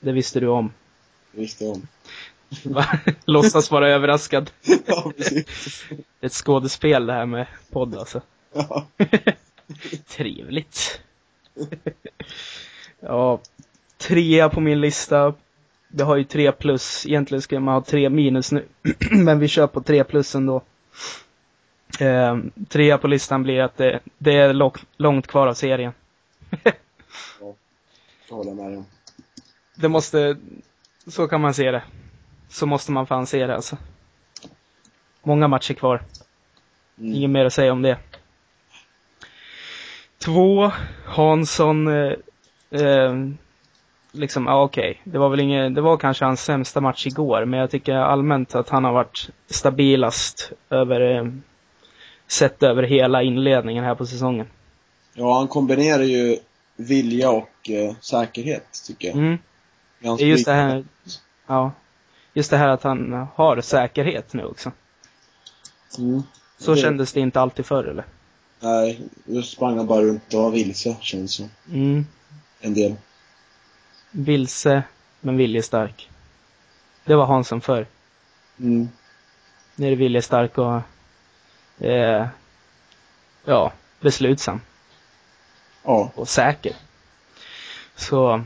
Det 0.00 0.12
visste 0.12 0.40
du 0.40 0.46
om. 0.46 0.72
Det 1.32 1.40
visste 1.40 1.64
om. 1.64 1.86
Låtsas 3.24 3.70
vara 3.70 3.88
överraskad. 3.88 4.50
Ja, 4.86 5.12
precis. 5.16 5.84
Det 5.88 6.26
är 6.26 6.26
ett 6.26 6.32
skådespel 6.32 7.06
det 7.06 7.12
här 7.12 7.26
med 7.26 7.46
podd 7.70 7.96
alltså. 7.96 8.20
Ja. 8.52 8.86
Trevligt. 10.08 11.00
ja, 13.00 13.40
trea 13.98 14.48
på 14.48 14.60
min 14.60 14.80
lista. 14.80 15.34
Vi 15.88 16.02
har 16.02 16.16
ju 16.16 16.24
tre 16.24 16.52
plus. 16.52 17.06
Egentligen 17.06 17.42
ska 17.42 17.60
man 17.60 17.74
ha 17.74 17.82
tre 17.82 18.10
minus 18.10 18.52
nu. 18.52 18.64
Men 19.10 19.38
vi 19.38 19.48
kör 19.48 19.66
på 19.66 19.82
tre 19.82 20.04
plus 20.04 20.34
ändå. 20.34 20.62
Eh, 22.00 22.38
trea 22.68 22.98
på 22.98 23.08
listan 23.08 23.42
blir 23.42 23.60
att 23.60 23.76
det, 23.76 24.00
det 24.18 24.36
är 24.36 24.52
långt 24.96 25.26
kvar 25.26 25.46
av 25.46 25.54
serien. 25.54 25.92
Jag 28.30 28.36
håller 28.36 28.54
med 28.54 28.72
dig. 28.72 28.82
Det 29.74 29.88
måste, 29.88 30.36
så 31.06 31.28
kan 31.28 31.40
man 31.40 31.54
se 31.54 31.70
det. 31.70 31.82
Så 32.48 32.66
måste 32.66 32.92
man 32.92 33.06
fan 33.06 33.26
se 33.26 33.46
det 33.46 33.54
alltså. 33.54 33.76
Många 35.22 35.48
matcher 35.48 35.74
kvar. 35.74 36.02
Mm. 36.98 37.14
Inget 37.14 37.30
mer 37.30 37.44
att 37.44 37.52
säga 37.52 37.72
om 37.72 37.82
det. 37.82 37.98
Två, 40.24 40.72
Hansson, 41.04 41.88
eh, 41.88 42.12
eh, 42.70 43.14
liksom, 44.12 44.46
ja 44.46 44.62
okej. 44.62 45.00
Det 45.04 45.18
var 45.18 45.28
väl 45.28 45.40
inget, 45.40 45.74
det 45.74 45.80
var 45.80 45.96
kanske 45.96 46.24
hans 46.24 46.44
sämsta 46.44 46.80
match 46.80 47.06
igår, 47.06 47.44
men 47.44 47.60
jag 47.60 47.70
tycker 47.70 47.94
allmänt 47.94 48.54
att 48.54 48.68
han 48.68 48.84
har 48.84 48.92
varit 48.92 49.30
stabilast 49.46 50.52
över, 50.70 51.00
eh, 51.00 51.24
sett 52.26 52.62
över 52.62 52.82
hela 52.82 53.22
inledningen 53.22 53.84
här 53.84 53.94
på 53.94 54.06
säsongen. 54.06 54.46
Ja, 55.14 55.38
han 55.38 55.48
kombinerar 55.48 56.02
ju 56.02 56.38
vilja 56.76 57.30
och 57.30 57.59
eh, 57.70 57.94
säkerhet, 58.00 58.82
tycker 58.86 59.08
jag. 59.08 59.16
Mm. 59.16 59.38
Det 59.98 60.08
är 60.08 60.26
just 60.26 60.44
det 60.46 60.52
här, 60.52 60.84
ja. 61.46 61.72
Just 62.34 62.50
det 62.50 62.56
här 62.56 62.68
att 62.68 62.82
han 62.82 63.12
har 63.34 63.60
säkerhet 63.60 64.32
nu 64.32 64.44
också. 64.44 64.72
Mm. 65.98 66.22
Så 66.58 66.74
Det- 66.74 66.80
kändes 66.80 67.12
det 67.12 67.20
inte 67.20 67.40
alltid 67.40 67.66
förr 67.66 67.84
eller? 67.84 68.04
Nej, 68.60 69.00
nu 69.24 69.42
sprang 69.42 69.76
han 69.76 69.86
bara 69.86 70.02
runt 70.02 70.34
och 70.34 70.42
var 70.42 70.50
vilse, 70.50 70.96
känns 71.00 71.34
som. 71.34 71.50
Mm. 71.72 72.06
En 72.60 72.74
del. 72.74 72.94
Vilse, 74.10 74.82
men 75.20 75.36
viljestark. 75.36 76.10
Det 77.04 77.14
var 77.14 77.26
Hansson 77.26 77.60
förr. 77.60 77.86
Mm. 78.60 78.88
Nu 79.76 79.86
är 79.86 79.90
det 79.90 79.96
viljestark 79.96 80.58
och 80.58 80.80
eh, 81.86 82.26
ja, 83.44 83.72
beslutsam 84.00 84.60
Ja. 85.84 86.10
och 86.14 86.28
säker. 86.28 86.76
Så 88.00 88.42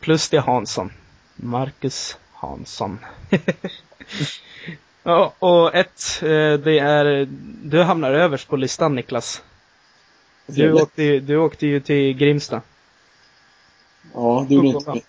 plus 0.00 0.28
det 0.28 0.38
Hansson. 0.40 0.92
Marcus 1.36 2.18
Hansson. 2.32 2.98
ja, 5.02 5.34
och 5.38 5.74
ett, 5.74 6.22
eh, 6.22 6.52
det 6.52 6.78
är, 6.78 7.28
du 7.64 7.82
hamnar 7.82 8.10
överst 8.12 8.48
på 8.48 8.56
listan 8.56 8.94
Niklas. 8.94 9.42
Du 10.46 10.72
åkte, 10.82 11.02
ju- 11.02 11.20
du 11.20 11.36
åkte 11.36 11.66
ju 11.66 11.80
till 11.80 12.12
Grimsta. 12.16 12.62
Ja, 14.14 14.46
du 14.48 14.54
gjorde 14.54 14.68
inte 14.68 14.92
det. 14.92 15.00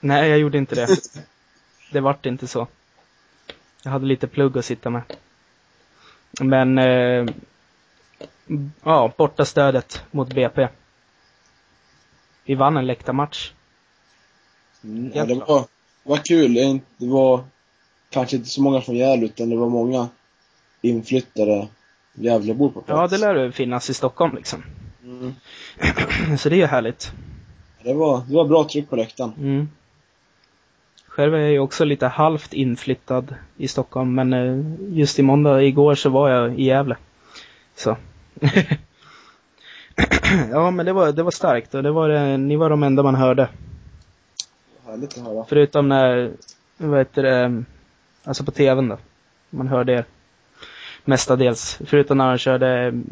Nej, 0.00 0.28
jag 0.30 0.38
gjorde 0.38 0.58
inte 0.58 0.74
det. 0.74 0.86
Det 1.92 2.00
vart 2.00 2.26
inte 2.26 2.46
så. 2.46 2.66
Jag 3.82 3.90
hade 3.90 4.06
lite 4.06 4.26
plugg 4.26 4.58
att 4.58 4.64
sitta 4.64 4.90
med. 4.90 5.02
Men, 6.40 6.78
eh, 6.78 7.26
ja, 8.84 9.12
borta 9.16 9.44
stödet 9.44 10.04
mot 10.10 10.34
BP. 10.34 10.68
Vi 12.44 12.54
vann 12.54 12.76
en 12.76 12.86
läktarmatch. 12.86 13.52
Mm. 14.84 15.12
Ja, 15.14 15.24
det 15.24 15.34
var, 15.34 15.58
det 15.58 16.10
var 16.10 16.16
kul. 16.16 16.54
Det 16.54 16.80
Det 16.96 17.06
var 17.06 17.44
kanske 18.10 18.36
inte 18.36 18.48
så 18.48 18.62
många 18.62 18.80
från 18.80 18.96
Gävle, 18.96 19.26
utan 19.26 19.50
det 19.50 19.56
var 19.56 19.68
många 19.68 20.08
inflyttade 20.82 21.68
Gävlebor 22.14 22.70
på 22.70 22.80
plats. 22.80 23.12
Ja, 23.12 23.18
det 23.18 23.26
lär 23.26 23.44
ju 23.44 23.52
finnas 23.52 23.90
i 23.90 23.94
Stockholm 23.94 24.36
liksom. 24.36 24.62
Mm. 25.04 25.34
Så 26.38 26.48
det 26.48 26.54
är 26.54 26.58
ju 26.58 26.66
härligt. 26.66 27.12
Det 27.82 27.94
var, 27.94 28.22
det 28.28 28.34
var 28.34 28.44
bra 28.44 28.64
tryck 28.64 28.90
på 28.90 28.96
läktaren. 28.96 29.32
Mm. 29.38 29.68
Själv 31.06 31.34
är 31.34 31.38
jag 31.38 31.50
ju 31.50 31.58
också 31.58 31.84
lite 31.84 32.06
halvt 32.06 32.52
inflyttad 32.52 33.34
i 33.56 33.68
Stockholm, 33.68 34.14
men 34.14 34.32
eh, 34.32 34.96
just 34.98 35.18
i 35.18 35.22
måndag, 35.22 35.62
igår, 35.62 35.94
så 35.94 36.10
var 36.10 36.30
jag 36.30 36.60
i 36.60 36.64
Gävle. 36.64 36.96
Så. 37.76 37.96
ja, 40.50 40.70
men 40.70 40.86
det 40.86 40.92
var, 40.92 41.12
det 41.12 41.22
var 41.22 41.30
starkt 41.30 41.74
och 41.74 41.82
det 41.82 41.90
var 41.90 42.08
det, 42.08 42.36
ni 42.36 42.56
var 42.56 42.70
de 42.70 42.82
enda 42.82 43.02
man 43.02 43.14
hörde. 43.14 43.48
Härligt 44.86 45.18
att 45.18 45.24
höra. 45.24 45.44
Förutom 45.48 45.88
när, 45.88 46.32
vad 46.76 46.98
heter 46.98 47.22
det, 47.22 47.64
alltså 48.24 48.44
på 48.44 48.50
tvn 48.50 48.88
då. 48.88 48.98
Man 49.50 49.68
hörde 49.68 49.92
er. 49.92 50.04
Mestadels. 51.04 51.78
Förutom 51.86 52.18
när 52.18 52.30
de 52.30 52.38
körde, 52.38 53.02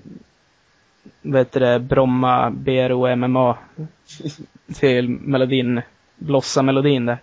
vad 1.22 1.40
heter 1.40 1.60
det, 1.60 1.78
Bromma 1.78 2.50
BRO 2.50 3.16
MMA 3.16 3.58
till 4.74 5.08
melodin, 5.08 5.80
Blossa-melodin 6.16 7.06
där. 7.06 7.18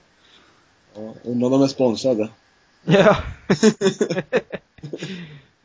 Ja, 0.95 1.14
undrar 1.24 1.45
om 1.45 1.51
de 1.51 1.62
är 1.62 1.68
sponsrade. 1.68 2.30
Ja. 2.86 3.18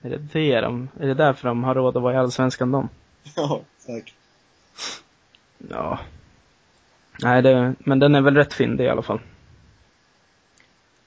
är 0.02 0.10
det 0.10 0.18
det 0.32 0.60
de, 0.60 0.88
är 1.00 1.06
det 1.06 1.14
därför 1.14 1.48
de 1.48 1.64
har 1.64 1.74
råd 1.74 1.96
att 1.96 2.02
vara 2.02 2.14
i 2.14 2.16
Allsvenskan 2.16 2.72
de? 2.72 2.88
Ja, 3.36 3.60
säkert. 3.78 4.14
Ja. 5.70 5.98
Nej, 7.22 7.42
det, 7.42 7.74
men 7.78 7.98
den 7.98 8.14
är 8.14 8.20
väl 8.20 8.36
rätt 8.36 8.54
fyndig 8.54 8.84
i 8.84 8.88
alla 8.88 9.02
fall. 9.02 9.20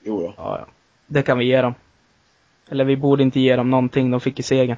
Jo 0.03 0.19
då. 0.19 0.33
Ja, 0.37 0.57
ja. 0.59 0.67
Det 1.07 1.21
kan 1.21 1.37
vi 1.37 1.45
ge 1.45 1.61
dem. 1.61 1.73
Eller 2.69 2.85
vi 2.85 2.97
borde 2.97 3.23
inte 3.23 3.39
ge 3.39 3.55
dem 3.55 3.69
någonting, 3.69 4.11
de 4.11 4.19
fick 4.19 4.39
ju 4.39 4.43
segern. 4.43 4.77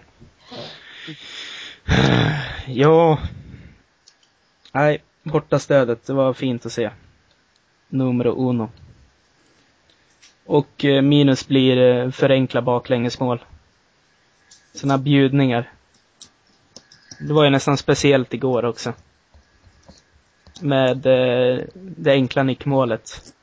Ja. 2.67 3.19
Nej, 4.71 5.03
borta 5.23 5.59
stödet, 5.59 6.05
det 6.05 6.13
var 6.13 6.33
fint 6.33 6.65
att 6.65 6.71
se. 6.71 6.89
Numero 7.87 8.49
uno. 8.49 8.69
Och 10.45 10.85
eh, 10.85 11.01
minus 11.01 11.47
blir 11.47 11.77
eh, 11.77 12.11
förenkla 12.11 12.61
baklängesmål. 12.61 13.39
Såna 14.73 14.97
bjudningar. 14.97 15.71
Det 17.19 17.33
var 17.33 17.43
ju 17.43 17.49
nästan 17.49 17.77
speciellt 17.77 18.33
igår 18.33 18.65
också. 18.65 18.93
Med 20.61 21.05
eh, 21.05 21.63
det 21.75 22.11
enkla 22.11 22.43
nickmålet. 22.43 23.33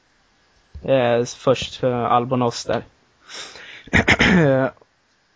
Eh, 0.82 1.24
först 1.24 1.76
för 1.76 1.92
Albonos 1.92 2.64
där. 2.64 2.82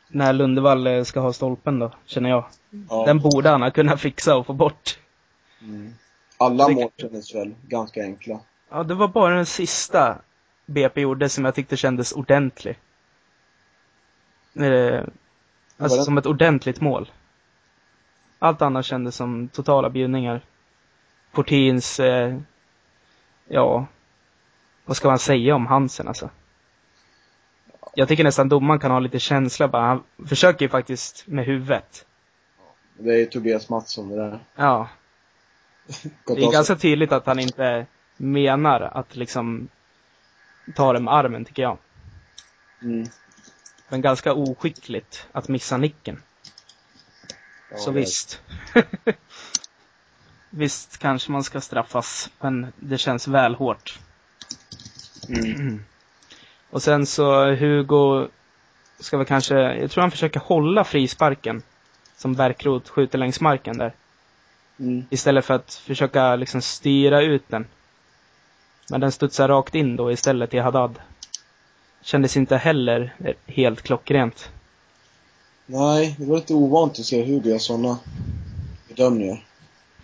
När 0.09 0.33
Lundevall 0.33 0.87
eh, 0.87 1.03
ska 1.05 1.21
ha 1.21 1.33
stolpen 1.33 1.79
då, 1.79 1.93
känner 2.07 2.31
jag. 2.31 2.45
Ja. 2.91 3.05
Den 3.07 3.19
borde 3.19 3.49
han 3.49 3.63
ha 3.63 3.71
kunnat 3.71 4.01
fixa 4.01 4.37
och 4.37 4.47
få 4.47 4.53
bort. 4.53 4.99
Mm. 5.63 5.95
Alla 6.39 6.69
Det- 6.69 6.75
mål 6.75 6.91
kändes 6.97 7.35
väl 7.35 7.55
ganska 7.63 8.03
enkla. 8.03 8.41
Ja, 8.71 8.83
det 8.83 8.95
var 8.95 9.09
bara 9.09 9.35
den 9.37 9.47
sista 9.47 10.19
BP 10.67 11.01
gjorde 11.01 11.29
som 11.29 11.45
jag 11.45 11.55
tyckte 11.55 11.77
kändes 11.77 12.13
ordentlig. 12.13 12.79
Eh, 14.55 15.01
alltså 15.79 16.03
som 16.05 16.19
ett 16.19 16.27
ordentligt 16.27 16.81
mål. 16.81 17.11
Allt 18.43 18.63
annat 18.63 18.87
kändes 18.87 19.17
som 19.17 19.49
totala 19.49 19.91
bjudningar. 19.91 20.41
Portins, 21.33 22.01
eh, 22.01 22.39
ja, 23.49 23.87
vad 24.85 24.97
ska 24.97 25.09
man 25.09 25.19
säga 25.19 25.55
om 25.55 25.67
Hansen 25.67 26.09
alltså? 26.09 26.31
Jag 27.95 28.09
tycker 28.09 28.25
nästan 28.25 28.49
domaren 28.49 28.81
kan 28.81 28.91
ha 28.91 28.99
lite 28.99 29.19
känsla 29.19 29.69
bara. 29.69 29.83
Han 29.83 30.03
försöker 30.29 30.65
ju 30.65 30.69
faktiskt 30.69 31.27
med 31.27 31.45
huvudet. 31.45 32.07
Det 32.99 33.11
är 33.11 33.19
ju 33.19 33.27
Tobias 33.27 33.69
Mattsson 33.69 34.09
det 34.09 34.17
där. 34.17 34.39
Ja, 34.57 34.89
det 36.27 36.45
är 36.45 36.53
ganska 36.53 36.77
tydligt 36.77 37.13
att 37.13 37.27
han 37.27 37.39
inte 37.39 37.87
menar 38.17 38.81
att 38.81 39.17
liksom 39.17 39.69
ta 40.77 40.93
det 40.93 41.01
med 41.01 41.15
armen 41.15 41.45
tycker 41.45 41.63
jag. 41.63 41.79
Mm. 42.83 43.07
Men 43.89 44.01
ganska 44.01 44.35
oskickligt 44.35 45.27
att 45.33 45.49
missa 45.49 45.77
nicken. 45.77 46.23
Ja, 47.71 47.77
Så 47.79 47.91
det- 47.91 48.01
visst. 48.01 48.41
visst 50.51 50.99
kanske 50.99 51.33
man 51.33 51.45
ska 51.45 51.61
straffas, 51.61 52.31
men 52.41 52.73
det 52.77 52.99
känns 52.99 53.29
väl 53.29 53.55
hårt. 53.55 53.99
Mm. 55.29 55.85
Och 56.71 56.83
sen 56.83 57.07
så 57.07 57.55
Hugo 57.55 58.29
ska 58.99 59.17
väl 59.17 59.27
kanske, 59.27 59.55
jag 59.55 59.91
tror 59.91 60.03
han 60.03 60.11
försöker 60.11 60.41
hålla 60.41 60.85
frisparken 60.85 61.63
som 62.17 62.35
Bärkroth 62.35 62.91
skjuter 62.91 63.19
längs 63.19 63.41
marken 63.41 63.79
där. 63.79 63.93
Mm. 64.79 65.05
Istället 65.11 65.45
för 65.45 65.55
att 65.55 65.75
försöka 65.75 66.37
liksom 66.37 66.63
styra 66.63 67.23
ut 67.23 67.49
den. 67.49 67.67
Men 68.91 69.01
den 69.01 69.13
studsar 69.13 69.49
rakt 69.49 69.75
in 69.75 69.97
då 69.97 70.13
istället 70.13 70.51
till 70.51 70.61
Haddad. 70.63 71.01
Kändes 72.03 72.37
inte 72.37 72.57
heller 72.57 73.15
helt 73.47 73.83
klockrent. 73.83 74.51
Nej, 75.73 76.15
det 76.19 76.27
var 76.27 76.37
lite 76.37 76.55
ovant 76.55 76.99
att 76.99 77.05
se 77.05 77.25
Hugo 77.25 77.49
göra 77.49 77.59
sådana 77.59 77.99
bedömningar. 78.89 79.45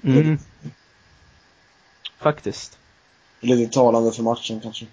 Mm. 0.02 0.38
Faktiskt. 2.18 2.78
Lite 3.40 3.72
talande 3.72 4.12
för 4.12 4.22
matchen 4.22 4.60
kanske. 4.60 4.86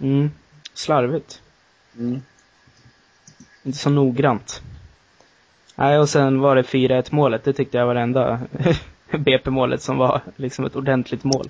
Mm. 0.00 0.30
Slarvigt. 0.74 1.42
Mm. 1.98 2.22
Inte 3.62 3.78
så 3.78 3.90
noggrant. 3.90 4.62
Nej, 5.74 5.98
och 5.98 6.08
sen 6.08 6.40
var 6.40 6.56
det 6.56 6.62
4-1 6.62 7.08
målet. 7.10 7.44
Det 7.44 7.52
tyckte 7.52 7.78
jag 7.78 7.86
var 7.86 7.94
det 7.94 8.00
enda 8.00 8.40
BP-målet 9.18 9.82
som 9.82 9.98
var 9.98 10.20
liksom 10.36 10.64
ett 10.64 10.76
ordentligt 10.76 11.24
mål. 11.24 11.48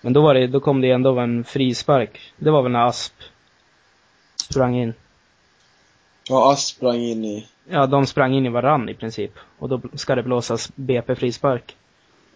Men 0.00 0.12
då 0.12 0.22
var 0.22 0.34
det, 0.34 0.46
då 0.46 0.60
kom 0.60 0.80
det 0.80 0.90
ändå 0.90 1.18
en 1.18 1.44
frispark. 1.44 2.32
Det 2.36 2.50
var 2.50 2.62
väl 2.62 2.72
när 2.72 2.88
Asp 2.88 3.14
sprang 4.36 4.76
in. 4.76 4.94
Ja, 6.28 6.52
Asp 6.52 6.76
sprang 6.76 7.00
in 7.00 7.24
i, 7.24 7.46
Ja, 7.68 7.86
de 7.86 8.06
sprang 8.06 8.34
in 8.34 8.46
i 8.46 8.48
varann 8.48 8.88
i 8.88 8.94
princip. 8.94 9.32
Och 9.58 9.68
då 9.68 9.80
ska 9.94 10.14
det 10.14 10.22
blåsas 10.22 10.72
BP-frispark. 10.74 11.76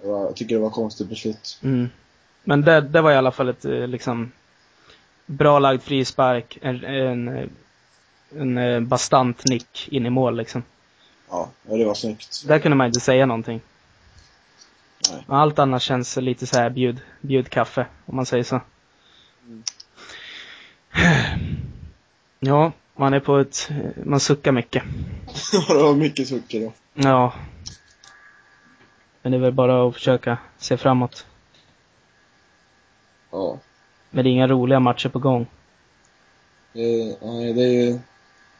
ja, 0.03 0.23
jag 0.23 0.37
tycker 0.37 0.55
det 0.55 0.61
var 0.61 0.71
konstigt 0.71 1.09
beslut. 1.09 1.59
Mm. 1.63 1.89
Men 2.45 2.63
det, 2.63 2.81
det 2.81 3.01
var 3.01 3.13
i 3.13 3.17
alla 3.17 3.33
fall 3.33 3.49
ett 3.49 3.65
eh, 3.65 3.87
liksom 3.87 4.33
bra 5.27 5.59
lagd 5.59 5.83
frispark, 5.83 6.59
en, 6.63 6.85
en, 6.85 7.51
en 8.37 8.59
eh, 8.59 8.81
bastant 8.81 9.45
nick 9.45 9.89
in 9.89 10.07
i 10.07 10.11
mål 10.11 10.37
liksom. 10.37 10.63
Ja, 11.31 11.51
det 11.63 11.85
var 11.85 11.95
snyggt. 11.95 12.45
Där 12.49 12.59
kunde 12.59 12.77
man 12.77 12.87
inte 12.87 13.01
säga 13.01 13.27
någonting. 13.27 13.61
Nej. 15.11 15.25
Men 15.27 15.37
Allt 15.37 15.59
annat 15.59 15.83
känns 15.83 16.17
lite 16.17 16.47
så 16.47 16.59
här 16.59 16.71
bjud, 16.71 17.01
bjudkaffe, 17.21 17.87
om 18.07 18.17
man 18.17 18.27
säger 18.27 18.45
så. 18.45 18.61
Mm. 19.47 19.63
Ja, 22.41 22.73
man 22.97 23.15
är 23.15 23.21
på 23.21 23.39
ett, 23.39 23.71
man 24.05 24.21
suckar 24.21 24.53
mycket. 24.53 24.83
det 25.69 25.75
var 25.75 25.95
mycket 25.95 26.29
socker 26.29 26.61
då. 26.61 26.73
Ja. 26.95 27.33
Men 29.23 29.33
det 29.33 29.39
är 29.39 29.43
väl 29.43 29.53
bara 29.53 29.89
att 29.89 29.95
försöka 29.95 30.39
se 30.59 30.77
framåt. 30.77 31.27
Ja. 33.31 33.59
Men 34.11 34.25
det 34.25 34.31
är 34.31 34.33
inga 34.33 34.49
roliga 34.49 34.81
matcher 34.81 35.09
på 35.09 35.19
gång. 35.19 35.47
Nej, 36.73 37.53
det 37.53 37.65
är 37.65 37.73
ju 37.73 37.99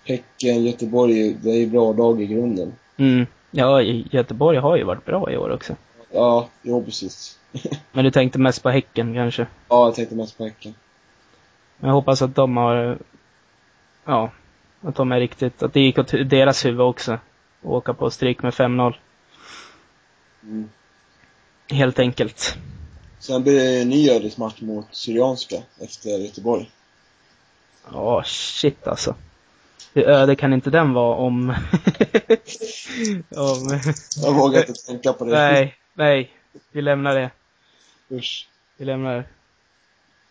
Häcken, 0.05 0.65
Göteborg, 0.65 1.35
det 1.35 1.51
är 1.51 1.57
ju 1.57 1.67
bra 1.67 1.93
lag 1.93 2.23
i 2.23 2.27
grunden. 2.27 2.73
Mm. 2.97 3.27
Ja, 3.51 3.83
Göteborg 3.83 4.59
har 4.59 4.77
ju 4.77 4.85
varit 4.85 5.05
bra 5.05 5.33
i 5.33 5.37
år 5.37 5.51
också. 5.51 5.77
Ja, 6.13 6.49
jo 6.63 6.85
precis. 6.85 7.39
Men 7.93 8.05
du 8.05 8.11
tänkte 8.11 8.39
mest 8.39 8.63
på 8.63 8.71
Häcken 8.71 9.15
kanske? 9.15 9.47
Ja, 9.69 9.87
jag 9.87 9.95
tänkte 9.95 10.15
mest 10.15 10.39
på 10.39 10.45
Häcken. 10.45 10.75
Jag 11.81 11.89
hoppas 11.89 12.23
att 12.23 12.35
de 12.35 12.57
har, 12.57 12.99
ja, 14.07 14.31
att 14.81 14.95
de 14.95 15.13
är 15.13 15.21
riktigt, 15.21 15.63
att 15.63 15.73
det 15.73 15.81
gick 15.81 15.99
åt 15.99 16.11
deras 16.31 16.65
huvud 16.65 16.81
också. 16.81 17.13
Att 17.13 17.21
åka 17.63 17.95
på 17.95 18.11
stryk 18.11 18.43
med 18.43 18.53
5-0. 18.53 18.95
Mm. 20.43 20.71
Helt 21.69 21.99
enkelt. 21.99 22.57
Sen 23.19 23.43
blir 23.43 23.55
det 23.55 23.83
en 23.83 23.89
ny 23.89 24.11
ödesmatch 24.11 24.61
mot 24.61 24.87
Syrianska 24.91 25.57
efter 25.81 26.11
Göteborg. 26.11 26.71
Ja, 27.93 28.23
shit 28.25 28.87
alltså. 28.87 29.15
Hur 29.95 30.09
öde 30.09 30.37
kan 30.37 30.53
inte 30.53 30.71
den 30.71 30.93
vara 30.93 31.17
om... 31.17 31.55
om... 33.31 33.81
Jag 34.23 34.35
vågar 34.35 34.61
inte 34.61 34.87
tänka 34.87 35.13
på 35.13 35.25
det. 35.25 35.31
Nej, 35.31 35.75
nej. 35.95 36.33
Vi 36.73 36.83
lämnar 36.83 37.15
det. 37.15 37.31
Usch. 38.11 38.49
Vi 38.77 38.85
lämnar 38.85 39.17
det. 39.17 39.25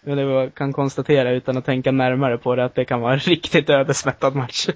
Men 0.08 0.18
det 0.18 0.52
kan 0.56 0.74
konstatera 0.74 1.32
utan 1.32 1.58
att 1.58 1.66
tänka 1.66 1.92
närmare 1.92 2.38
på 2.38 2.56
det 2.56 2.66
att 2.66 2.76
det 2.76 2.86
kan 2.86 3.02
vara 3.02 3.14
en 3.14 3.20
riktigt 3.34 3.70
ödesmättad 3.70 4.36
match. 4.36 4.70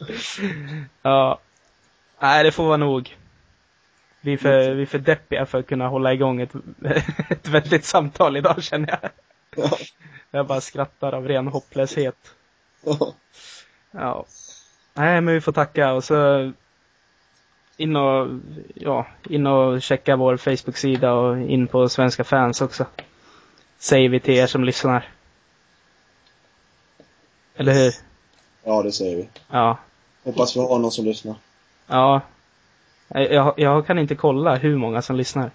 ja. 1.02 1.38
Nej, 2.20 2.44
det 2.44 2.52
får 2.52 2.64
vara 2.64 2.76
nog. 2.76 3.16
Vi 4.20 4.32
är 4.32 4.36
för, 4.36 4.74
vi 4.74 4.82
är 4.82 4.86
för 4.86 4.98
deppiga 4.98 5.46
för 5.46 5.58
att 5.58 5.66
kunna 5.66 5.88
hålla 5.88 6.12
igång 6.12 6.40
ett, 6.40 6.52
ett 7.30 7.48
vettigt 7.48 7.84
samtal 7.84 8.36
idag 8.36 8.62
känner 8.62 8.88
jag. 8.88 9.10
Ja. 9.56 9.76
Jag 10.30 10.46
bara 10.46 10.60
skrattar 10.60 11.12
av 11.12 11.28
ren 11.28 11.48
hopplöshet. 11.48 12.34
Ja. 12.84 13.14
Ja. 13.90 14.24
Nej, 14.94 15.20
men 15.20 15.34
vi 15.34 15.40
får 15.40 15.52
tacka 15.52 15.92
och 15.92 16.04
så 16.04 16.52
in 17.76 17.96
och, 17.96 18.28
ja, 18.74 19.06
in 19.28 19.46
och 19.46 19.82
checka 19.82 20.16
vår 20.16 20.36
Facebook-sida 20.36 21.12
och 21.12 21.38
in 21.38 21.66
på 21.66 21.88
Svenska 21.88 22.24
fans 22.24 22.60
också. 22.60 22.86
Säger 23.78 24.08
vi 24.08 24.20
till 24.20 24.34
er 24.34 24.46
som 24.46 24.64
lyssnar. 24.64 25.08
Eller 27.56 27.72
hur? 27.72 27.94
ja, 28.64 28.82
det 28.82 28.92
säger 28.92 29.16
vi. 29.16 29.28
Ja. 29.50 29.78
Hoppas 30.24 30.56
vi 30.56 30.60
har 30.60 30.78
någon 30.78 30.92
som 30.92 31.04
lyssnar. 31.04 31.34
Ja. 31.86 32.20
Jag, 33.08 33.54
jag, 33.56 33.86
kan 33.86 33.98
inte 33.98 34.14
kolla 34.14 34.56
hur 34.56 34.76
många 34.76 35.02
som 35.02 35.16
lyssnar. 35.16 35.50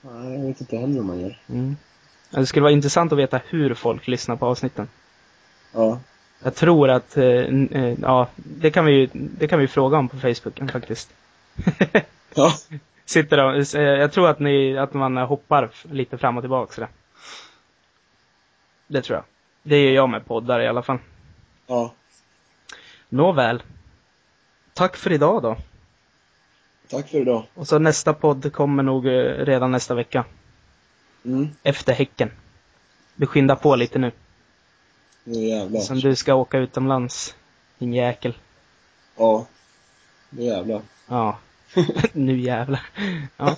Nej, 0.00 0.32
jag 0.32 0.46
vet 0.46 0.60
inte 0.60 0.76
heller 0.76 0.94
hur 0.94 1.02
man 1.02 1.20
gör. 1.20 1.38
Mm. 1.48 1.76
Det 2.30 2.46
skulle 2.46 2.62
vara 2.62 2.72
intressant 2.72 3.12
att 3.12 3.18
veta 3.18 3.40
hur 3.48 3.74
folk 3.74 4.08
lyssnar 4.08 4.36
på 4.36 4.46
avsnitten. 4.46 4.88
Ja. 5.72 5.98
Jag 6.42 6.54
tror 6.54 6.90
att, 6.90 7.16
eh, 7.16 7.24
eh, 7.24 7.94
ja, 8.02 8.28
det 8.34 8.70
kan 8.70 8.84
vi 8.84 9.10
det 9.12 9.48
kan 9.48 9.58
vi 9.58 9.68
fråga 9.68 9.98
om 9.98 10.08
på 10.08 10.16
Facebooken 10.16 10.68
faktiskt. 10.68 11.10
Ja. 12.34 12.52
Sitter 13.04 13.44
och, 13.44 13.74
eh, 13.74 13.82
jag 13.82 14.12
tror 14.12 14.28
att 14.28 14.38
ni, 14.38 14.78
att 14.78 14.94
man 14.94 15.16
hoppar 15.16 15.70
lite 15.90 16.18
fram 16.18 16.36
och 16.36 16.42
tillbaka 16.42 16.72
sådär. 16.72 16.88
Det 18.92 19.02
tror 19.02 19.16
jag. 19.16 19.24
Det 19.62 19.84
gör 19.84 19.92
jag 19.92 20.08
med 20.08 20.26
poddar 20.26 20.60
i 20.60 20.68
alla 20.68 20.82
fall. 20.82 20.98
Ja. 21.66 21.94
Nåväl. 23.08 23.62
Tack 24.74 24.96
för 24.96 25.12
idag 25.12 25.42
då. 25.42 25.56
Tack 26.88 27.08
för 27.08 27.18
idag. 27.18 27.46
Och 27.54 27.68
så 27.68 27.78
nästa 27.78 28.14
podd 28.14 28.52
kommer 28.52 28.82
nog 28.82 29.06
eh, 29.06 29.44
redan 29.44 29.70
nästa 29.70 29.94
vecka. 29.94 30.24
Mm. 31.24 31.48
Efter 31.62 31.92
Häcken. 31.92 32.30
Vi 33.14 33.26
skyndar 33.26 33.56
på 33.56 33.76
lite 33.76 33.98
nu. 33.98 34.12
Nu 35.24 35.48
jävlar. 35.48 35.80
Som 35.80 36.00
du 36.00 36.16
ska 36.16 36.34
åka 36.34 36.58
utomlands. 36.58 37.36
Din 37.78 37.94
jäkel. 37.94 38.38
Ja. 39.16 39.46
Nu 40.30 40.42
jävlar. 40.42 40.82
Ja. 41.08 41.38
nu 42.12 42.38
jävlar. 42.38 42.86
Ja. 43.36 43.56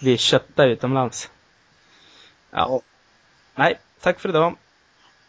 Vi 0.00 0.12
är 0.12 0.16
kötta 0.16 0.64
utomlands. 0.64 1.30
Ja. 2.50 2.66
Ja. 2.68 2.80
Nej, 3.54 3.78
tack 4.00 4.20
för 4.20 4.28
idag. 4.28 4.56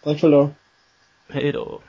Tack 0.03 0.19
för 0.19 0.27
idag. 0.27 0.49
Hej 1.29 1.51
då. 1.51 1.81